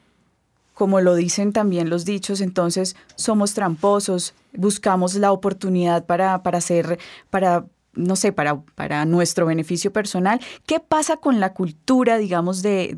como 0.73 1.01
lo 1.01 1.15
dicen 1.15 1.53
también 1.53 1.91
los 1.91 2.05
dichos, 2.05 2.41
entonces 2.41 2.97
somos 3.17 3.53
tramposos, 3.53 4.35
buscamos 4.55 5.15
la 5.17 5.33
oportunidad 5.33 6.07
para, 6.07 6.43
para 6.43 6.59
hacer, 6.59 6.99
para 7.29 7.67
no 7.93 8.17
sé, 8.17 8.33
para, 8.33 8.61
para 8.77 9.05
nuestro 9.05 9.47
beneficio 9.47 9.93
personal. 9.93 10.41
¿Qué 10.65 10.81
pasa 10.81 11.17
con 11.17 11.41
la 11.41 11.53
cultura, 11.53 12.19
digamos, 12.19 12.63
de, 12.63 12.95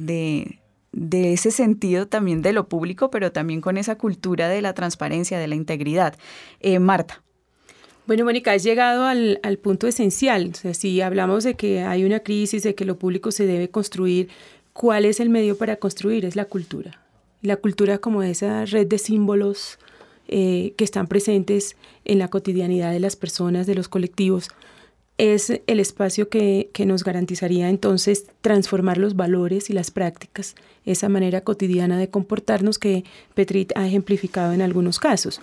de, 0.92 1.32
ese 1.32 1.50
sentido 1.50 2.06
también 2.06 2.42
de 2.42 2.52
lo 2.52 2.68
público, 2.68 3.10
pero 3.10 3.32
también 3.32 3.62
con 3.62 3.78
esa 3.78 3.96
cultura 3.96 4.48
de 4.48 4.60
la 4.60 4.74
transparencia, 4.74 5.38
de 5.38 5.48
la 5.48 5.54
integridad. 5.54 6.14
Eh, 6.60 6.78
Marta. 6.78 7.22
Bueno, 8.06 8.24
Mónica, 8.24 8.52
has 8.52 8.64
llegado 8.64 9.04
al, 9.04 9.38
punto 9.62 9.86
esencial. 9.86 10.52
Si 10.54 11.00
hablamos 11.00 11.44
de 11.44 11.54
que 11.54 11.82
hay 11.82 12.04
una 12.04 12.20
crisis, 12.20 12.64
de 12.64 12.74
que 12.74 12.84
lo 12.84 12.98
público 12.98 13.30
se 13.30 13.46
debe 13.46 13.70
construir, 13.70 14.28
¿cuál 14.72 15.04
es 15.04 15.20
el 15.20 15.28
medio 15.28 15.56
para 15.56 15.76
construir? 15.76 16.24
Es 16.24 16.34
la 16.34 16.46
cultura. 16.46 17.00
La 17.42 17.56
cultura 17.56 17.98
como 17.98 18.24
esa 18.24 18.64
red 18.64 18.88
de 18.88 18.98
símbolos 18.98 19.78
eh, 20.26 20.74
que 20.76 20.84
están 20.84 21.06
presentes 21.06 21.76
en 22.04 22.18
la 22.18 22.28
cotidianidad 22.28 22.90
de 22.90 23.00
las 23.00 23.14
personas, 23.14 23.66
de 23.66 23.76
los 23.76 23.88
colectivos 23.88 24.48
es 25.18 25.60
el 25.66 25.80
espacio 25.80 26.28
que, 26.28 26.70
nos 26.86 27.04
garantizaría 27.04 27.68
entonces 27.68 28.26
transformar 28.40 28.98
los 28.98 29.14
valores 29.14 29.70
y 29.70 29.72
las 29.72 29.90
prácticas, 29.90 30.56
esa 30.84 31.08
manera 31.08 31.42
cotidiana 31.42 31.98
de 31.98 32.08
comportarnos 32.08 32.78
que 32.78 33.04
Petrit 33.34 33.72
ha 33.76 33.86
ejemplificado 33.86 34.52
en 34.52 34.62
algunos 34.62 34.98
casos. 34.98 35.40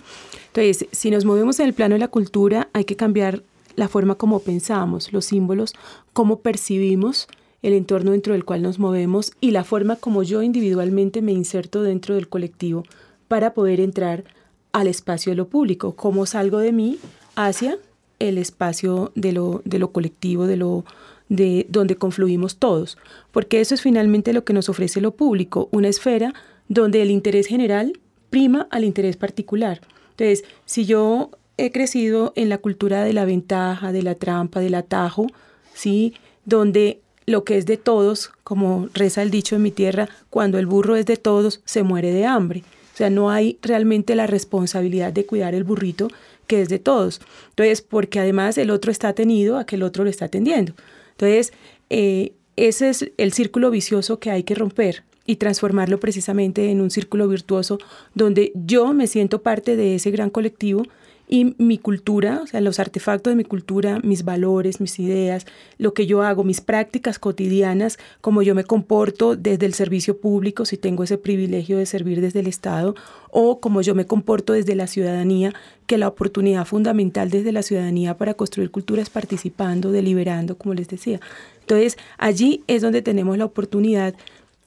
Entonces, 0.48 0.86
si 0.92 1.10
nos 1.10 1.24
movemos 1.24 1.60
en 1.60 1.66
el 1.66 1.74
plano 1.74 1.94
de 1.94 2.00
la 2.00 2.08
cultura, 2.08 2.68
hay 2.72 2.84
que 2.84 2.96
cambiar 2.96 3.42
la 3.76 3.88
forma 3.88 4.16
como 4.16 4.40
pensamos, 4.40 5.12
los 5.12 5.24
símbolos, 5.24 5.74
cómo 6.12 6.40
percibimos 6.40 7.28
el 7.62 7.72
entorno 7.72 8.12
dentro 8.12 8.32
del 8.32 8.44
cual 8.44 8.62
nos 8.62 8.78
movemos 8.78 9.32
y 9.40 9.52
la 9.52 9.64
forma 9.64 9.96
como 9.96 10.22
yo 10.22 10.42
individualmente 10.42 11.22
me 11.22 11.32
inserto 11.32 11.82
dentro 11.82 12.14
del 12.14 12.28
colectivo 12.28 12.84
para 13.28 13.54
poder 13.54 13.80
entrar 13.80 14.24
al 14.72 14.86
espacio 14.86 15.32
de 15.32 15.36
lo 15.36 15.48
público, 15.48 15.94
cómo 15.94 16.26
salgo 16.26 16.58
de 16.58 16.72
mí 16.72 16.98
hacia 17.36 17.78
el 18.20 18.38
espacio 18.38 19.10
de 19.16 19.32
lo, 19.32 19.62
de 19.64 19.80
lo 19.80 19.90
colectivo, 19.90 20.46
de 20.46 20.56
lo 20.56 20.84
de 21.28 21.66
donde 21.68 21.96
confluimos 21.96 22.56
todos, 22.56 22.98
porque 23.30 23.60
eso 23.60 23.74
es 23.74 23.82
finalmente 23.82 24.32
lo 24.32 24.44
que 24.44 24.52
nos 24.52 24.68
ofrece 24.68 25.00
lo 25.00 25.12
público, 25.12 25.68
una 25.70 25.88
esfera 25.88 26.34
donde 26.68 27.02
el 27.02 27.10
interés 27.10 27.46
general 27.46 27.98
prima 28.30 28.66
al 28.70 28.84
interés 28.84 29.16
particular. 29.16 29.80
Entonces, 30.10 30.44
si 30.66 30.86
yo 30.86 31.30
he 31.56 31.70
crecido 31.70 32.32
en 32.36 32.48
la 32.48 32.58
cultura 32.58 33.04
de 33.04 33.12
la 33.12 33.24
ventaja, 33.24 33.92
de 33.92 34.02
la 34.02 34.16
trampa, 34.16 34.60
del 34.60 34.74
atajo, 34.74 35.26
¿sí? 35.74 36.14
donde 36.44 37.00
lo 37.26 37.44
que 37.44 37.58
es 37.58 37.66
de 37.66 37.76
todos, 37.76 38.32
como 38.42 38.88
reza 38.92 39.22
el 39.22 39.30
dicho 39.30 39.56
en 39.56 39.62
mi 39.62 39.70
tierra, 39.70 40.08
cuando 40.30 40.58
el 40.58 40.66
burro 40.66 40.96
es 40.96 41.06
de 41.06 41.16
todos, 41.16 41.60
se 41.64 41.82
muere 41.82 42.12
de 42.12 42.26
hambre. 42.26 42.64
O 42.94 42.96
sea, 42.96 43.08
no 43.08 43.30
hay 43.30 43.58
realmente 43.62 44.14
la 44.14 44.26
responsabilidad 44.26 45.12
de 45.12 45.26
cuidar 45.26 45.54
el 45.54 45.64
burrito, 45.64 46.08
que 46.50 46.62
es 46.62 46.68
de 46.68 46.80
todos. 46.80 47.20
Entonces, 47.50 47.80
porque 47.80 48.18
además 48.18 48.58
el 48.58 48.70
otro 48.70 48.90
está 48.90 49.12
tenido 49.12 49.56
a 49.56 49.66
que 49.66 49.76
el 49.76 49.84
otro 49.84 50.02
le 50.02 50.10
está 50.10 50.24
atendiendo. 50.24 50.74
Entonces, 51.12 51.52
eh, 51.90 52.32
ese 52.56 52.88
es 52.88 53.12
el 53.18 53.32
círculo 53.32 53.70
vicioso 53.70 54.18
que 54.18 54.32
hay 54.32 54.42
que 54.42 54.56
romper 54.56 55.04
y 55.26 55.36
transformarlo 55.36 56.00
precisamente 56.00 56.72
en 56.72 56.80
un 56.80 56.90
círculo 56.90 57.28
virtuoso 57.28 57.78
donde 58.14 58.50
yo 58.56 58.92
me 58.92 59.06
siento 59.06 59.42
parte 59.42 59.76
de 59.76 59.94
ese 59.94 60.10
gran 60.10 60.28
colectivo 60.28 60.82
y 61.32 61.54
mi 61.58 61.78
cultura, 61.78 62.40
o 62.42 62.46
sea, 62.48 62.60
los 62.60 62.80
artefactos 62.80 63.30
de 63.30 63.36
mi 63.36 63.44
cultura, 63.44 64.00
mis 64.02 64.24
valores, 64.24 64.80
mis 64.80 64.98
ideas, 64.98 65.46
lo 65.78 65.94
que 65.94 66.04
yo 66.06 66.22
hago, 66.22 66.42
mis 66.42 66.60
prácticas 66.60 67.20
cotidianas, 67.20 68.00
como 68.20 68.42
yo 68.42 68.56
me 68.56 68.64
comporto 68.64 69.36
desde 69.36 69.64
el 69.64 69.72
servicio 69.72 70.18
público, 70.18 70.64
si 70.64 70.76
tengo 70.76 71.04
ese 71.04 71.18
privilegio 71.18 71.78
de 71.78 71.86
servir 71.86 72.20
desde 72.20 72.40
el 72.40 72.48
Estado, 72.48 72.96
o 73.30 73.60
como 73.60 73.80
yo 73.80 73.94
me 73.94 74.06
comporto 74.06 74.54
desde 74.54 74.74
la 74.74 74.88
ciudadanía, 74.88 75.54
que 75.86 75.98
la 75.98 76.08
oportunidad 76.08 76.66
fundamental 76.66 77.30
desde 77.30 77.52
la 77.52 77.62
ciudadanía 77.62 78.16
para 78.16 78.34
construir 78.34 78.72
cultura 78.72 79.00
es 79.00 79.08
participando, 79.08 79.92
deliberando, 79.92 80.58
como 80.58 80.74
les 80.74 80.88
decía. 80.88 81.20
Entonces, 81.60 81.96
allí 82.18 82.64
es 82.66 82.82
donde 82.82 83.02
tenemos 83.02 83.38
la 83.38 83.44
oportunidad 83.44 84.16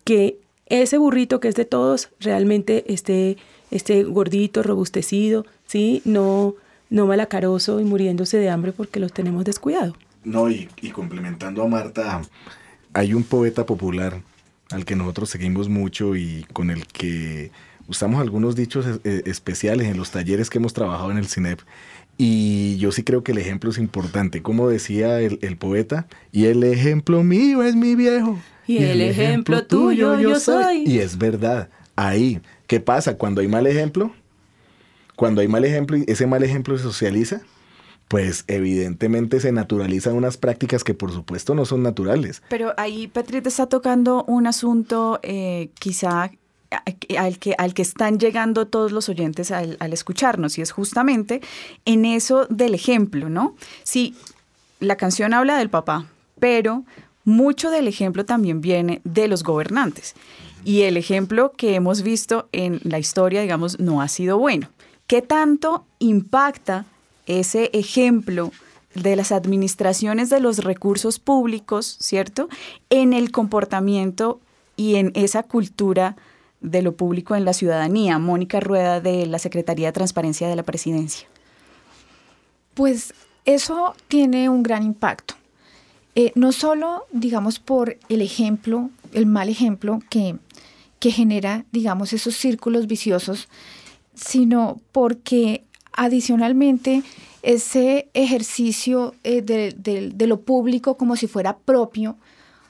que 0.06 0.38
ese 0.68 0.98
burrito 0.98 1.42
que 1.42 1.50
es 1.50 1.56
de 1.56 1.66
todos 1.66 2.08
realmente 2.22 2.86
esté, 2.94 3.36
esté 3.70 4.04
gordito, 4.04 4.64
robustecido, 4.64 5.46
¿sí? 5.68 6.02
No, 6.06 6.56
no 6.90 7.06
malacaroso 7.06 7.80
y 7.80 7.84
muriéndose 7.84 8.38
de 8.38 8.50
hambre 8.50 8.72
porque 8.72 9.00
los 9.00 9.14
tenemos 9.14 9.46
descuidado. 9.46 9.96
No, 10.24 10.50
y, 10.50 10.70
y 10.82 10.92
complementando 10.92 11.64
a 11.64 11.68
Marta, 11.68 12.22
hay 12.94 13.14
un 13.14 13.24
poeta 13.24 13.66
popular 13.66 14.22
al 14.70 14.86
que 14.86 14.96
nosotros 14.96 15.30
seguimos 15.30 15.70
mucho 15.70 16.16
y 16.16 16.46
con 16.54 16.70
el 16.70 16.88
que 16.88 17.52
usamos 17.88 18.22
algunos 18.22 18.56
dichos 18.56 18.86
eh, 19.04 19.24
especiales 19.26 19.88
en 19.88 19.98
los 19.98 20.12
talleres 20.12 20.50
que 20.50 20.58
hemos 20.58 20.74
trabajado 20.74 21.12
en 21.12 21.18
el 21.18 21.28
CINEP. 21.28 21.60
Y 22.18 22.78
yo 22.78 22.92
sí 22.92 23.04
creo 23.04 23.24
que 23.24 23.32
el 23.32 23.40
ejemplo 23.40 23.72
es 23.72 23.78
importante. 23.78 24.42
Como 24.42 24.70
decía 24.70 25.20
el, 25.20 25.40
el 25.42 25.58
poeta, 25.58 26.08
y 26.32 26.46
el 26.46 26.64
ejemplo 26.64 27.24
mío 27.24 27.64
es 27.64 27.76
mi 27.76 27.96
viejo. 27.96 28.40
Y, 28.68 28.78
el, 28.78 29.02
ejemplo, 29.02 29.66
tuyo 29.66 30.20
yo 30.20 30.40
soy. 30.40 30.84
Y 30.86 31.00
es 31.00 31.18
verdad. 31.18 31.70
Ahí, 31.96 32.42
¿qué 32.68 32.80
pasa? 32.80 33.18
Cuando 33.18 33.42
hay 33.42 33.48
mal 33.48 33.68
ejemplo, 33.68 34.12
cuando 35.24 35.40
hay 35.40 35.48
mal 35.48 35.64
ejemplo 35.64 35.96
y 35.96 36.04
ese 36.06 36.28
mal 36.28 36.44
ejemplo 36.44 36.76
se 36.78 36.84
socializa, 36.84 37.40
pues 38.10 38.44
evidentemente 38.48 39.40
se 39.40 39.54
naturalizan 39.54 40.16
unas 40.16 40.36
prácticas 40.36 40.84
que 40.84 40.94
por 40.94 41.14
supuesto 41.14 41.56
no 41.56 41.64
son 41.64 41.82
naturales. 41.82 42.44
Pero 42.50 42.74
ahí 42.76 43.08
Petrit 43.08 43.48
está 43.48 43.68
tocando 43.68 44.26
un 44.26 44.48
asunto 44.48 45.22
eh, 45.24 45.70
quizá 45.80 46.30
al 47.18 47.40
que, 47.40 47.56
al 47.58 47.74
que 47.74 47.82
están 47.84 48.20
llegando 48.20 48.68
todos 48.68 48.92
los 48.92 49.08
oyentes 49.08 49.52
al, 49.52 49.78
al, 49.80 49.94
escucharnos, 49.94 50.58
y 50.58 50.62
es 50.62 50.72
justamente 50.72 51.40
en 51.86 52.04
eso 52.04 52.46
del 52.50 52.76
ejemplo, 52.76 53.30
¿no? 53.30 53.56
Sí, 53.84 54.16
la 54.82 54.98
canción 54.98 55.34
habla 55.34 55.58
del 55.58 55.70
papá, 55.70 56.06
pero 56.38 56.84
mucho 57.24 57.72
del 57.72 57.88
ejemplo 57.88 58.26
también 58.26 58.60
viene 58.60 59.00
de 59.06 59.30
los 59.30 59.42
gobernantes. 59.44 60.16
Y 60.66 60.82
el 60.82 60.98
ejemplo 60.98 61.54
que 61.56 61.76
hemos 61.76 62.02
visto 62.02 62.50
en 62.52 62.82
la 62.84 63.00
historia, 63.00 63.42
digamos, 63.42 63.80
no 63.80 64.02
ha 64.02 64.10
sido 64.10 64.38
bueno. 64.38 64.68
¿Qué 65.08 65.22
tanto 65.22 65.86
impacta 66.00 66.86
ese 67.26 67.70
ejemplo 67.74 68.52
de 68.96 69.16
las 69.16 69.32
administraciones 69.32 70.30
de 70.30 70.40
los 70.40 70.64
recursos 70.64 71.20
públicos, 71.20 71.98
¿cierto?, 72.00 72.50
en 72.90 73.14
el 73.14 73.32
comportamiento 73.32 74.40
y 74.76 74.96
en 74.96 75.12
esa 75.16 75.44
cultura 75.44 76.16
de 76.62 76.82
lo 76.82 76.96
público 76.96 77.36
en 77.36 77.46
la 77.46 77.54
ciudadanía. 77.54 78.20
Mónica 78.20 78.60
Rueda 78.60 79.02
de 79.02 79.26
la 79.26 79.40
Secretaría 79.40 79.88
de 79.88 79.94
Transparencia 79.94 80.48
de 80.48 80.56
la 80.56 80.64
Presidencia. 80.64 81.28
Pues 82.74 83.14
eso 83.46 83.96
tiene 84.08 84.50
un 84.50 84.64
gran 84.64 84.84
impacto. 84.84 85.36
Eh, 86.16 86.32
no 86.36 86.52
solo, 86.52 87.06
digamos, 87.12 87.60
por 87.60 87.98
el 88.08 88.22
ejemplo 88.22 88.90
el 89.14 89.26
mal 89.26 89.50
ejemplo 89.50 90.00
que, 90.10 90.36
que 91.00 91.12
genera, 91.12 91.66
digamos, 91.72 92.14
esos 92.14 92.36
círculos 92.36 92.88
viciosos, 92.88 93.48
sino 94.16 94.80
porque 94.92 95.64
adicionalmente 95.92 97.04
ese 97.42 98.10
ejercicio 98.14 99.14
eh, 99.24 99.42
de, 99.42 99.74
de, 99.76 100.28
lo 100.28 100.42
público 100.42 100.96
como 100.96 101.16
si 101.16 101.28
fuera 101.28 101.58
propio, 101.58 102.18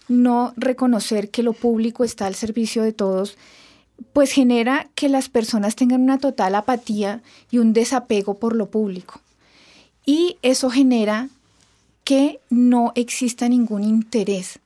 no 0.07 0.53
reconocer 0.57 1.29
que 1.29 1.43
lo 1.43 1.53
público 1.53 2.03
está 2.03 2.25
al 2.25 2.35
servicio 2.35 2.83
de 2.83 2.91
todos, 2.91 3.37
pues 4.11 4.31
genera 4.31 4.89
que 4.95 5.09
las 5.09 5.29
personas 5.29 5.75
tengan 5.75 6.01
una 6.01 6.17
total 6.17 6.55
apatía 6.55 7.21
y 7.51 7.59
un 7.59 7.73
desapego 7.73 8.39
por 8.39 8.55
lo 8.55 8.69
público. 8.69 9.21
Y 10.05 10.37
eso 10.41 10.69
genera 10.69 11.29
que 12.03 12.41
no 12.49 12.91
exista 12.95 13.47
ningún 13.47 13.83
interés 13.83 14.59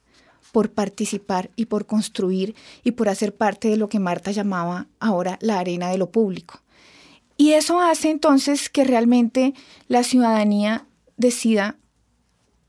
por 0.52 0.72
participar 0.72 1.52
y 1.56 1.66
por 1.66 1.86
construir 1.86 2.56
y 2.84 2.92
por 2.92 3.10
hacer 3.10 3.36
parte 3.36 3.68
de 3.68 3.78
lo 3.78 3.90
que 3.90 4.00
Marta 4.00 4.32
llamaba 4.32 4.88
ahora 5.00 5.38
la 5.42 5.60
arena 5.60 5.90
de 5.90 5.98
lo 5.98 6.10
público. 6.10 6.62
Y 7.38 7.54
eso 7.54 7.80
hace 7.80 8.10
entonces 8.10 8.70
que 8.70 8.84
realmente 8.84 9.54
la 9.88 10.04
ciudadanía 10.04 10.86
decida 11.16 11.78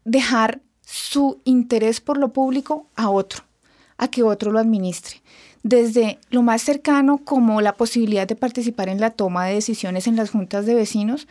dejar 0.04 0.61
su 0.83 1.40
interés 1.44 2.00
por 2.00 2.18
lo 2.18 2.33
público 2.33 2.87
a 2.94 3.11
otro, 3.11 3.44
a 3.96 4.09
que 4.09 4.22
otro 4.22 4.52
lo 4.52 4.59
administre. 4.59 5.22
Desde 5.62 6.18
lo 6.31 6.42
más 6.42 6.62
cercano 6.62 7.18
como 7.18 7.61
la 7.61 7.74
posibilidad 7.74 8.26
de 8.26 8.37
participar 8.37 8.88
en 8.88 9.00
la 9.00 9.11
toma 9.11 9.46
de 9.46 9.54
decisiones 9.54 10.07
en 10.07 10.16
las 10.16 10.31
juntas 10.31 10.66
de 10.66 10.74
vecinos, 10.74 11.26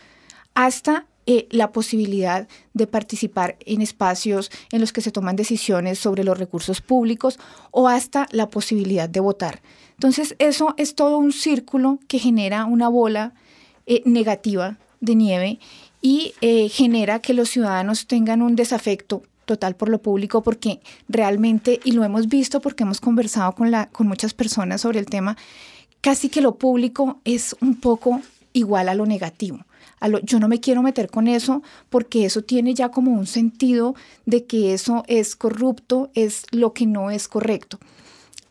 hasta 0.54 1.06
eh, 1.30 1.48
la 1.52 1.72
posibilidad 1.72 2.48
de 2.74 2.88
participar 2.88 3.58
en 3.66 3.82
espacios 3.82 4.50
en 4.72 4.80
los 4.80 4.94
que 4.94 5.02
se 5.02 5.12
toman 5.12 5.36
decisiones 5.36 6.00
sobre 6.00 6.24
los 6.24 6.38
recursos 6.38 6.82
públicos 6.82 7.38
o 7.72 7.88
hasta 7.88 8.28
la 8.32 8.50
posibilidad 8.50 9.10
de 9.10 9.20
votar. 9.20 9.62
Entonces, 9.98 10.36
eso 10.40 10.74
es 10.78 10.96
todo 10.96 11.18
un 11.18 11.32
círculo 11.32 12.00
que 12.08 12.20
genera 12.20 12.66
una 12.66 12.88
bola 12.88 13.34
eh, 13.86 14.02
negativa 14.06 14.78
de 15.00 15.16
nieve 15.16 15.60
y 16.02 16.34
eh, 16.42 16.70
genera 16.70 17.20
que 17.20 17.34
los 17.34 17.50
ciudadanos 17.50 18.08
tengan 18.08 18.42
un 18.42 18.56
desafecto 18.56 19.24
total 19.46 19.76
por 19.76 19.90
lo 19.90 20.02
público 20.02 20.44
porque 20.44 20.82
realmente, 21.08 21.80
y 21.84 21.94
lo 21.94 22.04
hemos 22.04 22.28
visto 22.28 22.62
porque 22.62 22.84
hemos 22.84 23.02
conversado 23.02 23.54
con, 23.54 23.72
la, 23.72 23.90
con 23.90 24.08
muchas 24.08 24.34
personas 24.34 24.82
sobre 24.82 25.00
el 25.00 25.06
tema, 25.06 25.38
casi 26.02 26.30
que 26.30 26.42
lo 26.42 26.56
público 26.56 27.20
es 27.24 27.56
un 27.62 27.76
poco 27.80 28.22
igual 28.54 28.90
a 28.90 28.96
lo 28.96 29.06
negativo 29.06 29.66
yo 30.24 30.40
no 30.40 30.48
me 30.48 30.60
quiero 30.60 30.82
meter 30.82 31.10
con 31.10 31.28
eso 31.28 31.64
porque 31.90 32.26
eso 32.26 32.44
tiene 32.44 32.74
ya 32.74 32.90
como 32.90 33.12
un 33.12 33.26
sentido 33.26 33.96
de 34.26 34.46
que 34.46 34.74
eso 34.74 35.04
es 35.08 35.36
corrupto, 35.36 36.10
es 36.14 36.44
lo 36.52 36.74
que 36.74 36.86
no 36.86 37.10
es 37.12 37.28
correcto. 37.28 37.80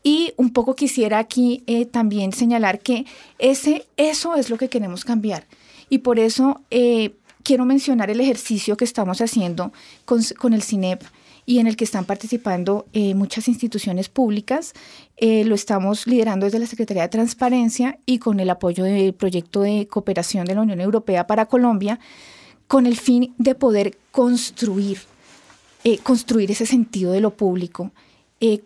Y 0.06 0.34
un 0.36 0.50
poco 0.50 0.76
quisiera 0.76 1.18
aquí 1.18 1.64
eh, 1.66 1.84
también 1.84 2.32
señalar 2.32 2.78
que 2.78 3.06
ese, 3.40 3.86
eso 3.96 4.36
es 4.36 4.50
lo 4.50 4.56
que 4.56 4.68
queremos 4.68 5.04
cambiar. 5.04 5.48
Y 5.90 5.98
por 5.98 6.20
eso 6.20 6.60
eh, 6.70 7.16
quiero 7.42 7.64
mencionar 7.64 8.08
el 8.08 8.20
ejercicio 8.20 8.76
que 8.76 8.84
estamos 8.84 9.20
haciendo 9.20 9.72
con, 10.04 10.52
el 10.52 10.62
CINEP 10.62 11.02
y 11.44 11.58
en 11.58 11.66
el 11.66 11.74
que 11.74 11.82
están 11.82 12.04
participando 12.04 12.86
eh, 12.92 13.16
muchas 13.16 13.48
instituciones 13.48 14.08
públicas. 14.08 14.74
Lo 15.20 15.56
estamos 15.56 16.06
liderando 16.06 16.46
desde 16.46 16.60
la 16.60 16.66
Secretaría 16.66 17.02
de 17.02 17.08
Transparencia 17.08 17.98
y 18.06 18.20
con 18.20 18.38
el 18.38 18.48
apoyo 18.50 18.84
del 18.84 19.12
proyecto 19.12 19.62
de 19.62 19.88
cooperación 19.88 20.44
de 20.44 20.54
la 20.54 20.60
Unión 20.60 20.80
Europea 20.80 21.26
para 21.26 21.46
Colombia, 21.46 21.98
con 22.68 22.86
el 22.86 22.96
fin 22.96 23.34
de 23.38 23.56
poder 23.56 23.98
construir, 24.12 25.00
construir 26.04 26.52
ese 26.52 26.64
sentido 26.64 27.10
de 27.10 27.20
lo 27.20 27.30
público, 27.30 27.90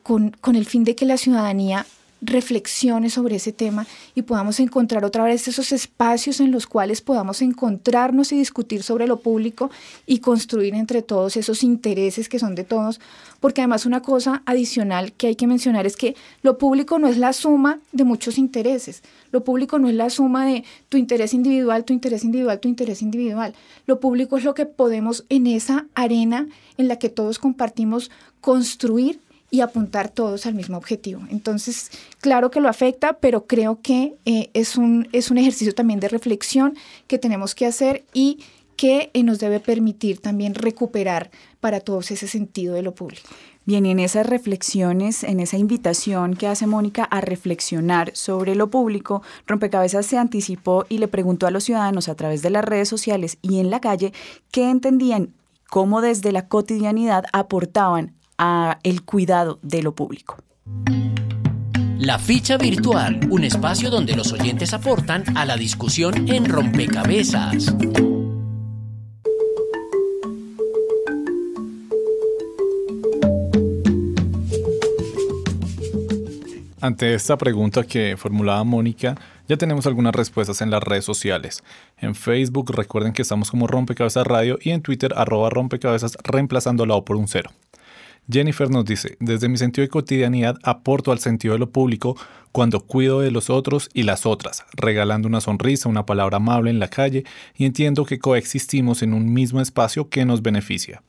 con, 0.02 0.30
con 0.40 0.56
el 0.56 0.66
fin 0.66 0.84
de 0.84 0.94
que 0.94 1.06
la 1.06 1.16
ciudadanía 1.16 1.86
reflexione 2.22 3.10
sobre 3.10 3.36
ese 3.36 3.52
tema 3.52 3.86
y 4.14 4.22
podamos 4.22 4.60
encontrar 4.60 5.04
otra 5.04 5.24
vez 5.24 5.48
esos 5.48 5.72
espacios 5.72 6.40
en 6.40 6.50
los 6.50 6.66
cuales 6.66 7.00
podamos 7.00 7.40
encontrarnos 7.42 8.32
y 8.32 8.38
discutir 8.38 8.82
sobre 8.82 9.06
lo 9.06 9.20
público 9.20 9.70
y 10.06 10.18
construir 10.18 10.74
entre 10.74 11.02
todos 11.02 11.36
esos 11.36 11.62
intereses 11.62 12.28
que 12.28 12.38
son 12.38 12.54
de 12.54 12.64
todos, 12.64 13.00
porque 13.40 13.62
además 13.62 13.86
una 13.86 14.02
cosa 14.02 14.42
adicional 14.44 15.12
que 15.12 15.28
hay 15.28 15.36
que 15.36 15.46
mencionar 15.46 15.86
es 15.86 15.96
que 15.96 16.14
lo 16.42 16.58
público 16.58 16.98
no 16.98 17.08
es 17.08 17.16
la 17.16 17.32
suma 17.32 17.80
de 17.92 18.04
muchos 18.04 18.36
intereses, 18.36 19.02
lo 19.32 19.42
público 19.42 19.78
no 19.78 19.88
es 19.88 19.94
la 19.94 20.10
suma 20.10 20.46
de 20.46 20.64
tu 20.88 20.98
interés 20.98 21.32
individual, 21.32 21.84
tu 21.84 21.92
interés 21.92 22.24
individual, 22.24 22.60
tu 22.60 22.68
interés 22.68 23.00
individual, 23.00 23.54
lo 23.86 23.98
público 23.98 24.36
es 24.36 24.44
lo 24.44 24.54
que 24.54 24.66
podemos 24.66 25.24
en 25.30 25.46
esa 25.46 25.86
arena 25.94 26.48
en 26.76 26.88
la 26.88 26.96
que 26.96 27.08
todos 27.08 27.38
compartimos 27.38 28.10
construir 28.40 29.20
y 29.50 29.60
apuntar 29.60 30.08
todos 30.08 30.46
al 30.46 30.54
mismo 30.54 30.76
objetivo. 30.76 31.22
Entonces, 31.30 31.90
claro 32.20 32.50
que 32.50 32.60
lo 32.60 32.68
afecta, 32.68 33.14
pero 33.14 33.46
creo 33.46 33.80
que 33.82 34.14
eh, 34.24 34.50
es, 34.54 34.76
un, 34.76 35.08
es 35.12 35.30
un 35.30 35.38
ejercicio 35.38 35.74
también 35.74 36.00
de 36.00 36.08
reflexión 36.08 36.74
que 37.06 37.18
tenemos 37.18 37.54
que 37.54 37.66
hacer 37.66 38.04
y 38.12 38.38
que 38.76 39.10
eh, 39.12 39.22
nos 39.22 39.40
debe 39.40 39.60
permitir 39.60 40.20
también 40.20 40.54
recuperar 40.54 41.30
para 41.60 41.80
todos 41.80 42.10
ese 42.10 42.28
sentido 42.28 42.74
de 42.74 42.82
lo 42.82 42.94
público. 42.94 43.28
Bien, 43.66 43.84
y 43.84 43.90
en 43.90 44.00
esas 44.00 44.26
reflexiones, 44.26 45.22
en 45.22 45.38
esa 45.38 45.58
invitación 45.58 46.34
que 46.34 46.46
hace 46.46 46.66
Mónica 46.66 47.04
a 47.04 47.20
reflexionar 47.20 48.10
sobre 48.14 48.54
lo 48.54 48.70
público, 48.70 49.22
Rompecabezas 49.46 50.06
se 50.06 50.16
anticipó 50.16 50.86
y 50.88 50.98
le 50.98 51.08
preguntó 51.08 51.46
a 51.46 51.50
los 51.50 51.64
ciudadanos 51.64 52.08
a 52.08 52.14
través 52.14 52.40
de 52.40 52.50
las 52.50 52.64
redes 52.64 52.88
sociales 52.88 53.36
y 53.42 53.60
en 53.60 53.68
la 53.68 53.80
calle 53.80 54.14
qué 54.50 54.70
entendían, 54.70 55.34
cómo 55.68 56.00
desde 56.00 56.32
la 56.32 56.48
cotidianidad 56.48 57.26
aportaban 57.32 58.14
a 58.42 58.78
el 58.82 59.02
cuidado 59.02 59.58
de 59.60 59.82
lo 59.82 59.94
público. 59.94 60.38
La 61.98 62.18
ficha 62.18 62.56
virtual, 62.56 63.20
un 63.28 63.44
espacio 63.44 63.90
donde 63.90 64.16
los 64.16 64.32
oyentes 64.32 64.72
aportan 64.72 65.36
a 65.36 65.44
la 65.44 65.58
discusión 65.58 66.26
en 66.26 66.46
rompecabezas. 66.46 67.76
Ante 76.80 77.12
esta 77.12 77.36
pregunta 77.36 77.84
que 77.84 78.16
formulaba 78.16 78.64
Mónica, 78.64 79.14
ya 79.46 79.58
tenemos 79.58 79.86
algunas 79.86 80.14
respuestas 80.14 80.62
en 80.62 80.70
las 80.70 80.82
redes 80.82 81.04
sociales. 81.04 81.62
En 81.98 82.14
Facebook 82.14 82.72
recuerden 82.74 83.12
que 83.12 83.20
estamos 83.20 83.50
como 83.50 83.66
Rompecabezas 83.66 84.26
Radio 84.26 84.58
y 84.62 84.70
en 84.70 84.80
Twitter 84.80 85.12
arroba 85.14 85.50
rompecabezas 85.50 86.16
reemplazando 86.24 86.86
la 86.86 86.94
O 86.94 87.04
por 87.04 87.16
un 87.16 87.28
cero. 87.28 87.50
Jennifer 88.30 88.70
nos 88.70 88.84
dice, 88.84 89.16
desde 89.18 89.48
mi 89.48 89.56
sentido 89.56 89.84
de 89.84 89.88
cotidianidad 89.88 90.56
aporto 90.62 91.10
al 91.10 91.18
sentido 91.18 91.54
de 91.54 91.58
lo 91.58 91.70
público 91.70 92.16
cuando 92.52 92.80
cuido 92.80 93.20
de 93.20 93.30
los 93.30 93.50
otros 93.50 93.90
y 93.92 94.04
las 94.04 94.26
otras, 94.26 94.64
regalando 94.72 95.26
una 95.26 95.40
sonrisa, 95.40 95.88
una 95.88 96.06
palabra 96.06 96.36
amable 96.36 96.70
en 96.70 96.78
la 96.78 96.88
calle 96.88 97.24
y 97.56 97.64
entiendo 97.64 98.04
que 98.04 98.18
coexistimos 98.18 99.02
en 99.02 99.14
un 99.14 99.32
mismo 99.32 99.60
espacio 99.60 100.08
que 100.08 100.24
nos 100.24 100.42
beneficia. 100.42 101.02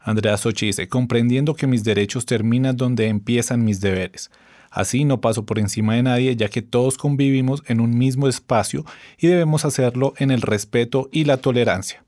Andrea 0.00 0.36
Sochi 0.36 0.66
dice, 0.66 0.88
comprendiendo 0.88 1.54
que 1.54 1.66
mis 1.66 1.84
derechos 1.84 2.26
terminan 2.26 2.76
donde 2.76 3.06
empiezan 3.06 3.64
mis 3.64 3.80
deberes. 3.80 4.30
Así 4.70 5.04
no 5.04 5.20
paso 5.20 5.44
por 5.44 5.58
encima 5.58 5.94
de 5.94 6.02
nadie 6.02 6.34
ya 6.34 6.48
que 6.48 6.62
todos 6.62 6.96
convivimos 6.96 7.62
en 7.66 7.80
un 7.80 7.98
mismo 7.98 8.28
espacio 8.28 8.86
y 9.18 9.26
debemos 9.26 9.64
hacerlo 9.64 10.14
en 10.16 10.30
el 10.30 10.40
respeto 10.40 11.10
y 11.12 11.24
la 11.24 11.36
tolerancia. 11.36 12.02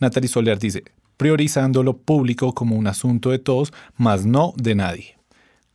Natalie 0.00 0.28
Soler 0.28 0.58
dice, 0.58 0.82
priorizando 1.22 1.84
lo 1.84 1.98
público 1.98 2.52
como 2.52 2.74
un 2.74 2.88
asunto 2.88 3.30
de 3.30 3.38
todos, 3.38 3.72
más 3.96 4.26
no 4.26 4.54
de 4.56 4.74
nadie. 4.74 5.16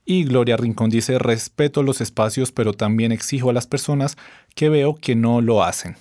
Y 0.04 0.26
Gloria 0.26 0.58
Rincón 0.58 0.90
dice, 0.90 1.20
respeto 1.20 1.84
los 1.84 2.02
espacios, 2.02 2.52
pero 2.52 2.74
también 2.74 3.14
exijo 3.14 3.50
a 3.50 3.54
las 3.54 3.66
personas 3.66 4.18
que 4.56 4.68
veo 4.68 4.96
que 4.96 5.16
no 5.16 5.40
lo 5.40 5.64
hacen. 5.64 5.96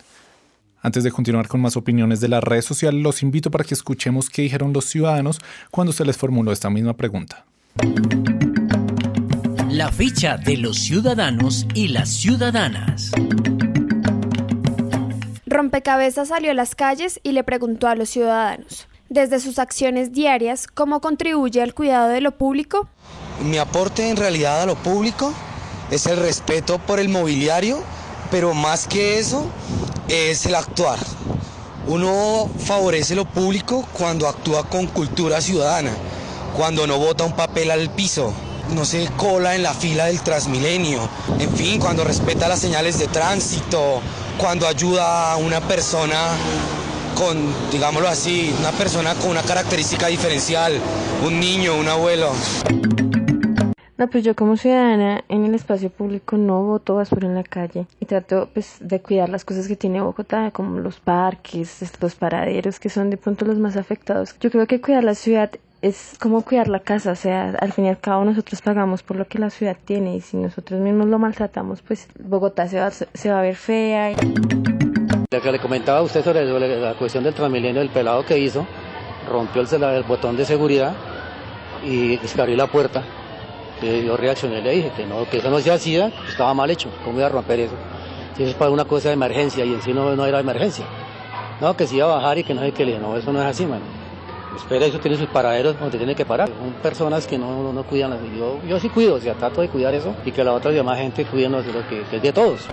Antes 0.82 1.04
de 1.04 1.12
continuar 1.12 1.46
con 1.46 1.61
más 1.61 1.76
opiniones 1.76 2.20
de 2.20 2.26
las 2.26 2.42
redes 2.42 2.64
sociales, 2.64 3.00
los 3.00 3.22
invito 3.22 3.52
para 3.52 3.62
que 3.62 3.74
escuchemos 3.74 4.30
qué 4.30 4.42
dijeron 4.42 4.72
los 4.72 4.87
ciudadanos 4.87 5.38
cuando 5.70 5.92
se 5.92 6.04
les 6.04 6.16
formuló 6.16 6.50
esta 6.50 6.68
misma 6.68 6.96
pregunta. 6.96 7.44
La 9.70 9.92
ficha 9.92 10.38
de 10.38 10.56
los 10.56 10.76
ciudadanos 10.76 11.68
y 11.72 11.87
las 11.87 12.09
ciudadanas. 12.09 13.12
Rompecabezas 15.46 16.30
salió 16.30 16.50
a 16.50 16.54
las 16.54 16.74
calles 16.74 17.20
y 17.22 17.30
le 17.30 17.44
preguntó 17.44 17.87
a 17.87 17.94
los 17.94 18.11
ciudadanos, 18.11 18.88
desde 19.09 19.40
sus 19.40 19.59
acciones 19.59 20.12
diarias, 20.12 20.66
¿cómo 20.66 21.01
contribuye 21.01 21.62
al 21.62 21.75
cuidado 21.75 22.09
de 22.09 22.21
lo 22.21 22.33
público? 22.33 22.88
Mi 23.40 23.59
aporte 23.59 24.09
en 24.09 24.16
realidad 24.16 24.62
a 24.62 24.66
lo 24.66 24.75
público 24.77 25.33
es 25.90 26.07
el 26.07 26.16
respeto 26.16 26.79
por 26.79 26.99
el 26.99 27.09
mobiliario, 27.09 27.83
pero 28.31 28.55
más 28.55 28.87
que 28.87 29.19
eso 29.19 29.47
es 30.09 30.47
el 30.47 30.55
actuar. 30.55 30.99
Uno 31.87 32.51
favorece 32.59 33.14
lo 33.14 33.25
público 33.25 33.87
cuando 33.92 34.27
actúa 34.27 34.69
con 34.69 34.87
cultura 34.87 35.40
ciudadana, 35.40 35.92
cuando 36.57 36.87
no 36.87 36.99
bota 36.99 37.25
un 37.25 37.37
papel 37.37 37.71
al 37.71 37.90
piso, 37.90 38.33
no 38.75 38.85
se 38.85 39.07
cola 39.16 39.55
en 39.55 39.62
la 39.62 39.75
fila 39.75 40.07
del 40.07 40.21
Transmilenio, 40.23 41.09
en 41.38 41.55
fin, 41.55 41.79
cuando 41.79 42.03
respeta 42.03 42.49
las 42.49 42.59
señales 42.59 42.99
de 42.99 43.07
tránsito, 43.07 44.01
cuando 44.38 44.66
ayuda 44.66 45.33
a 45.33 45.37
una 45.37 45.61
persona 45.61 46.16
con, 47.16 47.37
digámoslo 47.72 48.09
así, 48.09 48.55
una 48.61 48.70
persona 48.72 49.14
con 49.14 49.31
una 49.31 49.42
característica 49.42 50.07
diferencial, 50.07 50.74
un 51.24 51.40
niño, 51.40 51.74
un 51.74 51.88
abuelo. 51.88 52.31
No, 53.96 54.09
pues 54.09 54.22
yo 54.22 54.37
como 54.37 54.59
ciudadana 54.59 55.24
en 55.29 55.46
el 55.46 55.55
espacio 55.55 55.88
público 55.88 56.37
no 56.37 56.62
voto 56.64 56.96
basura 56.96 57.26
en 57.26 57.35
la 57.35 57.42
calle 57.42 57.87
y 57.98 58.05
trato 58.05 58.50
pues 58.52 58.76
de 58.81 59.00
cuidar 59.00 59.31
las 59.31 59.46
cosas 59.46 59.66
que 59.66 59.76
tiene 59.76 60.02
Bogotá, 60.02 60.50
como 60.50 60.79
los 60.81 61.00
parques, 61.00 61.81
los 61.98 62.14
paraderos, 62.14 62.79
que 62.79 62.90
son 62.90 63.09
de 63.09 63.16
pronto 63.16 63.46
los 63.46 63.59
más 63.59 63.79
afectados. 63.79 64.37
Yo 64.38 64.50
creo 64.50 64.66
que 64.66 64.83
cuidar 64.83 65.02
la 65.02 65.14
ciudad 65.14 65.50
es 65.81 66.16
como 66.20 66.42
cuidar 66.42 66.68
la 66.68 66.81
casa, 66.81 67.12
o 67.12 67.16
sea, 67.16 67.55
al 67.59 67.72
fin 67.72 67.87
y 67.87 67.88
al 67.88 67.98
cabo 67.98 68.26
nosotros 68.26 68.61
pagamos 68.61 69.02
por 69.02 69.16
lo 69.16 69.26
que 69.26 69.38
la 69.38 69.48
ciudad 69.48 69.79
tiene 69.83 70.16
y 70.16 70.20
si 70.20 70.37
nosotros 70.37 70.79
mismos 70.81 71.07
lo 71.07 71.18
maltratamos, 71.18 71.81
pues 71.81 72.09
Bogotá 72.22 72.68
se 72.68 72.79
va, 72.79 72.90
se 72.90 73.31
va 73.31 73.38
a 73.38 73.42
ver 73.42 73.57
fea. 73.57 74.14
Lo 75.29 75.43
que 75.43 75.51
le 75.51 75.59
comentaba 75.59 75.99
a 75.99 76.03
usted 76.03 76.25
sobre 76.25 76.47
la 76.81 76.95
cuestión 76.95 77.25
del 77.25 77.35
transmilenio, 77.35 77.81
del 77.81 77.91
pelado 77.91 78.25
que 78.25 78.39
hizo, 78.39 78.65
rompió 79.29 79.62
el, 79.62 79.83
el 79.83 80.03
botón 80.05 80.37
de 80.37 80.45
seguridad 80.45 80.95
y 81.85 82.17
abrió 82.39 82.57
la 82.57 82.69
puerta. 82.69 83.03
Yo 83.83 84.17
reaccioné 84.17 84.61
y 84.61 84.62
le 84.62 84.71
dije 84.71 84.93
que, 84.97 85.05
no, 85.05 85.29
que 85.29 85.39
eso 85.39 85.51
no 85.51 85.59
se 85.59 85.73
hacía, 85.73 86.12
estaba 86.29 86.55
mal 86.55 86.71
hecho, 86.71 86.91
¿cómo 87.05 87.19
iba 87.19 87.27
a 87.27 87.31
romper 87.31 87.59
eso? 87.59 87.75
Si 88.37 88.45
eso 88.45 88.53
es 88.53 88.57
para 88.57 88.71
una 88.71 88.85
cosa 88.85 89.09
de 89.09 89.15
emergencia 89.15 89.65
y 89.65 89.75
en 89.75 89.83
sí 89.83 89.93
no, 89.93 90.25
era 90.25 90.39
emergencia. 90.39 90.87
No, 91.61 91.77
que 91.77 91.89
se 91.89 91.97
iba 91.97 92.05
a 92.07 92.17
bajar 92.17 92.39
y 92.39 92.45
que 92.45 92.55
no 92.55 92.61
sé 92.61 92.71
qué 92.71 92.87
le 92.87 92.99
no, 92.99 93.17
eso 93.17 93.33
no 93.33 93.41
es 93.41 93.47
así, 93.47 93.67
mano. 93.67 93.85
Espera, 94.55 94.87
eso 94.87 95.01
tiene 95.01 95.17
sus 95.17 95.27
paraderos 95.27 95.79
donde 95.79 95.99
tiene 95.99 96.15
que 96.15 96.25
parar. 96.25 96.49
Son 96.49 96.73
personas 96.81 97.27
que 97.27 97.37
no, 97.37 97.73
no, 97.73 97.83
cuidan. 97.83 98.17
Yo, 98.39 98.61
yo 98.67 98.79
sí 98.79 98.89
cuido, 98.89 99.17
o 99.17 99.21
sea, 99.21 99.35
trato 99.35 99.61
de 99.61 99.69
cuidar 99.69 99.93
eso 99.93 100.15
y 100.25 100.31
que 100.31 100.45
la 100.45 100.53
otra 100.53 100.71
demás 100.71 100.99
gente 100.99 101.25
cuide 101.25 101.49
lo 101.49 101.62
que 101.89 102.03
es 102.12 102.23
de 102.23 102.33
todos. 102.33 102.67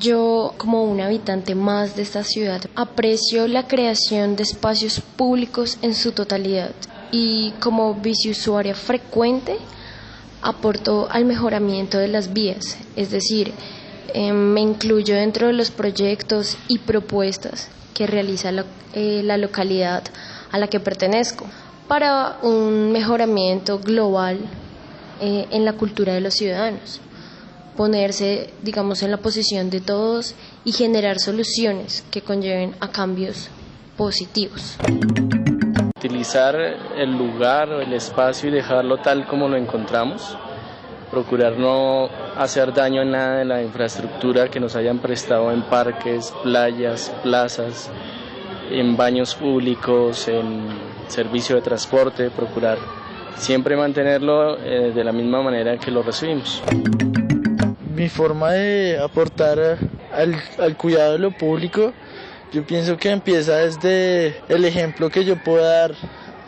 Yo, 0.00 0.54
como 0.56 0.84
un 0.84 1.02
habitante 1.02 1.54
más 1.54 1.94
de 1.94 2.00
esta 2.02 2.24
ciudad, 2.24 2.62
aprecio 2.74 3.46
la 3.46 3.68
creación 3.68 4.34
de 4.34 4.44
espacios 4.44 4.98
públicos 5.00 5.76
en 5.82 5.94
su 5.94 6.12
totalidad. 6.12 6.70
Y 7.12 7.50
como 7.60 7.94
biciusuaria 7.96 8.74
frecuente 8.74 9.58
aporto 10.40 11.06
al 11.10 11.26
mejoramiento 11.26 11.98
de 11.98 12.08
las 12.08 12.32
vías, 12.32 12.78
es 12.96 13.10
decir, 13.10 13.52
em, 14.14 14.34
me 14.34 14.62
incluyo 14.62 15.14
dentro 15.14 15.48
de 15.48 15.52
los 15.52 15.70
proyectos 15.70 16.56
y 16.66 16.78
propuestas 16.78 17.68
que 17.92 18.06
realiza 18.06 18.52
la, 18.52 18.64
eh, 18.94 19.20
la 19.22 19.36
localidad 19.36 20.02
a 20.50 20.56
la 20.56 20.68
que 20.68 20.80
pertenezco 20.80 21.44
para 21.88 22.38
un 22.42 22.90
mejoramiento 22.90 23.78
global 23.78 24.38
eh, 25.20 25.46
en 25.50 25.66
la 25.66 25.74
cultura 25.74 26.14
de 26.14 26.22
los 26.22 26.32
ciudadanos, 26.32 27.00
ponerse, 27.80 28.50
digamos, 28.62 29.02
en 29.02 29.10
la 29.10 29.16
posición 29.16 29.70
de 29.70 29.80
todos 29.80 30.34
y 30.66 30.72
generar 30.72 31.18
soluciones 31.18 32.04
que 32.10 32.20
conlleven 32.20 32.74
a 32.78 32.92
cambios 32.92 33.48
positivos. 33.96 34.76
Utilizar 35.96 36.56
el 36.98 37.16
lugar, 37.16 37.70
el 37.70 37.94
espacio 37.94 38.50
y 38.50 38.52
dejarlo 38.52 38.98
tal 38.98 39.26
como 39.26 39.48
lo 39.48 39.56
encontramos, 39.56 40.36
procurar 41.10 41.56
no 41.56 42.10
hacer 42.36 42.74
daño 42.74 43.00
a 43.00 43.06
nada 43.06 43.38
de 43.38 43.44
la 43.46 43.62
infraestructura 43.62 44.48
que 44.50 44.60
nos 44.60 44.76
hayan 44.76 44.98
prestado 44.98 45.50
en 45.50 45.62
parques, 45.62 46.34
playas, 46.42 47.10
plazas, 47.22 47.90
en 48.70 48.94
baños 48.94 49.34
públicos, 49.34 50.28
en 50.28 50.66
servicio 51.08 51.56
de 51.56 51.62
transporte, 51.62 52.28
procurar 52.28 52.76
siempre 53.36 53.74
mantenerlo 53.74 54.58
eh, 54.58 54.92
de 54.94 55.02
la 55.02 55.12
misma 55.12 55.40
manera 55.40 55.78
que 55.78 55.90
lo 55.90 56.02
recibimos. 56.02 56.62
Mi 58.00 58.08
forma 58.08 58.52
de 58.52 58.98
aportar 58.98 59.76
al, 60.10 60.34
al 60.58 60.76
cuidado 60.78 61.12
de 61.12 61.18
lo 61.18 61.32
público, 61.32 61.92
yo 62.50 62.64
pienso 62.64 62.96
que 62.96 63.10
empieza 63.10 63.56
desde 63.58 64.36
el 64.48 64.64
ejemplo 64.64 65.10
que 65.10 65.22
yo 65.22 65.36
puedo 65.36 65.62
dar 65.62 65.92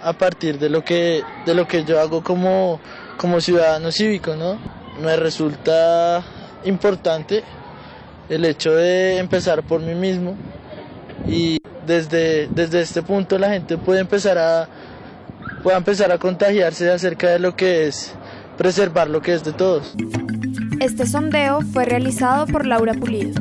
a 0.03 0.15
partir 0.15 0.59
de 0.59 0.71
lo 0.71 0.83
que, 0.83 1.23
de 1.45 1.55
lo 1.55 1.69
que 1.69 1.85
yo 1.85 2.01
hago 2.01 2.25
como, 2.25 2.81
como 3.19 3.39
ciudadano 3.43 3.93
cívico, 3.93 4.35
¿no? 4.35 4.57
Me 5.03 5.15
resulta 5.17 6.25
importante 6.65 7.45
el 8.31 8.47
hecho 8.47 8.73
de 8.73 9.19
empezar 9.19 9.63
por 9.63 9.83
mí 9.83 9.95
mismo 9.95 10.35
y 11.29 11.59
desde, 11.87 12.47
desde 12.47 12.81
este 12.81 13.03
punto 13.03 13.39
la 13.39 13.51
gente 13.51 13.77
puede 13.77 14.01
empezar 14.01 14.39
a, 14.39 14.67
pueda 15.63 15.77
empezar 15.77 16.13
a 16.13 16.17
contagiarse 16.17 16.91
acerca 16.91 17.29
de 17.29 17.41
lo 17.41 17.55
que 17.55 17.89
es 17.89 18.15
preservar 18.57 19.11
lo 19.11 19.21
que 19.21 19.35
es 19.35 19.45
de 19.45 19.53
todos. 19.53 19.95
Este 20.81 21.07
sondeo 21.07 21.61
fue 21.61 21.85
realizado 21.85 22.47
por 22.47 22.67
Laura 22.67 22.95
Pulido. 22.95 23.41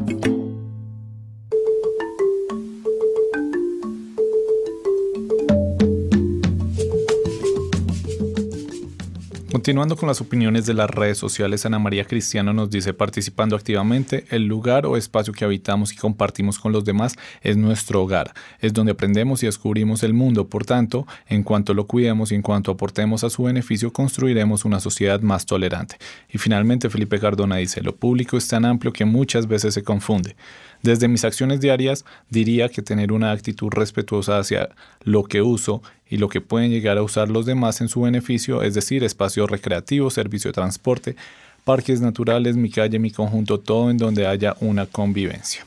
Continuando 9.61 9.95
con 9.95 10.07
las 10.07 10.21
opiniones 10.21 10.65
de 10.65 10.73
las 10.73 10.89
redes 10.89 11.19
sociales, 11.19 11.67
Ana 11.67 11.77
María 11.77 12.05
Cristiano 12.05 12.51
nos 12.51 12.71
dice 12.71 12.95
participando 12.95 13.55
activamente, 13.55 14.25
el 14.31 14.47
lugar 14.47 14.87
o 14.87 14.97
espacio 14.97 15.33
que 15.33 15.45
habitamos 15.45 15.93
y 15.93 15.97
compartimos 15.97 16.57
con 16.57 16.71
los 16.71 16.83
demás 16.83 17.13
es 17.43 17.57
nuestro 17.57 18.01
hogar, 18.01 18.33
es 18.59 18.73
donde 18.73 18.93
aprendemos 18.93 19.43
y 19.43 19.45
descubrimos 19.45 20.01
el 20.01 20.15
mundo, 20.15 20.47
por 20.47 20.65
tanto, 20.65 21.05
en 21.27 21.43
cuanto 21.43 21.75
lo 21.75 21.85
cuidemos 21.85 22.31
y 22.31 22.35
en 22.35 22.41
cuanto 22.41 22.71
aportemos 22.71 23.23
a 23.23 23.29
su 23.29 23.43
beneficio, 23.43 23.93
construiremos 23.93 24.65
una 24.65 24.79
sociedad 24.79 25.21
más 25.21 25.45
tolerante. 25.45 25.97
Y 26.27 26.39
finalmente 26.39 26.89
Felipe 26.89 27.19
Cardona 27.19 27.57
dice, 27.57 27.81
lo 27.81 27.95
público 27.95 28.37
es 28.37 28.47
tan 28.47 28.65
amplio 28.65 28.91
que 28.91 29.05
muchas 29.05 29.47
veces 29.47 29.75
se 29.75 29.83
confunde. 29.83 30.35
Desde 30.83 31.07
mis 31.07 31.23
acciones 31.23 31.61
diarias 31.61 32.05
diría 32.29 32.69
que 32.69 32.81
tener 32.81 33.11
una 33.11 33.31
actitud 33.31 33.69
respetuosa 33.69 34.39
hacia 34.39 34.69
lo 35.03 35.23
que 35.23 35.41
uso 35.41 35.83
y 36.09 36.17
lo 36.17 36.27
que 36.27 36.41
pueden 36.41 36.71
llegar 36.71 36.97
a 36.97 37.03
usar 37.03 37.29
los 37.29 37.45
demás 37.45 37.81
en 37.81 37.87
su 37.87 38.01
beneficio, 38.01 38.63
es 38.63 38.73
decir, 38.73 39.03
espacios 39.03 39.49
recreativos, 39.49 40.15
servicio 40.15 40.49
de 40.49 40.53
transporte, 40.53 41.15
parques 41.63 42.01
naturales, 42.01 42.55
mi 42.55 42.71
calle, 42.71 42.97
mi 42.97 43.11
conjunto, 43.11 43.59
todo 43.59 43.91
en 43.91 43.97
donde 43.97 44.25
haya 44.25 44.55
una 44.59 44.87
convivencia. 44.87 45.65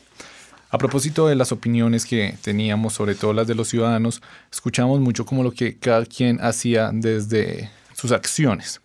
A 0.70 0.78
propósito 0.78 1.28
de 1.28 1.36
las 1.36 1.52
opiniones 1.52 2.04
que 2.04 2.34
teníamos, 2.42 2.94
sobre 2.94 3.14
todo 3.14 3.32
las 3.32 3.46
de 3.46 3.54
los 3.54 3.68
ciudadanos, 3.68 4.20
escuchamos 4.52 4.98
mucho 4.98 5.24
como 5.24 5.44
lo 5.44 5.52
que 5.52 5.76
cada 5.76 6.04
quien 6.04 6.40
hacía 6.40 6.90
desde 6.92 7.70
sus 7.92 8.10
acciones 8.10 8.80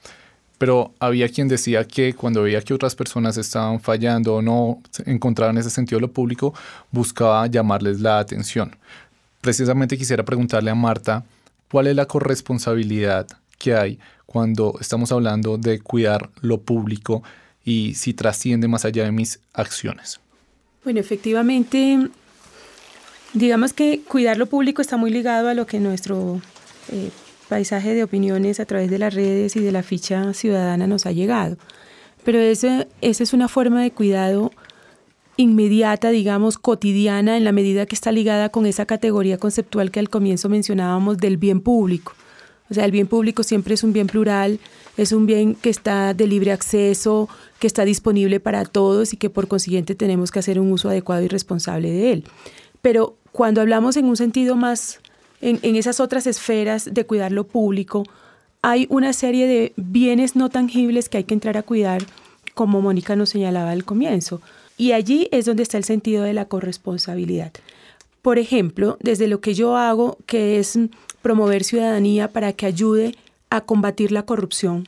pero 0.60 0.94
había 1.00 1.30
quien 1.30 1.48
decía 1.48 1.88
que 1.88 2.14
cuando 2.14 2.44
veía 2.44 2.62
que 2.62 2.74
otras 2.74 2.94
personas 2.94 3.38
estaban 3.38 3.80
fallando 3.80 4.36
o 4.36 4.42
no 4.42 4.82
encontraban 5.06 5.58
ese 5.58 5.70
sentido 5.70 5.98
de 5.98 6.02
lo 6.02 6.12
público, 6.12 6.54
buscaba 6.92 7.48
llamarles 7.48 8.02
la 8.02 8.20
atención. 8.20 8.76
Precisamente 9.42 9.98
quisiera 9.98 10.24
preguntarle 10.24 10.70
a 10.70 10.76
Marta, 10.76 11.24
¿cuál 11.72 11.88
es 11.88 11.96
la 11.96 12.06
corresponsabilidad 12.06 13.26
que 13.58 13.74
hay 13.74 14.00
cuando 14.26 14.76
estamos 14.82 15.14
hablando 15.14 15.58
de 15.58 15.80
cuidar 15.80 16.30
lo 16.42 16.60
público 16.60 17.24
y 17.64 17.94
si 17.96 18.14
trasciende 18.14 18.68
más 18.68 18.84
allá 18.84 19.06
de 19.06 19.14
mis 19.14 19.40
acciones? 19.54 20.20
Bueno, 20.84 21.00
efectivamente, 21.00 22.10
digamos 23.34 23.72
que 23.72 24.02
cuidar 24.02 24.38
lo 24.38 24.48
público 24.48 24.82
está 24.82 24.98
muy 24.98 25.10
ligado 25.10 25.48
a 25.48 25.54
lo 25.54 25.66
que 25.66 25.80
nuestro 25.80 26.42
eh, 26.92 27.12
paisaje 27.50 27.94
de 27.94 28.04
opiniones 28.04 28.60
a 28.60 28.66
través 28.66 28.90
de 28.90 29.00
las 29.00 29.14
redes 29.14 29.56
y 29.56 29.60
de 29.60 29.72
la 29.72 29.84
ficha 29.84 30.34
ciudadana 30.34 30.88
nos 30.88 31.06
ha 31.06 31.12
llegado. 31.12 31.58
Pero 32.24 32.40
esa 32.40 32.88
es 33.02 33.34
una 33.34 33.48
forma 33.48 33.82
de 33.82 33.92
cuidado 33.92 34.52
inmediata, 35.36 36.10
digamos, 36.10 36.58
cotidiana, 36.58 37.38
en 37.38 37.44
la 37.44 37.52
medida 37.52 37.86
que 37.86 37.96
está 37.96 38.12
ligada 38.12 38.50
con 38.50 38.66
esa 38.66 38.86
categoría 38.86 39.38
conceptual 39.38 39.90
que 39.90 40.00
al 40.00 40.10
comienzo 40.10 40.50
mencionábamos 40.50 41.18
del 41.18 41.38
bien 41.38 41.62
público. 41.62 42.14
O 42.70 42.74
sea, 42.74 42.86
el 42.86 42.92
bien 42.92 43.08
público 43.08 43.42
siempre 43.42 43.74
es 43.74 43.84
un 43.84 43.94
bien 43.94 44.08
plural, 44.08 44.60
es 44.96 45.12
un 45.12 45.26
bien 45.26 45.56
que 45.56 45.70
está 45.70 46.14
de 46.14 46.28
libre 46.28 46.52
acceso, 46.52 47.30
que 47.58 47.68
está 47.68 47.84
disponible 47.84 48.40
para 48.40 48.66
todos 48.66 49.14
y 49.14 49.18
que 49.18 49.30
por 49.30 49.48
consiguiente 49.48 49.96
tenemos 49.96 50.30
que 50.30 50.40
hacer 50.40 50.60
un 50.60 50.72
uso 50.72 50.90
adecuado 50.90 51.24
y 51.24 51.30
responsable 51.30 51.90
de 51.90 52.12
él. 52.12 52.26
Pero 52.82 53.18
cuando 53.32 53.62
hablamos 53.62 53.98
en 53.98 54.06
un 54.06 54.18
sentido 54.18 54.56
más 54.56 55.00
en, 55.42 55.76
esas 55.76 56.00
otras 56.00 56.28
esferas 56.28 56.94
de 56.94 57.06
cuidar 57.06 57.32
lo 57.32 57.46
público, 57.46 58.04
hay 58.62 58.88
una 58.90 59.14
serie 59.14 59.48
de 59.48 59.74
bienes 59.78 60.36
no 60.36 60.50
tangibles 60.50 61.08
que 61.08 61.18
hay 61.18 61.24
que 61.24 61.34
entrar 61.34 61.58
a 61.58 61.64
cuidar, 61.64 62.04
como 62.54 62.82
Mónica 62.82 63.16
nos 63.16 63.30
señalaba 63.30 63.72
al 63.72 63.86
comienzo. 63.86 64.42
Y 64.78 64.92
allí 64.92 65.30
es 65.32 65.46
donde 65.46 65.64
está 65.64 65.78
el 65.78 65.84
sentido 65.84 66.24
de 66.24 66.34
la 66.34 66.46
corresponsabilidad. 66.46 67.54
Por 68.22 68.38
ejemplo, 68.38 68.98
desde 69.00 69.28
lo 69.28 69.40
que 69.40 69.54
yo 69.54 69.78
hago, 69.78 70.18
que 70.26 70.60
es 70.60 70.78
promover 71.22 71.64
ciudadanía 71.64 72.30
para 72.30 72.54
que 72.54 72.66
ayude 72.66 73.16
a 73.50 73.62
combatir 73.62 74.12
la 74.12 74.24
corrupción. 74.24 74.88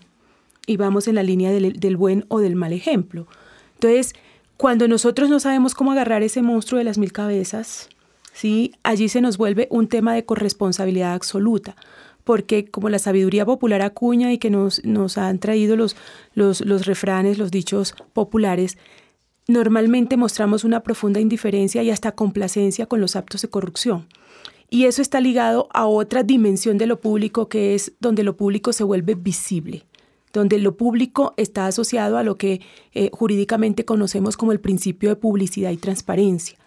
Y 0.68 0.78
vamos 0.78 1.08
en 1.08 1.16
la 1.16 1.24
línea 1.24 1.52
del, 1.52 1.80
del 1.80 1.98
buen 1.98 2.26
o 2.28 2.40
del 2.40 2.56
mal 2.56 2.74
ejemplo. 2.74 3.28
Entonces, 3.76 4.14
cuando 4.58 4.88
nosotros 4.88 5.30
no 5.30 5.40
sabemos 5.40 5.74
cómo 5.74 5.92
agarrar 5.92 6.24
ese 6.24 6.42
monstruo 6.42 6.78
de 6.78 6.84
las 6.84 6.98
mil 6.98 7.12
cabezas, 7.12 7.90
¿sí? 8.34 8.74
allí 8.84 9.10
se 9.10 9.22
nos 9.22 9.38
vuelve 9.38 9.68
un 9.70 9.88
tema 9.88 10.14
de 10.14 10.26
corresponsabilidad 10.26 11.14
absoluta, 11.14 11.76
porque 12.24 12.66
como 12.66 12.90
la 12.90 13.00
sabiduría 13.00 13.46
popular 13.46 13.82
acuña 13.82 14.32
y 14.32 14.38
que 14.38 14.50
nos, 14.50 14.84
nos 14.86 15.18
han 15.18 15.40
traído 15.40 15.76
los, 15.76 15.96
los, 16.34 16.62
los 16.62 16.86
refranes, 16.86 17.38
los 17.38 17.52
dichos 17.52 17.96
populares, 18.14 18.78
normalmente 19.48 20.18
mostramos 20.18 20.64
una 20.64 20.82
profunda 20.82 21.20
indiferencia 21.20 21.84
y 21.84 21.90
hasta 21.90 22.14
complacencia 22.14 22.86
con 22.86 23.02
los 23.02 23.16
actos 23.16 23.42
de 23.42 23.50
corrupción. 23.50 24.08
Y 24.70 24.86
eso 24.86 25.02
está 25.02 25.20
ligado 25.20 25.68
a 25.74 25.86
otra 25.86 26.24
dimensión 26.24 26.78
de 26.78 26.88
lo 26.88 27.02
público 27.02 27.50
que 27.50 27.76
es 27.76 27.92
donde 28.00 28.24
lo 28.24 28.38
público 28.38 28.72
se 28.74 28.86
vuelve 28.86 29.16
visible. 29.16 29.86
donde 30.34 30.60
lo 30.60 30.78
público 30.78 31.34
está 31.36 31.68
asociado 31.68 32.18
a 32.18 32.24
lo 32.24 32.38
que 32.38 32.62
eh, 32.94 33.10
jurídicamente 33.12 33.84
conocemos 33.84 34.38
como 34.38 34.54
el 34.54 34.62
principio 34.62 35.10
de 35.10 35.18
publicidad 35.18 35.72
y 35.72 35.76
transparencia. 35.76 36.58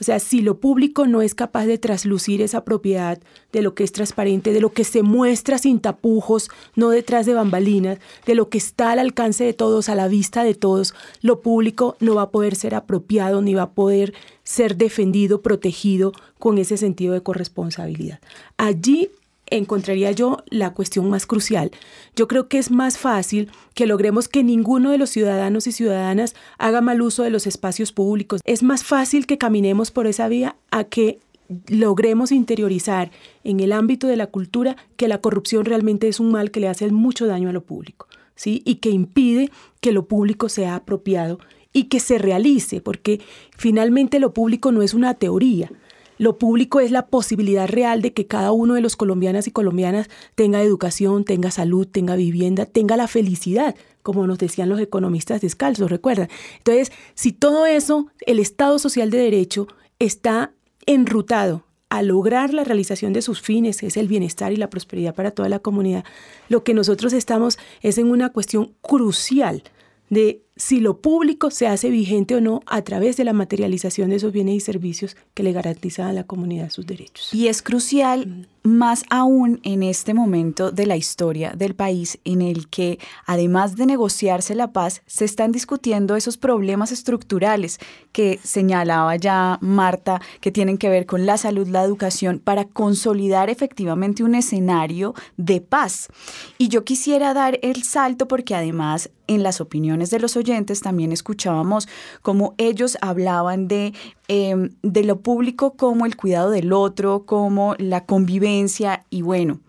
O 0.00 0.04
sea, 0.04 0.18
si 0.18 0.40
lo 0.40 0.58
público 0.58 1.06
no 1.06 1.22
es 1.22 1.34
capaz 1.34 1.66
de 1.66 1.78
traslucir 1.78 2.42
esa 2.42 2.64
propiedad 2.64 3.20
de 3.52 3.62
lo 3.62 3.74
que 3.74 3.84
es 3.84 3.92
transparente, 3.92 4.52
de 4.52 4.60
lo 4.60 4.72
que 4.72 4.84
se 4.84 5.02
muestra 5.02 5.58
sin 5.58 5.80
tapujos, 5.80 6.50
no 6.74 6.90
detrás 6.90 7.26
de 7.26 7.34
bambalinas, 7.34 7.98
de 8.26 8.34
lo 8.34 8.48
que 8.48 8.58
está 8.58 8.92
al 8.92 8.98
alcance 8.98 9.44
de 9.44 9.52
todos, 9.52 9.88
a 9.88 9.94
la 9.94 10.08
vista 10.08 10.44
de 10.44 10.54
todos, 10.54 10.94
lo 11.22 11.40
público 11.40 11.96
no 12.00 12.16
va 12.16 12.22
a 12.22 12.30
poder 12.30 12.56
ser 12.56 12.74
apropiado 12.74 13.40
ni 13.42 13.54
va 13.54 13.62
a 13.62 13.70
poder 13.72 14.14
ser 14.42 14.76
defendido, 14.76 15.42
protegido 15.42 16.12
con 16.38 16.58
ese 16.58 16.76
sentido 16.76 17.14
de 17.14 17.22
corresponsabilidad. 17.22 18.20
Allí 18.56 19.10
encontraría 19.56 20.10
yo 20.12 20.38
la 20.48 20.74
cuestión 20.74 21.08
más 21.10 21.26
crucial. 21.26 21.70
Yo 22.16 22.28
creo 22.28 22.48
que 22.48 22.58
es 22.58 22.70
más 22.70 22.98
fácil 22.98 23.50
que 23.74 23.86
logremos 23.86 24.28
que 24.28 24.44
ninguno 24.44 24.90
de 24.90 24.98
los 24.98 25.10
ciudadanos 25.10 25.66
y 25.66 25.72
ciudadanas 25.72 26.34
haga 26.58 26.80
mal 26.80 27.02
uso 27.02 27.22
de 27.22 27.30
los 27.30 27.46
espacios 27.46 27.92
públicos. 27.92 28.40
Es 28.44 28.62
más 28.62 28.84
fácil 28.84 29.26
que 29.26 29.38
caminemos 29.38 29.90
por 29.90 30.06
esa 30.06 30.28
vía 30.28 30.56
a 30.70 30.84
que 30.84 31.20
logremos 31.68 32.32
interiorizar 32.32 33.10
en 33.42 33.60
el 33.60 33.72
ámbito 33.72 34.06
de 34.06 34.16
la 34.16 34.28
cultura 34.28 34.76
que 34.96 35.08
la 35.08 35.18
corrupción 35.18 35.64
realmente 35.64 36.08
es 36.08 36.20
un 36.20 36.32
mal 36.32 36.50
que 36.50 36.60
le 36.60 36.68
hace 36.68 36.90
mucho 36.90 37.26
daño 37.26 37.50
a 37.50 37.52
lo 37.52 37.64
público, 37.64 38.08
¿sí? 38.34 38.62
Y 38.64 38.76
que 38.76 38.90
impide 38.90 39.50
que 39.80 39.92
lo 39.92 40.06
público 40.06 40.48
sea 40.48 40.76
apropiado 40.76 41.38
y 41.72 41.84
que 41.84 42.00
se 42.00 42.18
realice, 42.18 42.80
porque 42.80 43.20
finalmente 43.56 44.20
lo 44.20 44.32
público 44.32 44.72
no 44.72 44.80
es 44.80 44.94
una 44.94 45.14
teoría, 45.14 45.70
lo 46.18 46.38
público 46.38 46.80
es 46.80 46.90
la 46.90 47.06
posibilidad 47.06 47.68
real 47.68 48.02
de 48.02 48.12
que 48.12 48.26
cada 48.26 48.52
uno 48.52 48.74
de 48.74 48.80
los 48.80 48.96
colombianas 48.96 49.46
y 49.46 49.50
colombianas 49.50 50.08
tenga 50.34 50.62
educación, 50.62 51.24
tenga 51.24 51.50
salud, 51.50 51.86
tenga 51.86 52.16
vivienda, 52.16 52.66
tenga 52.66 52.96
la 52.96 53.08
felicidad, 53.08 53.74
como 54.02 54.26
nos 54.26 54.38
decían 54.38 54.68
los 54.68 54.80
economistas 54.80 55.40
descalzos, 55.40 55.90
recuerdan. 55.90 56.28
Entonces, 56.58 56.92
si 57.14 57.32
todo 57.32 57.66
eso, 57.66 58.08
el 58.26 58.38
Estado 58.38 58.78
Social 58.78 59.10
de 59.10 59.18
Derecho, 59.18 59.66
está 59.98 60.52
enrutado 60.86 61.64
a 61.88 62.02
lograr 62.02 62.52
la 62.52 62.64
realización 62.64 63.12
de 63.12 63.22
sus 63.22 63.40
fines, 63.40 63.78
que 63.78 63.86
es 63.86 63.96
el 63.96 64.08
bienestar 64.08 64.52
y 64.52 64.56
la 64.56 64.68
prosperidad 64.68 65.14
para 65.14 65.30
toda 65.30 65.48
la 65.48 65.60
comunidad, 65.60 66.04
lo 66.48 66.64
que 66.64 66.74
nosotros 66.74 67.12
estamos 67.12 67.58
es 67.82 67.98
en 67.98 68.10
una 68.10 68.30
cuestión 68.30 68.74
crucial 68.80 69.62
de 70.10 70.42
si 70.56 70.78
lo 70.78 70.98
público 70.98 71.50
se 71.50 71.66
hace 71.66 71.90
vigente 71.90 72.36
o 72.36 72.40
no 72.40 72.62
a 72.66 72.82
través 72.82 73.16
de 73.16 73.24
la 73.24 73.32
materialización 73.32 74.10
de 74.10 74.16
esos 74.16 74.32
bienes 74.32 74.54
y 74.54 74.60
servicios 74.60 75.16
que 75.34 75.42
le 75.42 75.52
garantizan 75.52 76.06
a 76.06 76.12
la 76.12 76.24
comunidad 76.24 76.70
sus 76.70 76.86
derechos. 76.86 77.34
Y 77.34 77.48
es 77.48 77.60
crucial 77.60 78.46
más 78.62 79.02
aún 79.10 79.60
en 79.62 79.82
este 79.82 80.14
momento 80.14 80.70
de 80.70 80.86
la 80.86 80.96
historia 80.96 81.52
del 81.54 81.74
país 81.74 82.18
en 82.24 82.40
el 82.40 82.68
que, 82.68 82.98
además 83.26 83.76
de 83.76 83.84
negociarse 83.84 84.54
la 84.54 84.72
paz, 84.72 85.02
se 85.06 85.26
están 85.26 85.52
discutiendo 85.52 86.16
esos 86.16 86.38
problemas 86.38 86.90
estructurales 86.90 87.78
que 88.12 88.40
señalaba 88.42 89.16
ya 89.16 89.58
Marta, 89.60 90.22
que 90.40 90.50
tienen 90.50 90.78
que 90.78 90.88
ver 90.88 91.04
con 91.04 91.26
la 91.26 91.36
salud, 91.36 91.68
la 91.68 91.82
educación, 91.82 92.38
para 92.38 92.64
consolidar 92.64 93.50
efectivamente 93.50 94.22
un 94.22 94.34
escenario 94.34 95.14
de 95.36 95.60
paz. 95.60 96.08
Y 96.56 96.68
yo 96.68 96.84
quisiera 96.84 97.34
dar 97.34 97.58
el 97.60 97.82
salto 97.82 98.28
porque 98.28 98.54
además 98.54 99.10
en 99.26 99.42
las 99.42 99.60
opiniones 99.60 100.10
de 100.10 100.20
los 100.20 100.36
oyentes 100.36 100.43
también 100.82 101.12
escuchábamos 101.12 101.88
cómo 102.22 102.54
ellos 102.58 102.96
hablaban 103.00 103.68
de 103.68 103.92
Em, 104.26 104.70
de 104.82 105.04
lo 105.04 105.20
público 105.20 105.74
como 105.74 106.06
el 106.06 106.16
cuidado 106.16 106.50
del 106.50 106.72
otro, 106.72 107.26
como 107.26 107.74
la 107.76 108.06
convivencia 108.06 109.04
y 109.10 109.20
bueno, 109.20 109.60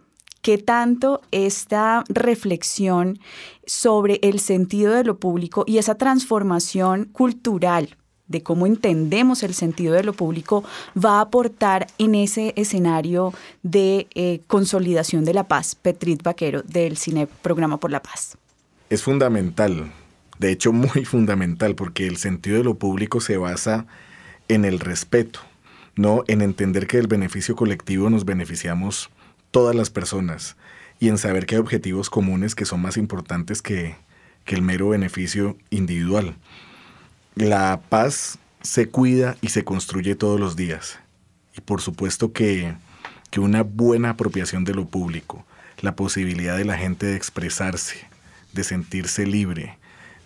qué 0.42 0.58
tanto 0.58 1.22
esta 1.32 2.06
reflexión 2.08 3.20
sobre 3.66 4.20
el 4.22 4.40
sentido 4.40 4.94
de 4.94 5.04
lo 5.04 5.20
público 5.20 5.66
y 5.68 5.78
esa 5.78 5.96
transformación 5.96 7.04
cultural 7.12 7.98
de 8.28 8.44
cómo 8.44 8.66
entendemos 8.66 9.44
el 9.44 9.54
sentido 9.54 9.94
de 9.94 10.06
lo 10.06 10.14
público 10.14 10.64
va 10.98 11.18
a 11.18 11.22
aportar 11.22 11.88
en 11.98 12.16
ese 12.16 12.54
escenario 12.56 13.34
de 13.62 14.08
eh, 14.16 14.40
consolidación 14.48 15.26
de 15.26 15.34
la 15.34 15.50
paz. 15.50 15.76
Petrit 15.76 16.24
Vaquero 16.24 16.62
del 16.62 16.96
Cine 16.96 17.28
Programa 17.28 17.78
por 17.78 17.92
la 17.92 18.02
Paz. 18.02 18.38
Es 18.90 19.04
fundamental, 19.04 19.92
de 20.40 20.52
hecho 20.52 20.74
muy 20.74 21.06
fundamental, 21.06 21.76
porque 21.76 22.08
el 22.08 22.18
sentido 22.18 22.58
de 22.58 22.64
lo 22.64 22.76
público 22.76 23.22
se 23.22 23.38
basa 23.38 23.86
en 24.48 24.66
el 24.66 24.80
respeto, 24.80 25.40
no 25.96 26.24
en 26.28 26.42
entender 26.42 26.88
que 26.88 26.98
del 26.98 27.08
beneficio 27.08 27.56
colectivo 27.56 28.10
nos 28.10 28.26
beneficiamos 28.26 29.10
todas 29.52 29.76
las 29.76 29.90
personas 29.90 30.58
y 31.00 31.10
en 31.10 31.18
saber 31.18 31.46
que 31.46 31.56
hay 31.56 31.62
objetivos 31.62 32.10
comunes 32.10 32.56
que 32.56 32.66
son 32.66 32.82
más 32.82 32.98
importantes 32.98 33.62
que, 33.62 33.96
que 34.44 34.56
el 34.56 34.62
mero 34.62 34.90
beneficio 34.90 35.58
individual. 35.70 36.36
La 37.36 37.82
paz 37.90 38.38
se 38.62 38.88
cuida 38.90 39.38
y 39.42 39.50
se 39.50 39.64
construye 39.64 40.16
todos 40.16 40.40
los 40.40 40.56
días. 40.56 41.00
Y 41.58 41.62
por 41.62 41.82
supuesto 41.82 42.34
que, 42.34 42.76
que 43.30 43.40
una 43.40 43.64
buena 43.64 44.12
apropiación 44.12 44.64
de 44.64 44.74
lo 44.74 44.88
público, 44.88 45.46
la 45.82 45.96
posibilidad 45.96 46.58
de 46.58 46.66
la 46.66 46.78
gente 46.78 47.06
de 47.06 47.16
expresarse, 47.16 48.08
de 48.54 48.64
sentirse 48.64 49.26
libre, 49.26 49.78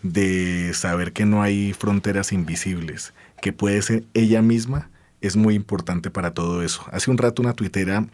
de 0.04 0.74
saber 0.74 1.14
que 1.14 1.26
no 1.26 1.42
hay 1.42 1.74
fronteras 1.74 2.32
invisibles, 2.32 3.14
que 3.42 3.54
puede 3.54 3.82
ser 3.82 4.04
ella 4.14 4.42
misma, 4.42 4.90
es 5.22 5.36
muy 5.36 5.56
importante 5.56 6.10
para 6.10 6.34
todo 6.34 6.64
eso. 6.64 6.86
Hace 6.92 7.12
un 7.12 7.18
rato 7.18 7.42
una 7.42 7.54
tuitera 7.54 8.06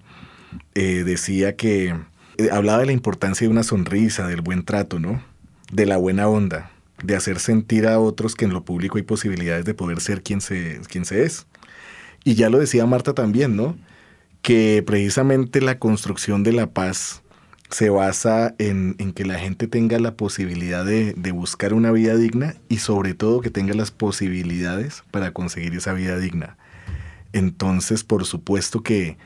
eh, 0.73 1.03
decía 1.05 1.55
que 1.55 1.95
eh, 2.37 2.49
hablaba 2.51 2.79
de 2.79 2.87
la 2.87 2.91
importancia 2.91 3.45
de 3.45 3.51
una 3.51 3.63
sonrisa, 3.63 4.27
del 4.27 4.41
buen 4.41 4.63
trato, 4.63 4.99
¿no? 4.99 5.21
De 5.71 5.85
la 5.85 5.97
buena 5.97 6.27
onda, 6.27 6.71
de 7.03 7.15
hacer 7.15 7.39
sentir 7.39 7.87
a 7.87 7.99
otros 7.99 8.35
que 8.35 8.45
en 8.45 8.53
lo 8.53 8.63
público 8.63 8.97
hay 8.97 9.03
posibilidades 9.03 9.65
de 9.65 9.73
poder 9.73 10.01
ser 10.01 10.23
quien 10.23 10.41
se, 10.41 10.81
quien 10.87 11.05
se 11.05 11.23
es. 11.23 11.45
Y 12.23 12.35
ya 12.35 12.49
lo 12.49 12.59
decía 12.59 12.85
Marta 12.85 13.13
también, 13.13 13.55
¿no? 13.55 13.77
Que 14.41 14.83
precisamente 14.85 15.61
la 15.61 15.79
construcción 15.79 16.43
de 16.43 16.53
la 16.53 16.67
paz 16.67 17.21
se 17.75 17.89
basa 17.89 18.55
en, 18.57 18.95
que 19.11 19.25
la 19.25 19.37
gente 19.37 19.67
tenga 19.67 19.99
la 19.99 20.15
posibilidad 20.15 20.85
de, 20.85 21.13
buscar 21.33 21.73
una 21.73 21.91
vida 21.91 22.15
digna 22.15 22.55
y 22.69 22.77
sobre 22.77 23.15
todo 23.15 23.41
que 23.41 23.49
tenga 23.49 23.73
las 23.73 23.91
posibilidades 23.91 25.03
para 25.11 25.31
conseguir 25.31 25.75
esa 25.75 25.91
vida 25.91 26.17
digna. 26.17 26.55
Entonces, 27.33 28.05
por 28.05 28.23
supuesto 28.23 28.81
que, 28.81 29.17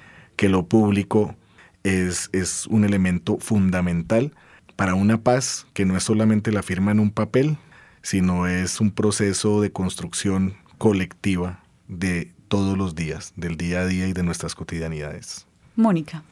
lo 0.41 0.65
público 0.65 1.35
es, 1.83 2.31
es 2.33 2.65
un 2.65 2.85
elemento 2.85 3.37
fundamental 3.37 4.33
para 4.75 4.95
una 4.95 5.21
paz 5.21 5.67
que 5.73 5.85
no 5.85 5.95
es 5.95 6.01
solamente 6.01 6.51
la 6.51 6.63
firma 6.63 6.89
en 6.89 7.01
un 7.01 7.11
papel, 7.11 7.55
sino 8.01 8.47
es 8.47 8.81
un 8.81 8.89
proceso 8.89 9.61
de 9.61 9.71
construcción 9.71 10.55
colectiva 10.79 11.61
de 11.87 12.31
todos 12.47 12.75
los 12.75 12.95
días, 12.95 13.31
del 13.35 13.57
día 13.57 13.81
a 13.81 13.85
día 13.85 14.07
y 14.07 14.13
de 14.13 14.23
nuestras 14.23 14.55
cotidianidades. 14.55 15.45
Mónica. 15.75 16.23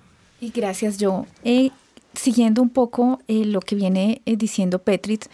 Y 0.42 0.50
gracias, 0.50 0.98
yo. 0.98 1.28
Eh, 1.44 1.70
siguiendo 2.18 2.62
un 2.62 2.70
poco 2.70 3.20
eh, 3.28 3.46
lo 3.46 3.60
que 3.60 3.76
viene 3.76 4.22
eh, 4.26 4.36
diciendo 4.36 4.80
Petrit, 4.80 5.26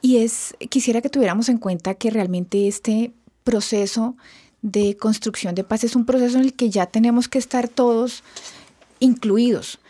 y 0.00 0.18
es, 0.18 0.56
quisiera 0.68 1.00
que 1.00 1.08
tuviéramos 1.08 1.48
en 1.48 1.58
cuenta 1.58 1.94
que 1.94 2.10
realmente 2.10 2.66
este 2.66 3.12
proceso 3.44 4.16
de 4.62 4.96
construcción 4.96 5.54
de 5.54 5.64
paz 5.64 5.84
es 5.84 5.96
un 5.96 6.06
proceso 6.06 6.38
en 6.38 6.44
el 6.44 6.54
que 6.54 6.70
ya 6.70 6.86
tenemos 6.86 7.28
que 7.28 7.38
estar 7.38 7.68
todos 7.68 8.22
incluidos 9.00 9.80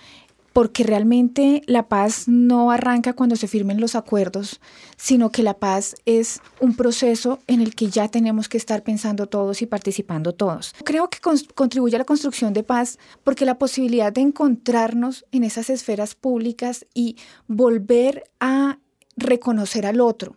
porque 0.53 0.84
realmente 0.84 1.62
la 1.66 1.88
paz 1.88 2.28
no 2.28 2.70
arranca 2.70 3.14
cuando 3.14 3.36
se 3.36 3.48
firmen 3.48 3.80
los 3.80 3.94
acuerdos, 3.94 4.61
sino 4.96 5.30
que 5.30 5.42
la 5.42 5.55
paz 5.55 5.94
es 6.05 6.40
un 6.61 6.76
proceso 6.76 7.38
en 7.46 7.61
el 7.61 7.74
que 7.74 7.88
ya 7.88 8.09
tenemos 8.09 8.48
que 8.48 8.59
estar 8.59 8.82
pensando 8.82 9.26
todos 9.26 9.62
y 9.62 9.66
participando 9.66 10.32
todos. 10.34 10.74
Creo 10.84 11.09
que 11.09 11.18
contribuye 11.55 11.96
a 11.96 12.00
la 12.00 12.05
construcción 12.05 12.53
de 12.53 12.62
paz 12.62 12.98
porque 13.24 13.44
la 13.44 13.59
posibilidad 13.59 14.12
de 14.12 14.20
encontrarnos 14.20 15.24
en 15.32 15.44
esas 15.44 15.70
esferas 15.70 16.14
públicas 16.14 16.86
y 16.94 17.16
volver 17.46 18.24
a 18.40 18.78
reconocer 19.16 19.86
al 19.86 20.00
otro, 20.00 20.36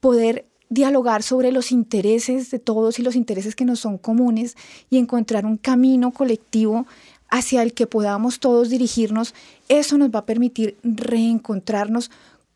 poder 0.00 0.46
dialogar 0.74 1.22
sobre 1.22 1.52
los 1.52 1.70
intereses 1.72 2.50
de 2.50 2.58
todos 2.58 2.98
y 2.98 3.02
los 3.02 3.16
intereses 3.16 3.54
que 3.54 3.64
nos 3.64 3.80
son 3.80 3.98
comunes 3.98 4.56
y 4.90 4.98
encontrar 4.98 5.46
un 5.46 5.56
camino 5.56 6.10
colectivo 6.10 6.86
hacia 7.34 7.62
el 7.62 7.74
que 7.74 7.88
podamos 7.88 8.38
todos 8.38 8.70
dirigirnos, 8.70 9.34
eso 9.68 9.98
nos 9.98 10.10
va 10.10 10.20
a 10.20 10.24
permitir 10.24 10.76
reencontrarnos 10.84 12.08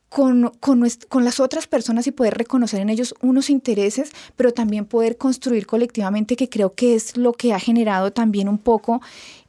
con, 0.09 0.53
con, 0.61 1.25
las 1.25 1.41
otras 1.41 1.67
personas 1.67 2.07
y 2.07 2.13
poder 2.13 2.39
reconocer 2.39 2.81
en 2.81 2.89
ellos 2.89 3.15
unos 3.21 3.51
intereses, 3.51 4.11
pero 4.37 4.53
también 4.53 4.87
poder 4.87 5.17
construir 5.17 5.67
colectivamente, 5.67 6.37
que 6.37 6.49
creo 6.49 6.73
que 6.73 6.95
es 6.95 7.17
lo 7.17 7.33
que 7.33 7.53
ha 7.53 7.59
generado 7.59 8.13
también 8.13 8.49
un 8.49 8.57
poco 8.57 9.03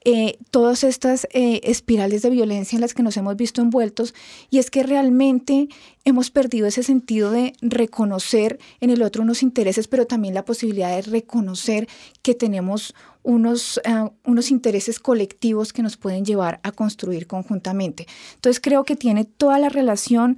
eh, 0.03 0.37
todas 0.49 0.83
estas 0.83 1.27
eh, 1.31 1.61
espirales 1.63 2.23
de 2.23 2.29
violencia 2.29 2.75
en 2.75 2.81
las 2.81 2.93
que 2.93 3.03
nos 3.03 3.15
hemos 3.15 3.37
visto 3.37 3.61
envueltos. 3.61 4.13
Y 4.49 4.57
es 4.57 4.69
que 4.69 4.83
realmente 4.83 5.69
hemos 6.03 6.29
perdido 6.29 6.67
ese 6.67 6.83
sentido 6.83 7.31
de 7.31 7.53
reconocer 7.61 8.59
en 8.81 8.89
el 8.89 9.01
otro 9.01 9.23
unos 9.23 9.43
intereses, 9.43 9.87
pero 9.87 10.07
también 10.07 10.33
la 10.33 10.45
posibilidad 10.45 10.93
de 10.93 11.03
reconocer 11.03 11.87
que 12.21 12.35
tenemos 12.35 12.95
unos, 13.29 13.79
eh, 13.85 14.09
unos 14.25 14.49
intereses 14.49 14.99
colectivos 14.99 15.71
que 15.71 15.83
nos 15.83 15.97
pueden 15.97 16.25
llevar 16.25 16.59
a 16.63 16.71
construir 16.71 17.27
conjuntamente. 17.27 18.07
Entonces 18.33 18.59
creo 18.59 18.83
que 18.83 18.95
tiene 18.95 19.23
toda 19.23 19.59
la 19.59 19.69
relación 19.69 20.37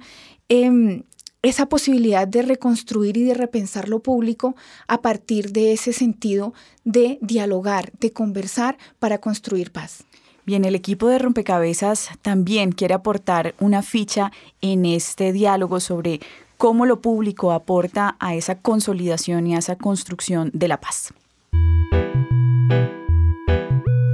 em, 0.50 1.04
esa 1.40 1.66
posibilidad 1.66 2.28
de 2.28 2.42
reconstruir 2.42 3.16
y 3.16 3.24
de 3.24 3.32
repensar 3.32 3.88
lo 3.88 4.00
público 4.00 4.54
a 4.86 5.00
partir 5.00 5.52
de 5.52 5.72
ese 5.72 5.94
sentido 5.94 6.52
de 6.84 7.18
dialogar, 7.22 7.92
de 7.98 8.12
conversar 8.12 8.76
para 8.98 9.18
construir 9.18 9.72
paz. 9.72 10.04
Bien, 10.44 10.64
el 10.64 10.74
equipo 10.74 11.08
de 11.08 11.18
rompecabezas 11.18 12.10
también 12.20 12.72
quiere 12.72 12.94
aportar 12.94 13.54
una 13.58 13.82
ficha 13.82 14.32
en 14.60 14.84
este 14.84 15.32
diálogo 15.32 15.80
sobre 15.80 16.20
cómo 16.58 16.84
lo 16.84 17.00
público 17.00 17.52
aporta 17.52 18.16
a 18.20 18.34
esa 18.34 18.56
consolidación 18.56 19.46
y 19.46 19.54
a 19.54 19.58
esa 19.58 19.76
construcción 19.76 20.50
de 20.52 20.68
la 20.68 20.78
paz. 20.78 21.14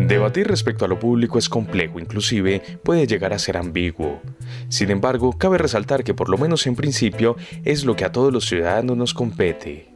Debatir 0.09 0.49
respecto 0.49 0.87
a 0.87 0.89
lo 0.89 0.99
público 0.99 1.39
es 1.39 1.51
complejo, 1.51 2.01
inclusive 2.01 2.63
puede 2.83 3.07
llegar 3.07 3.35
a 3.35 3.39
ser 3.39 3.59
ambiguo. 3.59 4.23
Sin 4.71 4.91
embargo, 4.91 5.35
cabe 5.37 5.59
resaltar 5.59 6.03
que 6.03 6.15
por 6.15 6.31
lo 6.31 6.39
menos 6.39 6.67
en 6.67 6.77
principio 6.77 7.37
es 7.67 7.85
lo 7.85 7.95
que 7.95 8.07
a 8.07 8.11
todos 8.11 8.33
los 8.33 8.47
ciudadanos 8.47 8.97
nos 8.97 9.13
compete. 9.13 9.91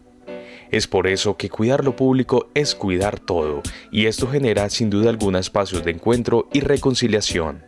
Es 0.70 0.86
por 0.86 1.06
eso 1.06 1.38
que 1.38 1.48
cuidar 1.48 1.82
lo 1.82 1.96
público 1.96 2.50
es 2.52 2.74
cuidar 2.74 3.20
todo, 3.20 3.62
y 3.90 4.04
esto 4.04 4.26
genera 4.26 4.68
sin 4.68 4.90
duda 4.90 5.08
alguna 5.08 5.38
espacios 5.38 5.82
de 5.82 5.92
encuentro 5.92 6.46
y 6.52 6.60
reconciliación. 6.60 7.62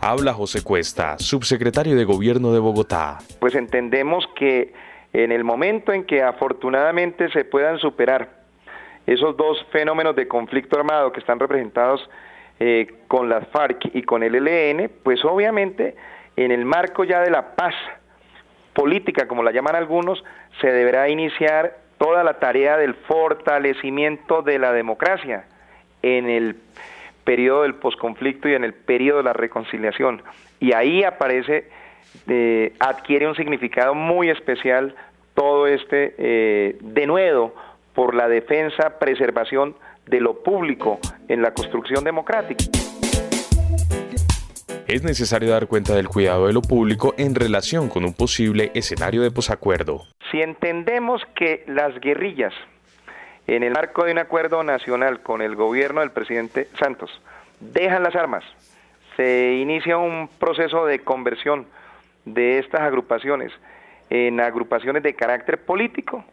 Habla 0.00 0.32
José 0.32 0.62
Cuesta, 0.62 1.18
subsecretario 1.18 1.94
de 1.94 2.04
Gobierno 2.04 2.54
de 2.54 2.60
Bogotá. 2.60 3.18
Pues 3.40 3.54
entendemos 3.54 4.24
que 4.34 4.72
en 5.12 5.30
el 5.30 5.44
momento 5.44 5.92
en 5.92 6.04
que 6.04 6.22
afortunadamente 6.22 7.30
se 7.32 7.44
puedan 7.44 7.78
superar 7.80 8.43
esos 9.06 9.36
dos 9.36 9.64
fenómenos 9.70 10.16
de 10.16 10.28
conflicto 10.28 10.78
armado 10.78 11.12
que 11.12 11.20
están 11.20 11.38
representados 11.38 12.08
eh, 12.60 12.86
con 13.08 13.28
las 13.28 13.46
FARC 13.48 13.90
y 13.94 14.02
con 14.02 14.22
el 14.22 14.34
ELN, 14.34 14.90
pues 15.02 15.24
obviamente 15.24 15.96
en 16.36 16.50
el 16.52 16.64
marco 16.64 17.04
ya 17.04 17.20
de 17.20 17.30
la 17.30 17.54
paz 17.54 17.74
política, 18.72 19.28
como 19.28 19.42
la 19.42 19.52
llaman 19.52 19.76
algunos, 19.76 20.22
se 20.60 20.70
deberá 20.72 21.08
iniciar 21.08 21.76
toda 21.98 22.24
la 22.24 22.34
tarea 22.34 22.76
del 22.76 22.94
fortalecimiento 22.94 24.42
de 24.42 24.58
la 24.58 24.72
democracia 24.72 25.46
en 26.02 26.28
el 26.28 26.56
periodo 27.24 27.62
del 27.62 27.74
posconflicto 27.76 28.48
y 28.48 28.54
en 28.54 28.64
el 28.64 28.74
periodo 28.74 29.18
de 29.18 29.24
la 29.24 29.32
reconciliación. 29.32 30.22
Y 30.60 30.72
ahí 30.72 31.02
aparece, 31.04 31.70
eh, 32.28 32.72
adquiere 32.78 33.26
un 33.26 33.34
significado 33.34 33.94
muy 33.94 34.28
especial 34.28 34.94
todo 35.34 35.66
este 35.66 36.14
eh, 36.18 36.76
denuedo 36.80 37.54
por 37.94 38.14
la 38.14 38.28
defensa, 38.28 38.98
preservación 38.98 39.76
de 40.06 40.20
lo 40.20 40.42
público 40.42 40.98
en 41.28 41.42
la 41.42 41.52
construcción 41.52 42.04
democrática. 42.04 42.64
Es 44.86 45.02
necesario 45.02 45.50
dar 45.50 45.66
cuenta 45.66 45.94
del 45.94 46.08
cuidado 46.08 46.46
de 46.46 46.52
lo 46.52 46.60
público 46.60 47.14
en 47.16 47.34
relación 47.34 47.88
con 47.88 48.04
un 48.04 48.12
posible 48.12 48.70
escenario 48.74 49.22
de 49.22 49.30
posacuerdo. 49.30 50.02
Si 50.30 50.42
entendemos 50.42 51.22
que 51.34 51.64
las 51.66 51.98
guerrillas, 52.00 52.52
en 53.46 53.62
el 53.62 53.72
marco 53.72 54.04
de 54.04 54.12
un 54.12 54.18
acuerdo 54.18 54.62
nacional 54.62 55.22
con 55.22 55.40
el 55.40 55.56
gobierno 55.56 56.00
del 56.00 56.10
presidente 56.10 56.68
Santos, 56.78 57.10
dejan 57.60 58.02
las 58.02 58.14
armas, 58.14 58.44
se 59.16 59.54
inicia 59.54 59.96
un 59.96 60.28
proceso 60.38 60.84
de 60.86 60.98
conversión 60.98 61.66
de 62.24 62.58
estas 62.58 62.82
agrupaciones 62.82 63.52
en 64.10 64.38
agrupaciones 64.40 65.02
de 65.02 65.14
carácter 65.14 65.64
político, 65.64 66.24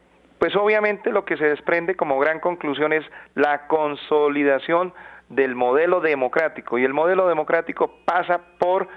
pues 0.41 0.55
obviamente 0.55 1.11
lo 1.11 1.23
que 1.23 1.37
se 1.37 1.45
desprende 1.45 1.93
como 1.93 2.17
gran 2.17 2.39
conclusión 2.39 2.93
es 2.93 3.05
la 3.35 3.67
consolidación 3.67 4.91
del 5.29 5.53
modelo 5.53 6.01
democrático 6.01 6.79
y 6.79 6.83
el 6.83 6.95
modelo 6.95 7.27
democrático 7.27 7.99
pasa 8.05 8.41
por 8.57 8.87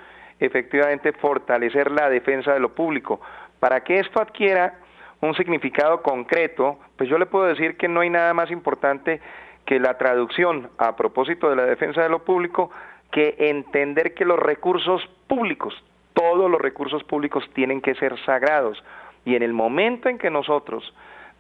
efectivamente 0.41 1.13
fortalecer 1.13 1.91
la 1.91 2.09
defensa 2.09 2.55
de 2.55 2.61
lo 2.61 2.75
público. 2.75 3.21
Para 3.61 3.83
que 3.85 3.99
esto 3.99 4.23
adquiera 4.23 4.79
un 5.21 5.35
significado 5.35 6.01
concreto, 6.01 6.79
pues 6.97 7.11
yo 7.11 7.19
le 7.19 7.27
puedo 7.27 7.45
decir 7.45 7.77
que 7.77 7.89
no 7.89 8.01
hay 8.01 8.09
nada 8.09 8.33
más 8.33 8.51
importante 8.51 9.21
que 9.67 9.79
la 9.79 9.99
traducción 9.99 10.71
a 10.79 10.97
propósito 10.97 11.51
de 11.51 11.57
la 11.57 11.67
defensa 11.67 12.03
de 12.03 12.09
lo 12.09 12.25
público 12.25 12.71
que 13.11 13.37
entender 13.37 14.15
que 14.15 14.25
los 14.25 14.39
recursos 14.39 15.07
públicos, 15.27 15.75
todos 16.15 16.51
los 16.51 16.59
recursos 16.63 17.05
públicos 17.05 17.45
tienen 17.53 17.83
que 17.83 17.95
ser 17.97 18.19
sagrados 18.25 18.83
y 19.27 19.37
en 19.37 19.43
el 19.43 19.53
momento 19.53 20.09
en 20.09 20.17
que 20.17 20.31
nosotros 20.31 20.91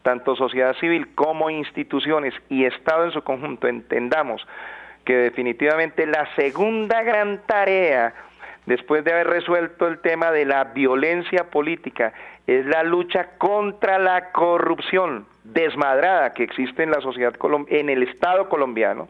tanto 0.05 0.37
sociedad 0.37 0.77
civil 0.77 1.15
como 1.15 1.51
instituciones 1.51 2.35
y 2.51 2.67
Estado 2.67 3.07
en 3.07 3.11
su 3.11 3.23
conjunto 3.23 3.67
entendamos 3.67 4.47
que 5.05 5.17
definitivamente 5.17 6.07
la 6.07 6.29
segunda 6.37 7.03
gran 7.03 7.41
tarea, 7.47 8.15
después 8.67 9.03
de 9.03 9.13
haber 9.13 9.29
resuelto 9.29 9.89
el 9.89 9.99
tema 9.99 10.31
de 10.31 10.45
la 10.45 10.65
violencia 10.65 11.51
política, 11.51 12.13
es 12.47 12.67
la 12.67 12.83
lucha 12.83 13.31
contra 13.39 13.99
la 13.99 14.31
corrupción 14.31 15.27
desmadrada 15.43 16.35
que 16.35 16.45
existe 16.45 16.83
en 16.83 16.91
la 16.91 17.01
sociedad 17.01 17.35
en 17.69 17.89
el 17.89 18.03
Estado 18.03 18.49
colombiano, 18.49 19.09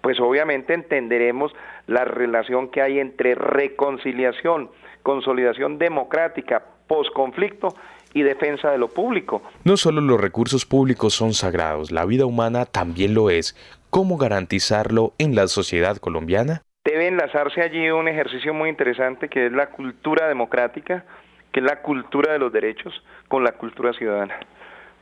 pues 0.00 0.20
obviamente 0.20 0.74
entenderemos 0.74 1.54
la 1.86 2.04
relación 2.04 2.68
que 2.68 2.82
hay 2.82 2.98
entre 2.98 3.34
reconciliación, 3.36 4.70
consolidación 5.02 5.78
democrática, 5.78 6.62
posconflicto 6.88 7.68
y 8.14 8.22
defensa 8.22 8.70
de 8.70 8.78
lo 8.78 8.88
público. 8.88 9.42
No 9.64 9.76
solo 9.76 10.00
los 10.00 10.20
recursos 10.20 10.64
públicos 10.64 11.12
son 11.12 11.34
sagrados, 11.34 11.90
la 11.90 12.06
vida 12.06 12.24
humana 12.24 12.64
también 12.64 13.12
lo 13.12 13.28
es. 13.28 13.54
¿Cómo 13.90 14.16
garantizarlo 14.16 15.12
en 15.18 15.34
la 15.34 15.48
sociedad 15.48 15.98
colombiana? 15.98 16.62
Debe 16.84 17.08
enlazarse 17.08 17.60
allí 17.60 17.90
un 17.90 18.08
ejercicio 18.08 18.54
muy 18.54 18.70
interesante 18.70 19.28
que 19.28 19.46
es 19.46 19.52
la 19.52 19.70
cultura 19.70 20.28
democrática, 20.28 21.04
que 21.52 21.60
es 21.60 21.66
la 21.66 21.82
cultura 21.82 22.32
de 22.32 22.38
los 22.38 22.52
derechos, 22.52 22.94
con 23.28 23.42
la 23.42 23.52
cultura 23.52 23.92
ciudadana. 23.92 24.38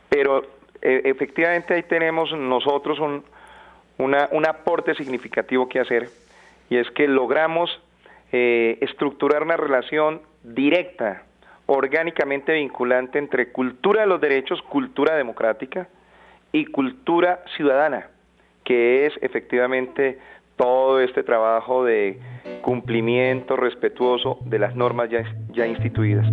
Pero 0.08 0.42
e, 0.80 1.02
efectivamente 1.04 1.74
ahí 1.74 1.82
tenemos 1.82 2.32
nosotros 2.32 2.98
un, 2.98 3.24
un 3.98 4.46
aporte 4.46 4.94
significativo 4.94 5.68
que 5.68 5.80
hacer 5.80 6.08
y 6.70 6.76
es 6.78 6.90
que 6.92 7.06
logramos 7.06 7.70
eh, 8.32 8.78
estructurar 8.80 9.42
una 9.42 9.56
relación 9.56 10.22
directa 10.42 11.24
orgánicamente 11.74 12.52
vinculante 12.52 13.18
entre 13.18 13.50
cultura 13.50 14.02
de 14.02 14.06
los 14.06 14.20
derechos, 14.20 14.60
cultura 14.62 15.16
democrática 15.16 15.88
y 16.52 16.66
cultura 16.66 17.42
ciudadana, 17.56 18.08
que 18.62 19.06
es 19.06 19.14
efectivamente 19.22 20.18
todo 20.56 21.00
este 21.00 21.22
trabajo 21.22 21.82
de 21.82 22.18
cumplimiento 22.60 23.56
respetuoso 23.56 24.38
de 24.44 24.58
las 24.58 24.76
normas 24.76 25.08
ya, 25.08 25.24
ya 25.54 25.66
instituidas. 25.66 26.26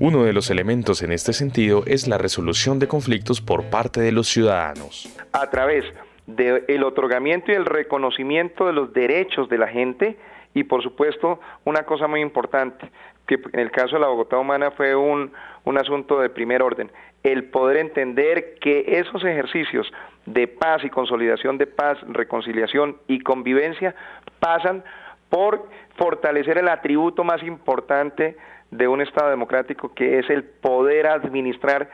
Uno 0.00 0.24
de 0.24 0.32
los 0.32 0.50
elementos 0.50 1.02
en 1.02 1.12
este 1.12 1.34
sentido 1.34 1.82
es 1.86 2.08
la 2.08 2.16
resolución 2.16 2.78
de 2.78 2.88
conflictos 2.88 3.42
por 3.42 3.64
parte 3.64 4.00
de 4.00 4.12
los 4.12 4.28
ciudadanos. 4.28 5.14
A 5.32 5.50
través 5.50 5.84
del 6.26 6.82
otorgamiento 6.84 7.52
y 7.52 7.54
el 7.54 7.66
reconocimiento 7.66 8.66
de 8.66 8.72
los 8.72 8.94
derechos 8.94 9.50
de 9.50 9.58
la 9.58 9.68
gente, 9.68 10.16
y 10.54 10.64
por 10.64 10.82
supuesto, 10.82 11.40
una 11.64 11.84
cosa 11.84 12.06
muy 12.06 12.20
importante, 12.20 12.90
que 13.26 13.38
en 13.52 13.60
el 13.60 13.70
caso 13.70 13.96
de 13.96 14.00
la 14.00 14.08
Bogotá 14.08 14.38
Humana 14.38 14.70
fue 14.72 14.94
un, 14.94 15.32
un 15.64 15.78
asunto 15.78 16.20
de 16.20 16.28
primer 16.30 16.62
orden, 16.62 16.90
el 17.22 17.44
poder 17.44 17.78
entender 17.78 18.56
que 18.60 18.84
esos 18.98 19.24
ejercicios 19.24 19.90
de 20.26 20.48
paz 20.48 20.84
y 20.84 20.90
consolidación 20.90 21.58
de 21.58 21.66
paz, 21.66 21.98
reconciliación 22.08 22.96
y 23.06 23.20
convivencia 23.20 23.94
pasan 24.40 24.84
por 25.28 25.68
fortalecer 25.96 26.58
el 26.58 26.68
atributo 26.68 27.24
más 27.24 27.42
importante 27.42 28.36
de 28.70 28.88
un 28.88 29.00
Estado 29.00 29.30
democrático, 29.30 29.94
que 29.94 30.18
es 30.18 30.28
el 30.30 30.44
poder 30.44 31.06
administrar 31.06 31.90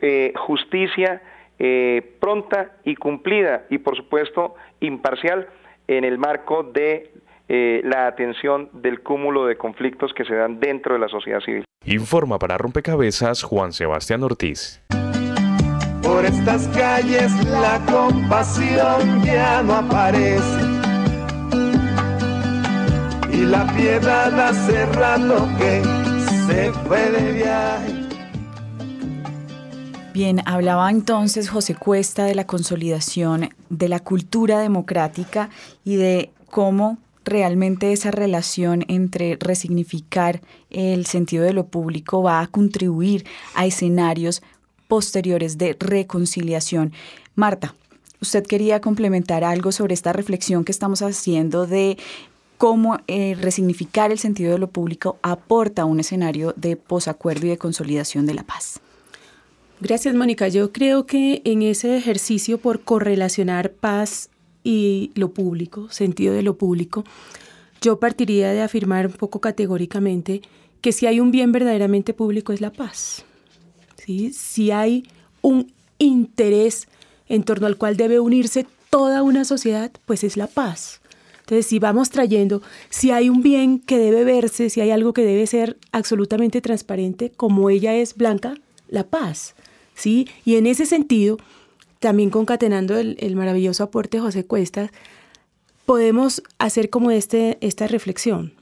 eh, 0.00 0.32
justicia 0.36 1.22
eh, 1.58 2.16
pronta 2.20 2.72
y 2.84 2.96
cumplida 2.96 3.64
y, 3.70 3.78
por 3.78 3.96
supuesto, 3.96 4.54
imparcial 4.80 5.48
en 5.86 6.04
el 6.04 6.18
marco 6.18 6.62
de 6.64 7.10
eh, 7.48 7.82
la 7.84 8.06
atención 8.06 8.70
del 8.72 9.02
cúmulo 9.02 9.46
de 9.46 9.56
conflictos 9.56 10.12
que 10.14 10.24
se 10.24 10.34
dan 10.34 10.60
dentro 10.60 10.94
de 10.94 11.00
la 11.00 11.08
sociedad 11.08 11.40
civil. 11.40 11.64
Informa 11.84 12.38
para 12.38 12.56
Rompecabezas 12.56 13.42
Juan 13.42 13.72
Sebastián 13.72 14.22
Ortiz. 14.22 14.82
Por 16.02 16.24
estas 16.24 16.68
calles 16.68 17.32
la 17.46 17.80
compasión 17.90 19.22
ya 19.24 19.62
no 19.62 19.74
aparece. 19.74 20.60
Y 23.32 23.44
la 23.44 23.66
piedad 23.74 24.38
hace 24.38 24.86
rato 24.86 25.48
que 25.58 25.82
se 26.46 26.72
fue 26.86 27.10
de 27.10 27.32
viaje. 27.32 28.04
Bien, 30.14 30.40
hablaba 30.46 30.88
entonces 30.90 31.50
José 31.50 31.74
Cuesta 31.74 32.24
de 32.24 32.36
la 32.36 32.46
consolidación 32.46 33.48
de 33.68 33.88
la 33.88 33.98
cultura 33.98 34.60
democrática 34.60 35.50
y 35.84 35.96
de 35.96 36.30
cómo 36.50 36.98
realmente 37.24 37.92
esa 37.92 38.10
relación 38.10 38.84
entre 38.88 39.36
resignificar 39.40 40.42
el 40.70 41.06
sentido 41.06 41.44
de 41.44 41.52
lo 41.52 41.66
público 41.66 42.22
va 42.22 42.40
a 42.40 42.46
contribuir 42.46 43.24
a 43.54 43.66
escenarios 43.66 44.42
posteriores 44.88 45.58
de 45.58 45.76
reconciliación. 45.78 46.92
Marta, 47.34 47.74
usted 48.20 48.44
quería 48.44 48.80
complementar 48.80 49.44
algo 49.44 49.72
sobre 49.72 49.94
esta 49.94 50.12
reflexión 50.12 50.64
que 50.64 50.72
estamos 50.72 51.02
haciendo 51.02 51.66
de 51.66 51.96
cómo 52.58 52.98
eh, 53.06 53.36
resignificar 53.40 54.12
el 54.12 54.18
sentido 54.18 54.52
de 54.52 54.58
lo 54.58 54.70
público 54.70 55.18
aporta 55.22 55.84
un 55.84 56.00
escenario 56.00 56.54
de 56.56 56.76
posacuerdo 56.76 57.46
y 57.46 57.50
de 57.50 57.58
consolidación 57.58 58.26
de 58.26 58.34
la 58.34 58.44
paz. 58.44 58.80
Gracias, 59.80 60.14
Mónica. 60.14 60.48
Yo 60.48 60.72
creo 60.72 61.04
que 61.04 61.42
en 61.44 61.62
ese 61.62 61.96
ejercicio 61.96 62.58
por 62.58 62.80
correlacionar 62.80 63.72
paz 63.72 64.30
y 64.64 65.12
lo 65.14 65.32
público, 65.32 65.88
sentido 65.90 66.34
de 66.34 66.42
lo 66.42 66.56
público, 66.56 67.04
yo 67.80 68.00
partiría 68.00 68.50
de 68.50 68.62
afirmar 68.62 69.06
un 69.06 69.12
poco 69.12 69.40
categóricamente 69.40 70.42
que 70.80 70.90
si 70.90 71.06
hay 71.06 71.20
un 71.20 71.30
bien 71.30 71.52
verdaderamente 71.52 72.14
público 72.14 72.52
es 72.52 72.60
la 72.60 72.72
paz. 72.72 73.24
¿sí? 73.96 74.32
Si 74.32 74.70
hay 74.70 75.04
un 75.42 75.72
interés 75.98 76.88
en 77.28 77.44
torno 77.44 77.66
al 77.66 77.76
cual 77.76 77.96
debe 77.96 78.20
unirse 78.20 78.66
toda 78.90 79.22
una 79.22 79.44
sociedad, 79.44 79.92
pues 80.06 80.24
es 80.24 80.36
la 80.36 80.46
paz. 80.46 81.00
Entonces, 81.40 81.66
si 81.66 81.78
vamos 81.78 82.08
trayendo, 82.08 82.62
si 82.88 83.10
hay 83.10 83.28
un 83.28 83.42
bien 83.42 83.78
que 83.78 83.98
debe 83.98 84.24
verse, 84.24 84.70
si 84.70 84.80
hay 84.80 84.90
algo 84.90 85.12
que 85.12 85.26
debe 85.26 85.46
ser 85.46 85.76
absolutamente 85.92 86.62
transparente, 86.62 87.30
como 87.36 87.68
ella 87.68 87.94
es 87.94 88.16
blanca, 88.16 88.54
la 88.88 89.04
paz. 89.04 89.54
¿sí? 89.94 90.26
Y 90.46 90.56
en 90.56 90.66
ese 90.66 90.86
sentido, 90.86 91.36
también 92.04 92.28
concatenando 92.28 92.98
el, 92.98 93.34
maravilloso 93.34 93.82
aporte 93.82 94.18
de 94.18 94.20
José 94.20 94.44
Cuestas, 94.44 94.90
podemos 95.86 96.42
hacer 96.58 96.90
como 96.90 97.10
este, 97.10 97.56
esta 97.62 97.86
reflexión. 97.86 98.52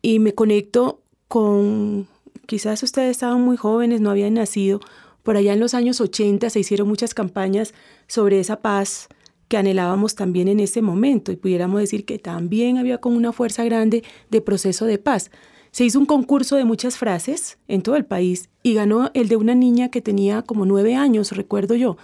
Y 0.00 0.20
me 0.20 0.32
conecto 0.32 1.02
con, 1.28 2.08
quizás 2.46 2.82
ustedes 2.82 3.10
estaban 3.10 3.42
muy 3.42 3.58
jóvenes, 3.58 4.00
no 4.00 4.08
habían 4.08 4.32
nacido, 4.32 4.80
por 5.22 5.36
allá 5.36 5.52
en 5.52 5.60
los 5.60 5.74
años 5.74 6.00
80 6.00 6.48
se 6.48 6.60
hicieron 6.60 6.88
muchas 6.88 7.12
campañas 7.12 7.74
sobre 8.06 8.40
esa 8.40 8.62
paz 8.62 9.08
que 9.48 9.58
anhelábamos 9.58 10.14
también 10.14 10.48
en 10.48 10.58
ese 10.58 10.80
momento 10.80 11.30
y 11.30 11.36
pudiéramos 11.36 11.78
decir 11.78 12.06
que 12.06 12.18
también 12.18 12.78
había 12.78 12.96
como 12.96 13.18
una 13.18 13.32
fuerza 13.32 13.64
grande 13.64 14.02
de 14.30 14.40
proceso 14.40 14.86
de 14.86 14.96
paz. 14.96 15.30
Se 15.72 15.84
hizo 15.84 15.98
un 15.98 16.06
concurso 16.06 16.56
de 16.56 16.64
muchas 16.64 16.96
frases 16.96 17.58
en 17.68 17.82
todo 17.82 17.96
el 17.96 18.06
país 18.06 18.48
y 18.62 18.72
ganó 18.72 19.10
el 19.12 19.28
de 19.28 19.36
una 19.36 19.54
niña 19.54 19.90
que 19.90 20.00
tenía 20.00 20.40
como 20.40 20.64
nueve 20.64 20.94
años, 20.94 21.32
recuerdo 21.32 21.74
yo, 21.74 21.98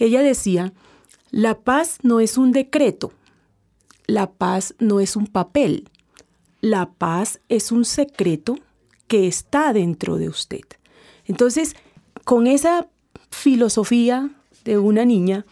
ella 0.00 0.22
decía, 0.22 0.72
la 1.30 1.60
paz 1.60 1.98
no 2.02 2.20
es 2.20 2.36
un 2.36 2.52
decreto, 2.52 3.12
la 4.06 4.30
paz 4.30 4.74
no 4.78 4.98
es 5.00 5.14
un 5.14 5.26
papel, 5.26 5.88
la 6.60 6.90
paz 6.90 7.40
es 7.48 7.70
un 7.70 7.84
secreto 7.84 8.58
que 9.06 9.26
está 9.28 9.72
dentro 9.72 10.16
de 10.16 10.28
usted. 10.28 10.62
Entonces, 11.26 11.76
con 12.24 12.46
esa 12.46 12.88
filosofía 13.30 14.30
de 14.64 14.78
una 14.78 15.04
niña, 15.04 15.46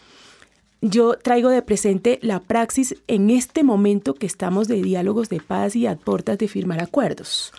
yo 0.80 1.16
traigo 1.16 1.48
de 1.48 1.62
presente 1.62 2.18
la 2.22 2.40
praxis 2.40 2.96
en 3.06 3.30
este 3.30 3.64
momento 3.64 4.14
que 4.14 4.26
estamos 4.26 4.68
de 4.68 4.82
diálogos 4.82 5.28
de 5.28 5.40
paz 5.40 5.74
y 5.76 5.86
a 5.86 5.96
puertas 5.96 6.38
de 6.38 6.48
firmar 6.48 6.80
acuerdos. 6.80 7.52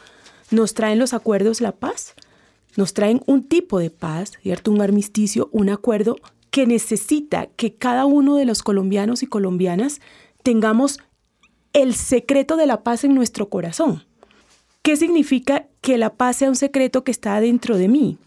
¿Nos 0.51 0.73
traen 0.73 0.99
los 0.99 1.13
acuerdos 1.13 1.61
la 1.61 1.73
paz? 1.73 2.13
Nos 2.75 2.93
traen 2.93 3.21
un 3.25 3.43
tipo 3.43 3.79
de 3.79 3.89
paz, 3.89 4.33
¿cierto? 4.41 4.71
Un 4.71 4.81
armisticio, 4.81 5.49
un 5.51 5.69
acuerdo 5.69 6.15
que 6.51 6.65
necesita 6.65 7.47
que 7.47 7.73
cada 7.73 8.05
uno 8.05 8.35
de 8.35 8.45
los 8.45 8.63
colombianos 8.63 9.23
y 9.23 9.27
colombianas 9.27 10.01
tengamos 10.43 10.99
el 11.73 11.93
secreto 11.93 12.57
de 12.57 12.65
la 12.65 12.83
paz 12.83 13.03
en 13.03 13.13
nuestro 13.13 13.49
corazón. 13.49 14.03
¿Qué 14.81 14.95
significa 14.95 15.67
que 15.81 15.97
la 15.97 16.15
paz 16.15 16.37
sea 16.37 16.49
un 16.49 16.55
secreto 16.55 17.03
que 17.03 17.11
está 17.11 17.39
dentro 17.41 17.77
de 17.77 17.87
mí? 17.87 18.17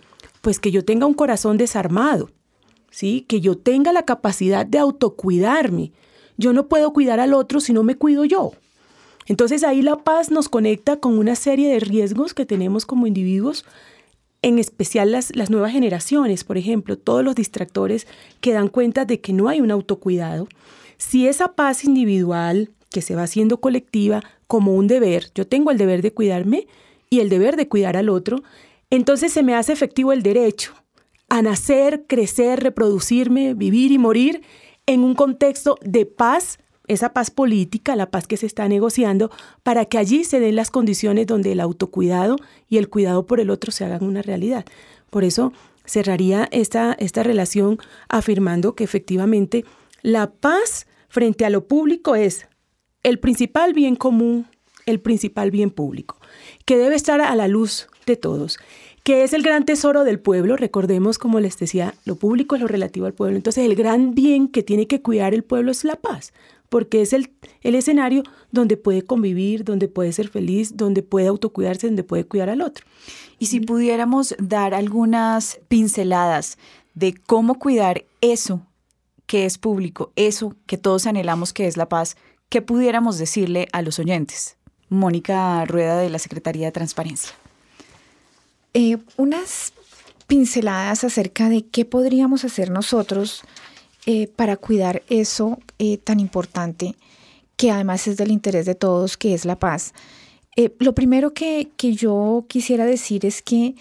Pues 0.40 0.60
que 0.60 0.70
yo 0.70 0.84
tenga 0.84 1.06
un 1.06 1.14
corazón 1.14 1.56
desarmado, 1.56 2.30
¿sí? 2.90 3.24
Que 3.28 3.40
yo 3.40 3.56
tenga 3.56 3.92
la 3.92 4.04
capacidad 4.04 4.66
de 4.66 4.78
autocuidarme. 4.78 5.92
Yo 6.36 6.52
no 6.52 6.68
puedo 6.68 6.92
cuidar 6.92 7.20
al 7.20 7.34
otro 7.34 7.60
si 7.60 7.72
no 7.72 7.82
me 7.82 7.96
cuido 7.96 8.24
yo. 8.24 8.52
Entonces 9.26 9.64
ahí 9.64 9.82
la 9.82 9.96
paz 9.96 10.30
nos 10.30 10.48
conecta 10.48 10.96
con 10.96 11.18
una 11.18 11.36
serie 11.36 11.68
de 11.68 11.80
riesgos 11.80 12.34
que 12.34 12.46
tenemos 12.46 12.86
como 12.86 13.06
individuos 13.06 13.64
en 14.42 14.58
especial 14.58 15.12
las, 15.12 15.34
las 15.34 15.50
nuevas 15.50 15.72
generaciones, 15.72 16.44
por 16.44 16.58
ejemplo, 16.58 16.98
todos 16.98 17.24
los 17.24 17.34
distractores 17.34 18.06
que 18.40 18.52
dan 18.52 18.68
cuenta 18.68 19.04
de 19.04 19.20
que 19.20 19.32
no 19.32 19.48
hay 19.48 19.60
un 19.60 19.70
autocuidado, 19.70 20.48
si 20.98 21.26
esa 21.26 21.54
paz 21.54 21.84
individual 21.84 22.70
que 22.90 23.02
se 23.02 23.14
va 23.14 23.22
haciendo 23.22 23.58
colectiva 23.58 24.22
como 24.46 24.74
un 24.74 24.86
deber, 24.86 25.30
yo 25.34 25.46
tengo 25.46 25.70
el 25.70 25.78
deber 25.78 26.02
de 26.02 26.12
cuidarme 26.12 26.66
y 27.08 27.20
el 27.20 27.28
deber 27.28 27.56
de 27.56 27.68
cuidar 27.68 27.96
al 27.96 28.08
otro, 28.08 28.42
entonces 28.90 29.32
se 29.32 29.42
me 29.42 29.54
hace 29.54 29.72
efectivo 29.72 30.12
el 30.12 30.22
derecho 30.22 30.74
a 31.28 31.40
nacer, 31.40 32.04
crecer, 32.06 32.62
reproducirme, 32.62 33.54
vivir 33.54 33.90
y 33.90 33.98
morir 33.98 34.42
en 34.86 35.02
un 35.02 35.14
contexto 35.14 35.78
de 35.80 36.04
paz 36.04 36.58
esa 36.88 37.12
paz 37.12 37.30
política, 37.30 37.96
la 37.96 38.10
paz 38.10 38.26
que 38.26 38.36
se 38.36 38.46
está 38.46 38.68
negociando, 38.68 39.30
para 39.62 39.84
que 39.84 39.98
allí 39.98 40.24
se 40.24 40.40
den 40.40 40.56
las 40.56 40.70
condiciones 40.70 41.26
donde 41.26 41.52
el 41.52 41.60
autocuidado 41.60 42.36
y 42.68 42.78
el 42.78 42.88
cuidado 42.88 43.26
por 43.26 43.40
el 43.40 43.50
otro 43.50 43.72
se 43.72 43.84
hagan 43.84 44.04
una 44.04 44.22
realidad. 44.22 44.64
Por 45.10 45.24
eso 45.24 45.52
cerraría 45.84 46.48
esta, 46.52 46.94
esta 46.98 47.22
relación 47.22 47.78
afirmando 48.08 48.74
que 48.74 48.84
efectivamente 48.84 49.64
la 50.02 50.30
paz 50.30 50.86
frente 51.08 51.44
a 51.44 51.50
lo 51.50 51.66
público 51.66 52.14
es 52.14 52.46
el 53.02 53.18
principal 53.18 53.74
bien 53.74 53.96
común, 53.96 54.46
el 54.86 55.00
principal 55.00 55.50
bien 55.50 55.70
público, 55.70 56.18
que 56.64 56.76
debe 56.76 56.96
estar 56.96 57.20
a 57.20 57.34
la 57.36 57.48
luz 57.48 57.88
de 58.06 58.16
todos 58.16 58.58
que 59.04 59.24
es 59.24 59.32
el 59.32 59.42
gran 59.42 59.64
tesoro 59.64 60.04
del 60.04 60.20
pueblo. 60.20 60.56
Recordemos, 60.56 61.18
como 61.18 61.40
les 61.40 61.58
decía, 61.58 61.94
lo 62.04 62.14
público 62.16 62.54
es 62.54 62.60
lo 62.60 62.68
relativo 62.68 63.06
al 63.06 63.14
pueblo. 63.14 63.36
Entonces, 63.36 63.64
el 63.64 63.74
gran 63.74 64.14
bien 64.14 64.48
que 64.48 64.62
tiene 64.62 64.86
que 64.86 65.02
cuidar 65.02 65.34
el 65.34 65.42
pueblo 65.42 65.72
es 65.72 65.84
la 65.84 65.96
paz 65.96 66.32
porque 66.72 67.02
es 67.02 67.12
el, 67.12 67.30
el 67.60 67.74
escenario 67.74 68.22
donde 68.50 68.78
puede 68.78 69.02
convivir, 69.02 69.62
donde 69.62 69.88
puede 69.88 70.10
ser 70.10 70.28
feliz, 70.30 70.74
donde 70.74 71.02
puede 71.02 71.26
autocuidarse, 71.26 71.86
donde 71.86 72.02
puede 72.02 72.24
cuidar 72.24 72.48
al 72.48 72.62
otro. 72.62 72.86
Y 73.38 73.46
si 73.46 73.60
pudiéramos 73.60 74.34
dar 74.38 74.72
algunas 74.72 75.60
pinceladas 75.68 76.56
de 76.94 77.12
cómo 77.12 77.58
cuidar 77.58 78.06
eso 78.22 78.66
que 79.26 79.44
es 79.44 79.58
público, 79.58 80.12
eso 80.16 80.56
que 80.64 80.78
todos 80.78 81.06
anhelamos 81.06 81.52
que 81.52 81.66
es 81.66 81.76
la 81.76 81.90
paz, 81.90 82.16
¿qué 82.48 82.62
pudiéramos 82.62 83.18
decirle 83.18 83.68
a 83.72 83.82
los 83.82 83.98
oyentes? 83.98 84.56
Mónica 84.88 85.66
Rueda 85.66 85.98
de 85.98 86.08
la 86.08 86.18
Secretaría 86.18 86.64
de 86.64 86.72
Transparencia. 86.72 87.32
Eh, 88.72 88.96
unas 89.18 89.74
pinceladas 90.26 91.04
acerca 91.04 91.50
de 91.50 91.66
qué 91.66 91.84
podríamos 91.84 92.46
hacer 92.46 92.70
nosotros 92.70 93.42
eh, 94.06 94.26
para 94.26 94.56
cuidar 94.56 95.02
eso 95.08 95.58
eh, 95.78 95.98
tan 95.98 96.20
importante, 96.20 96.96
que 97.56 97.70
además 97.70 98.08
es 98.08 98.16
del 98.16 98.30
interés 98.30 98.66
de 98.66 98.74
todos, 98.74 99.16
que 99.16 99.34
es 99.34 99.44
la 99.44 99.58
paz. 99.58 99.94
Eh, 100.56 100.74
lo 100.78 100.94
primero 100.94 101.32
que, 101.32 101.70
que 101.76 101.94
yo 101.94 102.44
quisiera 102.48 102.84
decir 102.84 103.24
es 103.24 103.42
que 103.42 103.74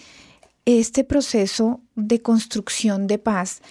este 0.64 1.02
proceso 1.04 1.80
de 1.96 2.22
construcción 2.22 3.06
de 3.06 3.18
paz 3.18 3.62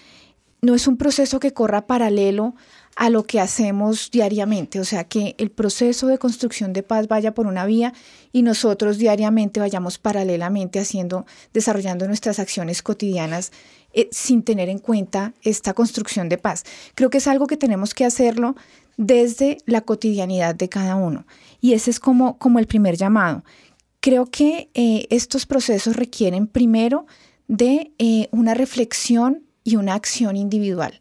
no 0.61 0.75
es 0.75 0.87
un 0.87 0.97
proceso 0.97 1.39
que 1.39 1.53
corra 1.53 1.87
paralelo 1.87 2.53
a 2.95 3.09
lo 3.09 3.23
que 3.23 3.39
hacemos 3.39 4.11
diariamente, 4.11 4.79
o 4.79 4.85
sea, 4.85 5.05
que 5.05 5.35
el 5.37 5.49
proceso 5.49 6.07
de 6.07 6.17
construcción 6.17 6.73
de 6.73 6.83
paz 6.83 7.07
vaya 7.07 7.33
por 7.33 7.47
una 7.47 7.65
vía 7.65 7.93
y 8.31 8.41
nosotros 8.41 8.97
diariamente 8.97 9.59
vayamos 9.59 9.97
paralelamente 9.97 10.79
haciendo, 10.79 11.25
desarrollando 11.53 12.07
nuestras 12.07 12.39
acciones 12.39 12.81
cotidianas 12.81 13.51
eh, 13.93 14.09
sin 14.11 14.43
tener 14.43 14.69
en 14.69 14.79
cuenta 14.79 15.33
esta 15.41 15.73
construcción 15.73 16.29
de 16.29 16.37
paz. 16.37 16.63
Creo 16.95 17.09
que 17.09 17.17
es 17.19 17.27
algo 17.27 17.47
que 17.47 17.57
tenemos 17.57 17.93
que 17.93 18.05
hacerlo 18.05 18.55
desde 18.97 19.57
la 19.65 19.81
cotidianidad 19.81 20.55
de 20.55 20.69
cada 20.69 20.95
uno. 20.95 21.25
Y 21.59 21.73
ese 21.73 21.91
es 21.91 21.99
como, 21.99 22.37
como 22.37 22.59
el 22.59 22.67
primer 22.67 22.97
llamado. 22.97 23.43
Creo 23.99 24.25
que 24.25 24.69
eh, 24.73 25.07
estos 25.09 25.45
procesos 25.45 25.95
requieren 25.95 26.47
primero 26.47 27.05
de 27.47 27.91
eh, 27.99 28.27
una 28.31 28.53
reflexión 28.53 29.43
y 29.63 29.75
una 29.75 29.93
acción 29.93 30.35
individual. 30.35 30.99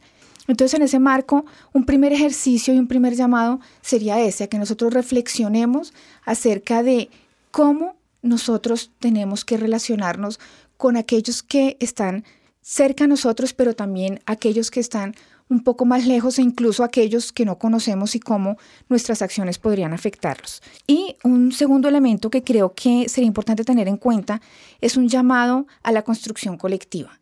Entonces, 0.50 0.74
en 0.74 0.82
ese 0.82 0.98
marco, 0.98 1.44
un 1.72 1.84
primer 1.84 2.12
ejercicio 2.12 2.74
y 2.74 2.78
un 2.78 2.86
primer 2.88 3.14
llamado 3.14 3.60
sería 3.80 4.20
ese, 4.20 4.44
a 4.44 4.46
que 4.48 4.58
nosotros 4.58 4.92
reflexionemos 4.92 5.92
acerca 6.24 6.82
de 6.82 7.08
cómo 7.50 7.96
nosotros 8.22 8.90
tenemos 8.98 9.44
que 9.44 9.56
relacionarnos 9.56 10.38
con 10.76 10.96
aquellos 10.96 11.42
que 11.42 11.76
están 11.80 12.24
cerca 12.62 13.04
a 13.04 13.06
nosotros, 13.06 13.52
pero 13.52 13.74
también 13.74 14.20
aquellos 14.26 14.70
que 14.70 14.80
están 14.80 15.14
un 15.48 15.62
poco 15.64 15.84
más 15.84 16.06
lejos 16.06 16.38
e 16.38 16.42
incluso 16.42 16.84
aquellos 16.84 17.32
que 17.32 17.44
no 17.44 17.58
conocemos 17.58 18.14
y 18.14 18.20
cómo 18.20 18.56
nuestras 18.88 19.20
acciones 19.20 19.58
podrían 19.58 19.92
afectarlos. 19.92 20.62
Y 20.86 21.16
un 21.24 21.52
segundo 21.52 21.88
elemento 21.88 22.30
que 22.30 22.44
creo 22.44 22.72
que 22.72 23.08
sería 23.08 23.26
importante 23.26 23.64
tener 23.64 23.88
en 23.88 23.96
cuenta 23.96 24.40
es 24.80 24.96
un 24.96 25.08
llamado 25.08 25.66
a 25.82 25.90
la 25.90 26.02
construcción 26.02 26.56
colectiva. 26.56 27.19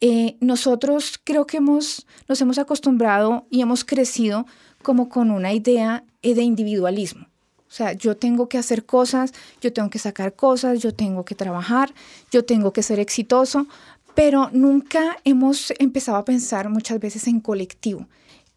Eh, 0.00 0.36
nosotros 0.40 1.18
creo 1.22 1.46
que 1.46 1.56
hemos, 1.58 2.06
nos 2.28 2.40
hemos 2.40 2.58
acostumbrado 2.58 3.46
y 3.50 3.62
hemos 3.62 3.84
crecido 3.84 4.46
como 4.82 5.08
con 5.08 5.30
una 5.30 5.52
idea 5.52 6.04
eh, 6.22 6.34
de 6.34 6.42
individualismo. 6.42 7.26
O 7.68 7.72
sea, 7.76 7.92
yo 7.92 8.16
tengo 8.16 8.48
que 8.48 8.58
hacer 8.58 8.86
cosas, 8.86 9.32
yo 9.60 9.72
tengo 9.72 9.90
que 9.90 9.98
sacar 9.98 10.34
cosas, 10.34 10.80
yo 10.80 10.94
tengo 10.94 11.24
que 11.24 11.34
trabajar, 11.34 11.92
yo 12.30 12.44
tengo 12.44 12.72
que 12.72 12.82
ser 12.82 13.00
exitoso, 13.00 13.66
pero 14.14 14.50
nunca 14.52 15.18
hemos 15.24 15.72
empezado 15.78 16.16
a 16.16 16.24
pensar 16.24 16.68
muchas 16.68 17.00
veces 17.00 17.26
en 17.26 17.40
colectivo. 17.40 18.06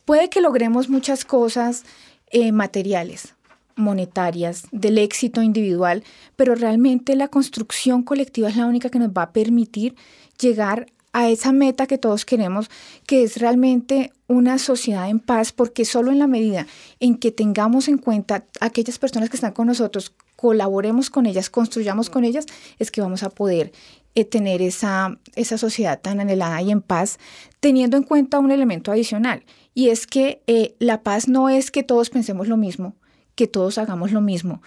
Puede 0.06 0.30
que 0.30 0.42
logremos 0.42 0.90
muchas 0.90 1.26
cosas 1.26 1.84
eh, 2.32 2.52
materiales, 2.52 3.34
monetarias, 3.76 4.68
del 4.72 4.98
éxito 4.98 5.42
individual, 5.42 6.04
pero 6.36 6.54
realmente 6.54 7.16
la 7.16 7.28
construcción 7.28 8.04
colectiva 8.04 8.50
es 8.50 8.58
la 8.58 8.68
única 8.68 8.90
que 8.90 9.00
nos 9.00 9.10
va 9.10 9.24
a 9.24 9.34
permitir 9.34 9.96
llegar 10.40 10.88
a 11.14 11.30
esa 11.30 11.51
meta 11.51 11.88
que 11.88 11.97
todos 11.97 12.26
queremos, 12.26 12.70
que 13.07 13.24
es 13.24 13.38
realmente 13.38 14.12
una 14.28 14.60
sociedad 14.60 15.10
en 15.10 15.20
paz, 15.20 15.51
porque 15.51 15.86
solo 15.86 16.12
en 16.12 16.20
la 16.20 16.28
medida 16.28 16.68
en 16.99 17.16
que 17.16 17.32
tengamos 17.32 17.88
en 17.88 17.97
cuenta 17.97 18.45
aquellas 18.60 18.99
personas 18.99 19.30
que 19.30 19.38
están 19.38 19.53
con 19.53 19.68
nosotros, 19.68 20.14
colaboremos 20.36 21.10
con 21.10 21.26
ellas, 21.26 21.49
construyamos 21.49 22.10
con 22.10 22.24
ellas, 22.24 22.45
es 22.78 22.91
que 22.91 23.01
vamos 23.01 23.24
a 23.24 23.30
poder 23.30 23.74
eh, 24.16 24.24
tener 24.24 24.62
esa, 24.62 25.18
esa 25.36 25.57
sociedad 25.57 25.99
tan 25.99 26.20
anhelada 26.20 26.62
y 26.62 26.72
en 26.72 26.82
paz, 26.82 27.18
teniendo 27.60 27.97
en 27.97 28.03
cuenta 28.03 28.39
un 28.39 28.51
elemento 28.51 28.91
adicional, 28.91 29.43
y 29.74 29.89
es 29.89 30.07
que 30.07 30.41
eh, 30.47 30.76
la 30.80 31.01
paz 31.01 31.28
no 31.28 31.49
es 31.49 31.72
que 31.72 31.84
todos 31.84 32.10
pensemos 32.10 32.47
lo 32.47 32.57
mismo, 32.57 32.95
que 33.36 33.47
todos 33.47 33.78
hagamos 33.78 34.12
lo 34.12 34.22
mismo. 34.22 34.62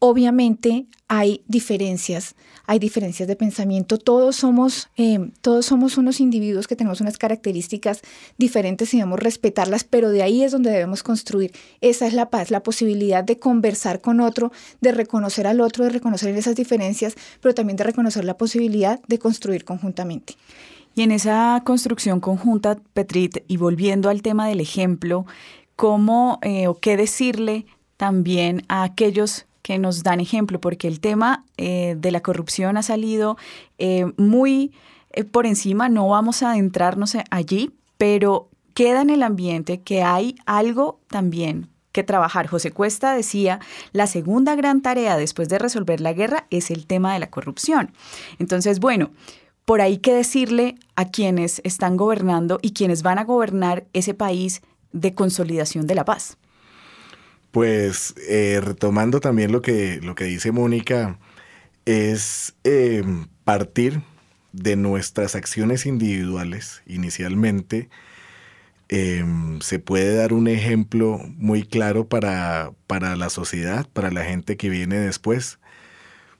Obviamente 0.00 0.86
hay 1.08 1.42
diferencias, 1.48 2.36
hay 2.66 2.78
diferencias 2.78 3.26
de 3.26 3.34
pensamiento. 3.34 3.98
Todos 3.98 4.36
somos, 4.36 4.90
eh, 4.96 5.30
todos 5.40 5.66
somos 5.66 5.98
unos 5.98 6.20
individuos 6.20 6.68
que 6.68 6.76
tenemos 6.76 7.00
unas 7.00 7.18
características 7.18 8.02
diferentes 8.36 8.94
y 8.94 8.98
debemos 8.98 9.18
respetarlas, 9.18 9.82
pero 9.82 10.10
de 10.10 10.22
ahí 10.22 10.44
es 10.44 10.52
donde 10.52 10.70
debemos 10.70 11.02
construir. 11.02 11.52
Esa 11.80 12.06
es 12.06 12.12
la 12.12 12.30
paz, 12.30 12.52
la 12.52 12.62
posibilidad 12.62 13.24
de 13.24 13.38
conversar 13.40 14.00
con 14.00 14.20
otro, 14.20 14.52
de 14.80 14.92
reconocer 14.92 15.48
al 15.48 15.60
otro, 15.60 15.84
de 15.84 15.90
reconocer 15.90 16.32
esas 16.36 16.54
diferencias, 16.54 17.14
pero 17.40 17.54
también 17.54 17.76
de 17.76 17.84
reconocer 17.84 18.24
la 18.24 18.36
posibilidad 18.36 19.00
de 19.08 19.18
construir 19.18 19.64
conjuntamente. 19.64 20.34
Y 20.94 21.02
en 21.02 21.10
esa 21.10 21.60
construcción 21.64 22.20
conjunta, 22.20 22.78
Petrit, 22.92 23.38
y 23.48 23.56
volviendo 23.56 24.10
al 24.10 24.22
tema 24.22 24.46
del 24.46 24.60
ejemplo, 24.60 25.26
¿cómo 25.74 26.38
eh, 26.42 26.68
o 26.68 26.78
qué 26.78 26.96
decirle 26.96 27.66
también 27.96 28.62
a 28.68 28.84
aquellos 28.84 29.47
que 29.68 29.78
nos 29.78 30.02
dan 30.02 30.18
ejemplo, 30.18 30.62
porque 30.62 30.88
el 30.88 30.98
tema 30.98 31.44
eh, 31.58 31.94
de 31.98 32.10
la 32.10 32.22
corrupción 32.22 32.78
ha 32.78 32.82
salido 32.82 33.36
eh, 33.76 34.06
muy 34.16 34.72
eh, 35.10 35.24
por 35.24 35.44
encima, 35.44 35.90
no 35.90 36.08
vamos 36.08 36.42
a 36.42 36.52
adentrarnos 36.52 37.14
allí, 37.30 37.72
pero 37.98 38.48
queda 38.72 39.02
en 39.02 39.10
el 39.10 39.22
ambiente 39.22 39.82
que 39.82 40.02
hay 40.02 40.36
algo 40.46 41.00
también 41.08 41.68
que 41.92 42.02
trabajar. 42.02 42.46
José 42.46 42.70
Cuesta 42.70 43.12
decía, 43.12 43.60
la 43.92 44.06
segunda 44.06 44.54
gran 44.54 44.80
tarea 44.80 45.18
después 45.18 45.50
de 45.50 45.58
resolver 45.58 46.00
la 46.00 46.14
guerra 46.14 46.46
es 46.48 46.70
el 46.70 46.86
tema 46.86 47.12
de 47.12 47.18
la 47.18 47.28
corrupción. 47.28 47.92
Entonces, 48.38 48.80
bueno, 48.80 49.10
por 49.66 49.82
ahí 49.82 49.98
que 49.98 50.14
decirle 50.14 50.76
a 50.96 51.10
quienes 51.10 51.60
están 51.62 51.98
gobernando 51.98 52.58
y 52.62 52.72
quienes 52.72 53.02
van 53.02 53.18
a 53.18 53.24
gobernar 53.24 53.86
ese 53.92 54.14
país 54.14 54.62
de 54.92 55.12
consolidación 55.12 55.86
de 55.86 55.94
la 55.94 56.06
paz. 56.06 56.38
Pues 57.58 58.14
eh, 58.28 58.60
retomando 58.62 59.18
también 59.18 59.50
lo 59.50 59.62
que, 59.62 59.98
lo 60.00 60.14
que 60.14 60.26
dice 60.26 60.52
Mónica, 60.52 61.18
es 61.86 62.54
eh, 62.62 63.02
partir 63.42 64.00
de 64.52 64.76
nuestras 64.76 65.34
acciones 65.34 65.84
individuales 65.84 66.82
inicialmente. 66.86 67.88
Em, 68.88 69.60
se 69.60 69.80
puede 69.80 70.14
dar 70.14 70.34
un 70.34 70.46
ejemplo 70.46 71.18
muy 71.36 71.64
claro 71.64 72.06
para, 72.06 72.70
para, 72.86 73.16
la 73.16 73.28
sociedad, 73.28 73.88
para 73.92 74.12
la 74.12 74.22
gente 74.22 74.56
que 74.56 74.68
viene 74.68 74.96
después. 74.96 75.58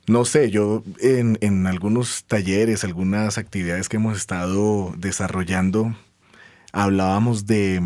No 0.07 0.25
sé, 0.25 0.53
yo 0.53 0.85
en, 1.01 1.37
en 1.41 1.67
algunos 1.67 2.27
talleres, 2.27 2.85
algunas 2.85 3.39
actividades 3.39 3.89
que 3.89 3.97
hemos 3.97 4.17
estado 4.17 4.95
desarrollando, 4.97 5.97
hablábamos 6.73 7.45
de, 7.47 7.83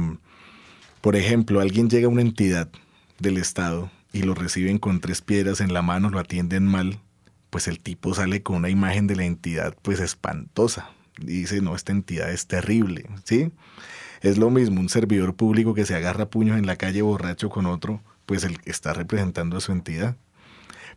por 1.01 1.17
ejemplo, 1.17 1.61
alguien 1.61 1.89
llega 1.89 2.09
a 2.09 2.11
una 2.11 2.21
entidad 2.21 2.69
del 3.23 3.39
Estado 3.39 3.91
y 4.13 4.23
lo 4.23 4.35
reciben 4.35 4.79
con 4.79 5.01
tres 5.01 5.23
piedras 5.23 5.61
en 5.61 5.73
la 5.73 5.83
mano, 5.83 6.11
lo 6.11 6.19
atienden 6.19 6.67
mal, 6.67 6.99
pues 7.51 7.69
el 7.69 7.81
tipo 7.81 8.15
sale 8.15 8.43
con 8.43 8.57
una 8.57 8.69
imagen 8.69 9.07
de 9.07 9.17
la 9.17 9.25
entidad 9.25 9.75
pues 9.83 10.01
espantosa. 10.01 10.91
Dice, 11.19 11.61
no, 11.61 11.75
esta 11.75 11.93
entidad 11.93 12.31
es 12.31 12.47
terrible, 12.47 13.07
¿sí? 13.25 13.53
Es 14.21 14.39
lo 14.39 14.51
mismo 14.51 14.81
un 14.81 14.89
servidor 14.89 15.35
público 15.35 15.75
que 15.75 15.85
se 15.85 15.95
agarra 15.95 16.31
puños 16.31 16.59
en 16.59 16.67
la 16.67 16.77
calle 16.77 17.03
borracho 17.03 17.51
con 17.51 17.67
otro, 17.67 18.01
pues 18.27 18.45
él 18.45 18.59
está 18.65 18.93
representando 18.93 19.57
a 19.57 19.61
su 19.61 19.73
entidad. 19.73 20.17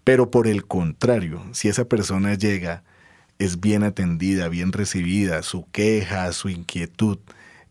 Pero 0.04 0.30
por 0.30 0.48
el 0.48 0.66
contrario, 0.66 1.42
si 1.52 1.68
esa 1.68 1.86
persona 1.86 2.36
llega, 2.36 2.84
es 3.40 3.60
bien 3.60 3.84
atendida, 3.84 4.48
bien 4.48 4.72
recibida, 4.72 5.42
su 5.42 5.70
queja, 5.72 6.32
su 6.32 6.50
inquietud, 6.50 7.18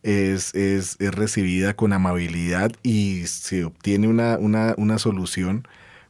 es, 0.05 0.55
es, 0.55 0.97
es 1.01 1.15
recibida 1.15 1.75
con 1.75 1.93
amabilidad 1.93 2.73
y 2.83 3.27
se 3.27 3.65
obtiene 3.65 4.07
una, 4.07 4.37
una, 4.39 4.75
una 4.77 4.99
solución, 4.99 5.67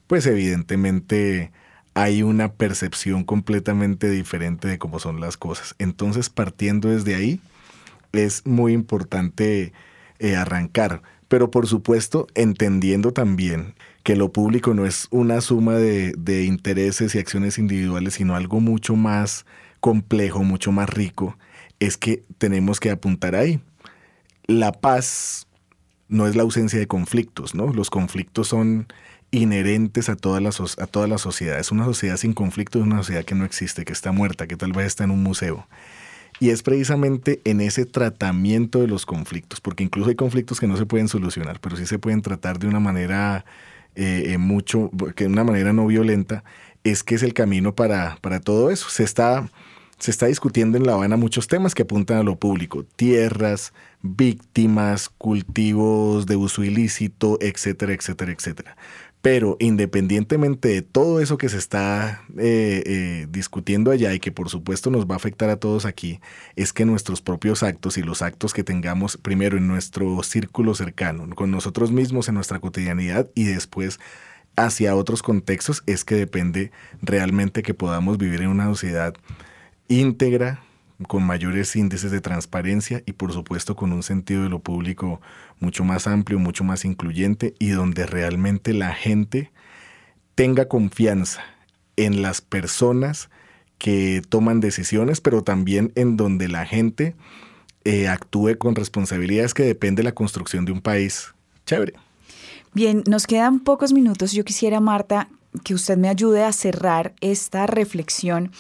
pues 0.09 0.27
evidentemente 0.27 1.53
hay 1.95 2.25
una 2.25 2.53
percepción 2.53 3.23
completamente 3.23 4.11
diferente 4.11 4.67
de 4.67 4.79
cómo 4.79 4.99
son 4.99 5.21
las 5.21 5.37
cosas. 5.37 5.77
Entonces, 5.79 6.29
partiendo 6.29 6.91
desde 6.91 7.15
ahí, 7.15 7.41
es 8.13 8.45
muy 8.45 8.73
importante 8.73 9.73
eh, 10.19 10.37
arrancar, 10.37 11.03
pero 11.29 11.51
por 11.51 11.69
supuesto 11.69 12.27
entendiendo 12.35 13.13
también 13.13 13.75
que 14.03 14.17
lo 14.17 14.33
público 14.33 14.75
no 14.75 14.87
es 14.87 15.07
una 15.11 15.41
suma 15.41 15.75
de, 15.77 16.13
de, 16.19 16.45
intereses 16.45 17.15
y 17.15 17.19
acciones 17.19 17.59
individuales, 17.59 18.15
sino 18.15 18.35
algo 18.35 18.61
mucho 18.61 18.97
más 18.97 19.47
complejo, 19.81 20.43
mucho 20.43 20.73
más 20.73 20.91
rico, 20.91 21.39
es 21.81 21.97
que 21.97 22.25
tenemos 22.39 22.81
que 22.81 22.91
apuntar 22.91 23.35
ahí 23.35 23.61
la 24.47 24.73
paz 24.73 25.47
no 26.09 26.27
es 26.27 26.37
la 26.37 26.43
ausencia 26.43 26.79
de 26.79 26.87
conflictos, 26.87 27.55
¿no? 27.55 27.73
Los 27.73 27.91
conflictos 27.91 28.49
son 28.49 28.87
inherentes 29.31 30.09
a 30.09 30.17
toda 30.17 30.41
la, 30.41 30.51
a 30.51 30.87
toda 30.87 31.09
la 31.09 31.19
sociedad. 31.19 31.59
Es 31.59 31.73
una 31.73 31.85
sociedad 31.85 32.17
sin 32.17 32.35
conflicto, 32.35 32.79
es 32.79 32.85
una 32.85 32.99
sociedad 32.99 33.25
que 33.25 33.35
no 33.35 33.45
existe, 33.45 33.85
que 33.85 33.93
está 33.93 34.13
muerta, 34.13 34.47
que 34.47 34.57
tal 34.57 34.73
vez 34.73 34.87
está 34.87 35.05
en 35.05 35.11
un 35.11 35.23
museo. 35.23 35.67
Y 36.41 36.51
es 36.51 36.63
precisamente 36.63 37.41
en 37.45 37.61
ese 37.61 37.87
tratamiento 37.87 38.81
de 38.81 38.89
los 38.89 39.07
conflictos, 39.07 39.61
porque 39.61 39.85
incluso 39.85 40.11
hay 40.11 40.17
conflictos 40.17 40.61
que 40.61 40.67
no 40.67 40.77
se 40.77 40.87
pueden 40.87 41.09
solucionar, 41.09 41.61
pero 41.61 41.77
sí 41.77 41.87
se 41.87 41.99
pueden 41.99 42.23
tratar 42.23 42.59
de 42.59 42.67
una 42.67 42.81
manera 42.81 43.45
eh, 43.95 44.25
eh, 44.27 44.39
mucho, 44.39 44.91
de 44.93 45.27
una 45.27 45.45
manera 45.45 45.73
no 45.73 45.87
violenta, 45.87 46.43
es 46.83 47.03
que 47.03 47.15
es 47.15 47.23
el 47.23 47.35
camino 47.35 47.75
para, 47.75 48.19
para 48.21 48.41
todo 48.41 48.71
eso. 48.71 48.89
Se 48.89 49.05
está 49.05 49.49
se 49.99 50.11
está 50.11 50.27
discutiendo 50.27 50.77
en 50.77 50.87
La 50.87 50.95
Habana 50.95 51.17
muchos 51.17 51.49
temas 51.49 51.75
que 51.75 51.83
apuntan 51.83 52.19
a 52.19 52.23
lo 52.23 52.37
público, 52.37 52.85
tierras, 52.97 53.73
víctimas, 54.03 55.09
cultivos 55.09 56.27
de 56.27 56.37
uso 56.37 56.65
ilícito, 56.65 57.39
etcétera, 57.41 57.95
etcétera, 57.95 58.33
etcétera. 58.33 58.77
Pero 59.23 59.57
independientemente 59.59 60.69
de 60.69 60.83
todo 60.83 61.19
eso 61.19 61.39
que 61.39 61.49
se 61.49 61.57
está 61.57 62.25
eh, 62.37 62.83
eh, 62.85 63.27
discutiendo 63.31 63.91
allá 63.91 64.13
y 64.13 64.21
que 64.21 64.31
por 64.31 64.51
supuesto 64.51 64.91
nos 64.91 65.07
va 65.07 65.15
a 65.15 65.17
afectar 65.17 65.49
a 65.49 65.57
todos 65.57 65.87
aquí, 65.87 66.21
es 66.57 66.75
que 66.75 66.85
nuestros 66.85 67.23
propios 67.23 67.63
actos 67.63 67.97
y 67.97 68.03
los 68.03 68.21
actos 68.21 68.53
que 68.53 68.65
tengamos 68.65 69.17
primero 69.17 69.57
en 69.57 69.67
nuestro 69.67 70.23
círculo 70.23 70.75
cercano, 70.75 71.27
con 71.35 71.51
nosotros 71.51 71.91
mismos 71.91 72.29
en 72.29 72.35
nuestra 72.35 72.61
cotidianidad 72.61 73.31
y 73.35 73.45
después 73.45 73.99
hacia 74.57 74.95
otros 74.95 75.23
contextos, 75.23 75.83
es 75.87 76.05
que 76.05 76.17
depende 76.17 76.71
realmente 77.01 77.63
que 77.63 77.73
podamos 77.73 78.19
vivir 78.19 78.43
en 78.43 78.49
una 78.49 78.67
sociedad 78.67 79.15
íntegra, 79.89 80.61
con 81.09 81.25
mayores 81.25 81.75
índices 81.77 82.11
de 82.11 82.21
transparencia 82.21 83.03
y 83.05 83.13
por 83.13 83.33
supuesto 83.33 83.77
con 83.77 83.93
un 83.93 84.03
sentido 84.03 84.45
de 84.45 84.49
lo 84.49 84.61
público 84.61 85.21
mucho 85.61 85.85
más 85.85 86.07
amplio, 86.07 86.39
mucho 86.39 86.65
más 86.65 86.85
incluyente 86.85 87.55
y 87.59 87.71
donde 87.71 88.07
realmente 88.07 88.73
la 88.73 88.95
gente 88.95 89.51
tenga 90.35 90.69
confianza 90.69 91.43
en 91.97 92.23
las 92.23 92.41
personas 92.41 93.29
que 93.79 94.23
toman 94.29 94.61
decisiones, 94.61 95.21
pero 95.21 95.43
también 95.43 95.93
en 95.95 96.17
donde 96.17 96.49
la 96.49 96.65
gente 96.65 97.15
eh, 97.85 98.09
actúe 98.09 98.57
con 98.57 98.75
responsabilidades 98.75 99.53
que 99.53 99.65
depende 99.65 100.01
de 100.01 100.05
la 100.05 100.15
construcción 100.15 100.65
de 100.65 100.73
un 100.73 100.81
país 100.81 101.35
chévere. 101.67 101.95
Bien, 102.73 103.05
nos 103.07 103.27
quedan 103.27 103.61
pocos 103.61 103.93
minutos. 103.93 104.33
Yo 104.33 104.45
quisiera, 104.45 104.81
Marta, 104.81 105.29
que 105.63 105.75
usted 105.75 105.97
me 105.97 106.09
ayude 106.09 106.43
a 106.43 106.53
cerrar 106.53 107.15
esta 107.21 107.67
reflexión 107.67 108.51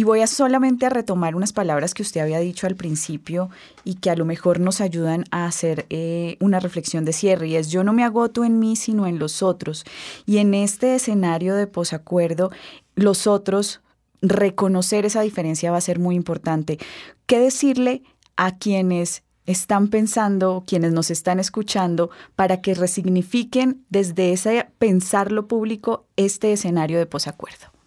y 0.00 0.02
voy 0.02 0.22
a 0.22 0.26
solamente 0.26 0.86
a 0.86 0.88
retomar 0.88 1.36
unas 1.36 1.52
palabras 1.52 1.92
que 1.92 2.00
usted 2.00 2.22
había 2.22 2.38
dicho 2.38 2.66
al 2.66 2.74
principio 2.74 3.50
y 3.84 3.96
que 3.96 4.08
a 4.08 4.16
lo 4.16 4.24
mejor 4.24 4.58
nos 4.58 4.80
ayudan 4.80 5.26
a 5.30 5.44
hacer 5.44 5.84
eh, 5.90 6.38
una 6.40 6.58
reflexión 6.58 7.04
de 7.04 7.12
cierre. 7.12 7.48
Y 7.48 7.56
es 7.56 7.68
yo 7.68 7.84
no 7.84 7.92
me 7.92 8.02
agoto 8.02 8.46
en 8.46 8.58
mí, 8.58 8.76
sino 8.76 9.06
en 9.06 9.18
los 9.18 9.42
otros. 9.42 9.84
Y 10.24 10.38
en 10.38 10.54
este 10.54 10.94
escenario 10.94 11.54
de 11.54 11.66
posacuerdo, 11.66 12.50
los 12.94 13.26
otros 13.26 13.82
reconocer 14.22 15.04
esa 15.04 15.20
diferencia 15.20 15.70
va 15.70 15.76
a 15.76 15.82
ser 15.82 15.98
muy 15.98 16.14
importante. 16.14 16.78
¿Qué 17.26 17.38
decirle 17.38 18.02
a 18.36 18.56
quienes 18.56 19.22
están 19.44 19.88
pensando, 19.88 20.64
quienes 20.66 20.92
nos 20.92 21.10
están 21.10 21.38
escuchando, 21.38 22.08
para 22.36 22.62
que 22.62 22.72
resignifiquen 22.72 23.84
desde 23.90 24.32
ese 24.32 24.66
pensar 24.78 25.30
lo 25.30 25.46
público 25.46 26.06
este 26.16 26.54
escenario 26.54 26.98
de 26.98 27.04
posacuerdo? 27.04 27.79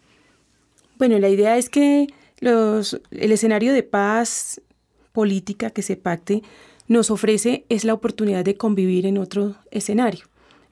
Bueno, 1.04 1.20
la 1.20 1.28
idea 1.28 1.58
es 1.58 1.68
que 1.68 2.08
los, 2.40 3.02
el 3.12 3.34
escenario 3.34 3.74
de 3.74 3.84
paz 3.84 4.62
política 5.12 5.70
que 5.70 5.82
se 5.82 5.98
pacte 5.98 6.44
nos 6.88 7.12
ofrece 7.12 7.66
es 7.68 7.84
la 7.84 7.94
oportunidad 7.94 8.46
de 8.46 8.56
convivir 8.56 9.06
en 9.06 9.18
otro 9.18 9.58
escenario 9.70 10.28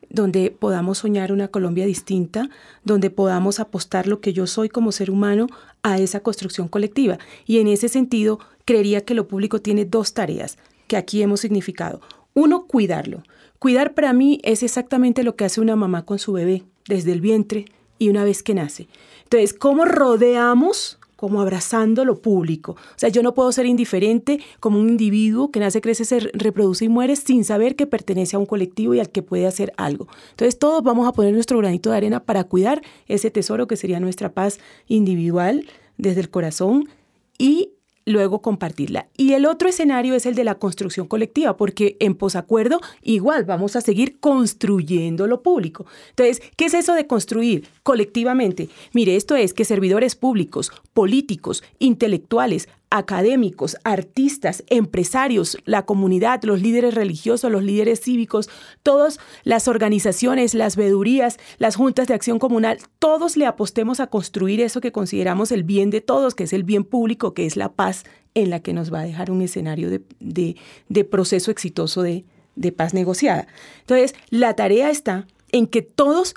donde 0.09 0.49
podamos 0.51 0.99
soñar 0.99 1.33
una 1.33 1.49
Colombia 1.49 1.85
distinta, 1.85 2.49
donde 2.85 3.09
podamos 3.09 3.59
apostar 3.59 4.07
lo 4.07 4.21
que 4.21 4.31
yo 4.31 4.47
soy 4.47 4.69
como 4.69 4.93
ser 4.93 5.11
humano 5.11 5.47
a 5.83 5.97
esa 5.97 6.21
construcción 6.21 6.69
colectiva. 6.69 7.19
Y 7.45 7.59
en 7.59 7.67
ese 7.67 7.89
sentido, 7.89 8.39
creería 8.63 9.01
que 9.01 9.13
lo 9.13 9.27
público 9.27 9.59
tiene 9.59 9.83
dos 9.83 10.13
tareas 10.13 10.57
que 10.87 10.95
aquí 10.95 11.21
hemos 11.21 11.41
significado. 11.41 11.99
Uno, 12.33 12.67
cuidarlo. 12.67 13.23
Cuidar 13.59 13.93
para 13.95 14.13
mí 14.13 14.39
es 14.43 14.63
exactamente 14.63 15.23
lo 15.23 15.35
que 15.35 15.43
hace 15.43 15.59
una 15.59 15.75
mamá 15.75 16.05
con 16.05 16.19
su 16.19 16.31
bebé, 16.31 16.63
desde 16.87 17.11
el 17.11 17.19
vientre 17.19 17.65
y 17.99 18.07
una 18.07 18.23
vez 18.23 18.43
que 18.43 18.53
nace. 18.53 18.87
Entonces, 19.31 19.57
¿cómo 19.57 19.85
rodeamos 19.85 20.99
como 21.21 21.39
abrazando 21.39 22.03
lo 22.03 22.19
público. 22.19 22.71
O 22.71 22.97
sea, 22.97 23.09
yo 23.09 23.21
no 23.21 23.35
puedo 23.35 23.51
ser 23.51 23.67
indiferente 23.67 24.39
como 24.59 24.79
un 24.79 24.89
individuo 24.89 25.51
que 25.51 25.59
nace, 25.59 25.79
crece, 25.79 26.03
se 26.03 26.19
reproduce 26.33 26.85
y 26.85 26.89
muere 26.89 27.15
sin 27.15 27.43
saber 27.43 27.75
que 27.75 27.85
pertenece 27.85 28.35
a 28.35 28.39
un 28.39 28.47
colectivo 28.47 28.95
y 28.95 28.99
al 28.99 29.11
que 29.11 29.21
puede 29.21 29.45
hacer 29.45 29.71
algo. 29.77 30.07
Entonces, 30.31 30.57
todos 30.57 30.81
vamos 30.81 31.07
a 31.07 31.13
poner 31.13 31.31
nuestro 31.35 31.59
granito 31.59 31.91
de 31.91 31.97
arena 31.97 32.23
para 32.23 32.45
cuidar 32.45 32.81
ese 33.07 33.29
tesoro 33.29 33.67
que 33.67 33.77
sería 33.77 33.99
nuestra 33.99 34.33
paz 34.33 34.59
individual 34.87 35.67
desde 35.99 36.21
el 36.21 36.31
corazón 36.31 36.89
y 37.37 37.73
luego 38.05 38.41
compartirla. 38.41 39.07
Y 39.17 39.33
el 39.33 39.45
otro 39.45 39.69
escenario 39.69 40.15
es 40.15 40.25
el 40.25 40.35
de 40.35 40.43
la 40.43 40.55
construcción 40.55 41.07
colectiva, 41.07 41.57
porque 41.57 41.97
en 41.99 42.15
posacuerdo 42.15 42.81
igual 43.01 43.45
vamos 43.45 43.75
a 43.75 43.81
seguir 43.81 44.19
construyendo 44.19 45.27
lo 45.27 45.41
público. 45.41 45.85
Entonces, 46.09 46.41
¿qué 46.55 46.65
es 46.65 46.73
eso 46.73 46.93
de 46.93 47.07
construir 47.07 47.67
colectivamente? 47.83 48.69
Mire, 48.93 49.15
esto 49.15 49.35
es 49.35 49.53
que 49.53 49.65
servidores 49.65 50.15
públicos, 50.15 50.71
políticos, 50.93 51.63
intelectuales, 51.79 52.67
académicos, 52.91 53.77
artistas, 53.83 54.63
empresarios, 54.67 55.57
la 55.65 55.85
comunidad, 55.85 56.43
los 56.43 56.61
líderes 56.61 56.93
religiosos, 56.93 57.51
los 57.51 57.63
líderes 57.63 58.01
cívicos, 58.01 58.49
todas 58.83 59.19
las 59.43 59.67
organizaciones, 59.67 60.53
las 60.53 60.75
vedurías, 60.75 61.39
las 61.57 61.77
juntas 61.77 62.07
de 62.07 62.13
acción 62.13 62.37
comunal, 62.37 62.77
todos 62.99 63.37
le 63.37 63.47
apostemos 63.47 63.99
a 63.99 64.07
construir 64.07 64.61
eso 64.61 64.81
que 64.81 64.91
consideramos 64.91 65.51
el 65.51 65.63
bien 65.63 65.89
de 65.89 66.01
todos, 66.01 66.35
que 66.35 66.43
es 66.43 66.53
el 66.53 66.63
bien 66.63 66.83
público, 66.83 67.33
que 67.33 67.45
es 67.45 67.55
la 67.55 67.71
paz 67.71 68.03
en 68.35 68.49
la 68.49 68.59
que 68.59 68.73
nos 68.73 68.93
va 68.93 68.99
a 68.99 69.05
dejar 69.05 69.31
un 69.31 69.41
escenario 69.41 69.89
de, 69.89 71.05
proceso 71.09 71.49
exitoso 71.49 72.01
de, 72.01 72.25
de 72.55 72.71
paz 72.71 72.93
negociada. 72.93 73.47
Entonces, 73.79 74.15
la 74.29 74.55
tarea 74.55 74.89
está 74.89 75.25
en 75.51 75.65
que 75.67 75.81
todos 75.81 76.35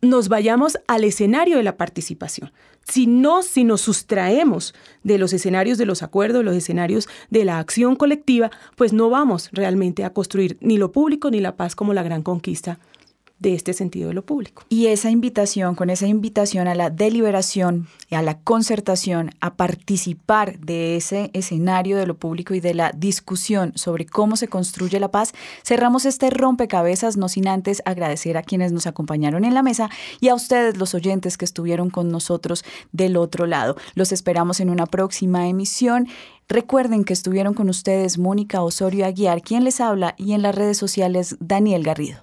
nos 0.00 0.28
vayamos 0.28 0.78
al 0.86 1.04
escenario 1.04 1.56
de 1.56 1.62
la 1.62 1.76
participación. 1.76 2.52
Si 2.90 3.06
no, 3.06 3.42
si 3.42 3.64
nos 3.64 3.82
sustraemos 3.82 4.74
de 5.02 5.18
los 5.18 5.32
escenarios 5.32 5.76
de 5.78 5.86
los 5.86 6.02
acuerdos, 6.02 6.44
los 6.44 6.56
escenarios 6.56 7.08
de 7.30 7.44
la 7.44 7.58
acción 7.58 7.96
colectiva, 7.96 8.50
pues 8.76 8.92
no 8.92 9.10
vamos 9.10 9.50
realmente 9.52 10.04
a 10.04 10.12
construir 10.12 10.56
ni 10.60 10.78
lo 10.78 10.90
público 10.90 11.30
ni 11.30 11.40
la 11.40 11.56
paz 11.56 11.74
como 11.74 11.92
la 11.92 12.02
gran 12.02 12.22
conquista 12.22 12.78
de 13.38 13.54
este 13.54 13.72
sentido 13.72 14.08
de 14.08 14.14
lo 14.14 14.24
público. 14.24 14.64
Y 14.68 14.86
esa 14.86 15.10
invitación, 15.10 15.74
con 15.74 15.90
esa 15.90 16.06
invitación 16.06 16.68
a 16.68 16.74
la 16.74 16.90
deliberación, 16.90 17.86
a 18.10 18.22
la 18.22 18.40
concertación, 18.40 19.30
a 19.40 19.54
participar 19.54 20.58
de 20.58 20.96
ese 20.96 21.30
escenario 21.34 21.96
de 21.96 22.06
lo 22.06 22.16
público 22.16 22.54
y 22.54 22.60
de 22.60 22.74
la 22.74 22.92
discusión 22.92 23.72
sobre 23.76 24.06
cómo 24.06 24.36
se 24.36 24.48
construye 24.48 24.98
la 24.98 25.10
paz, 25.10 25.32
cerramos 25.64 26.04
este 26.04 26.30
rompecabezas, 26.30 27.16
no 27.16 27.28
sin 27.28 27.48
antes 27.48 27.82
agradecer 27.84 28.36
a 28.36 28.42
quienes 28.42 28.72
nos 28.72 28.86
acompañaron 28.86 29.44
en 29.44 29.54
la 29.54 29.62
mesa 29.62 29.90
y 30.20 30.28
a 30.28 30.34
ustedes, 30.34 30.76
los 30.76 30.94
oyentes 30.94 31.36
que 31.36 31.44
estuvieron 31.44 31.90
con 31.90 32.10
nosotros 32.10 32.64
del 32.92 33.16
otro 33.16 33.46
lado. 33.46 33.76
Los 33.94 34.12
esperamos 34.12 34.60
en 34.60 34.70
una 34.70 34.86
próxima 34.86 35.48
emisión. 35.48 36.08
Recuerden 36.48 37.04
que 37.04 37.12
estuvieron 37.12 37.54
con 37.54 37.68
ustedes 37.68 38.18
Mónica 38.18 38.62
Osorio 38.62 39.06
Aguiar, 39.06 39.42
quien 39.42 39.64
les 39.64 39.80
habla, 39.80 40.14
y 40.16 40.32
en 40.32 40.42
las 40.42 40.54
redes 40.54 40.78
sociales 40.78 41.36
Daniel 41.40 41.82
Garrido. 41.82 42.22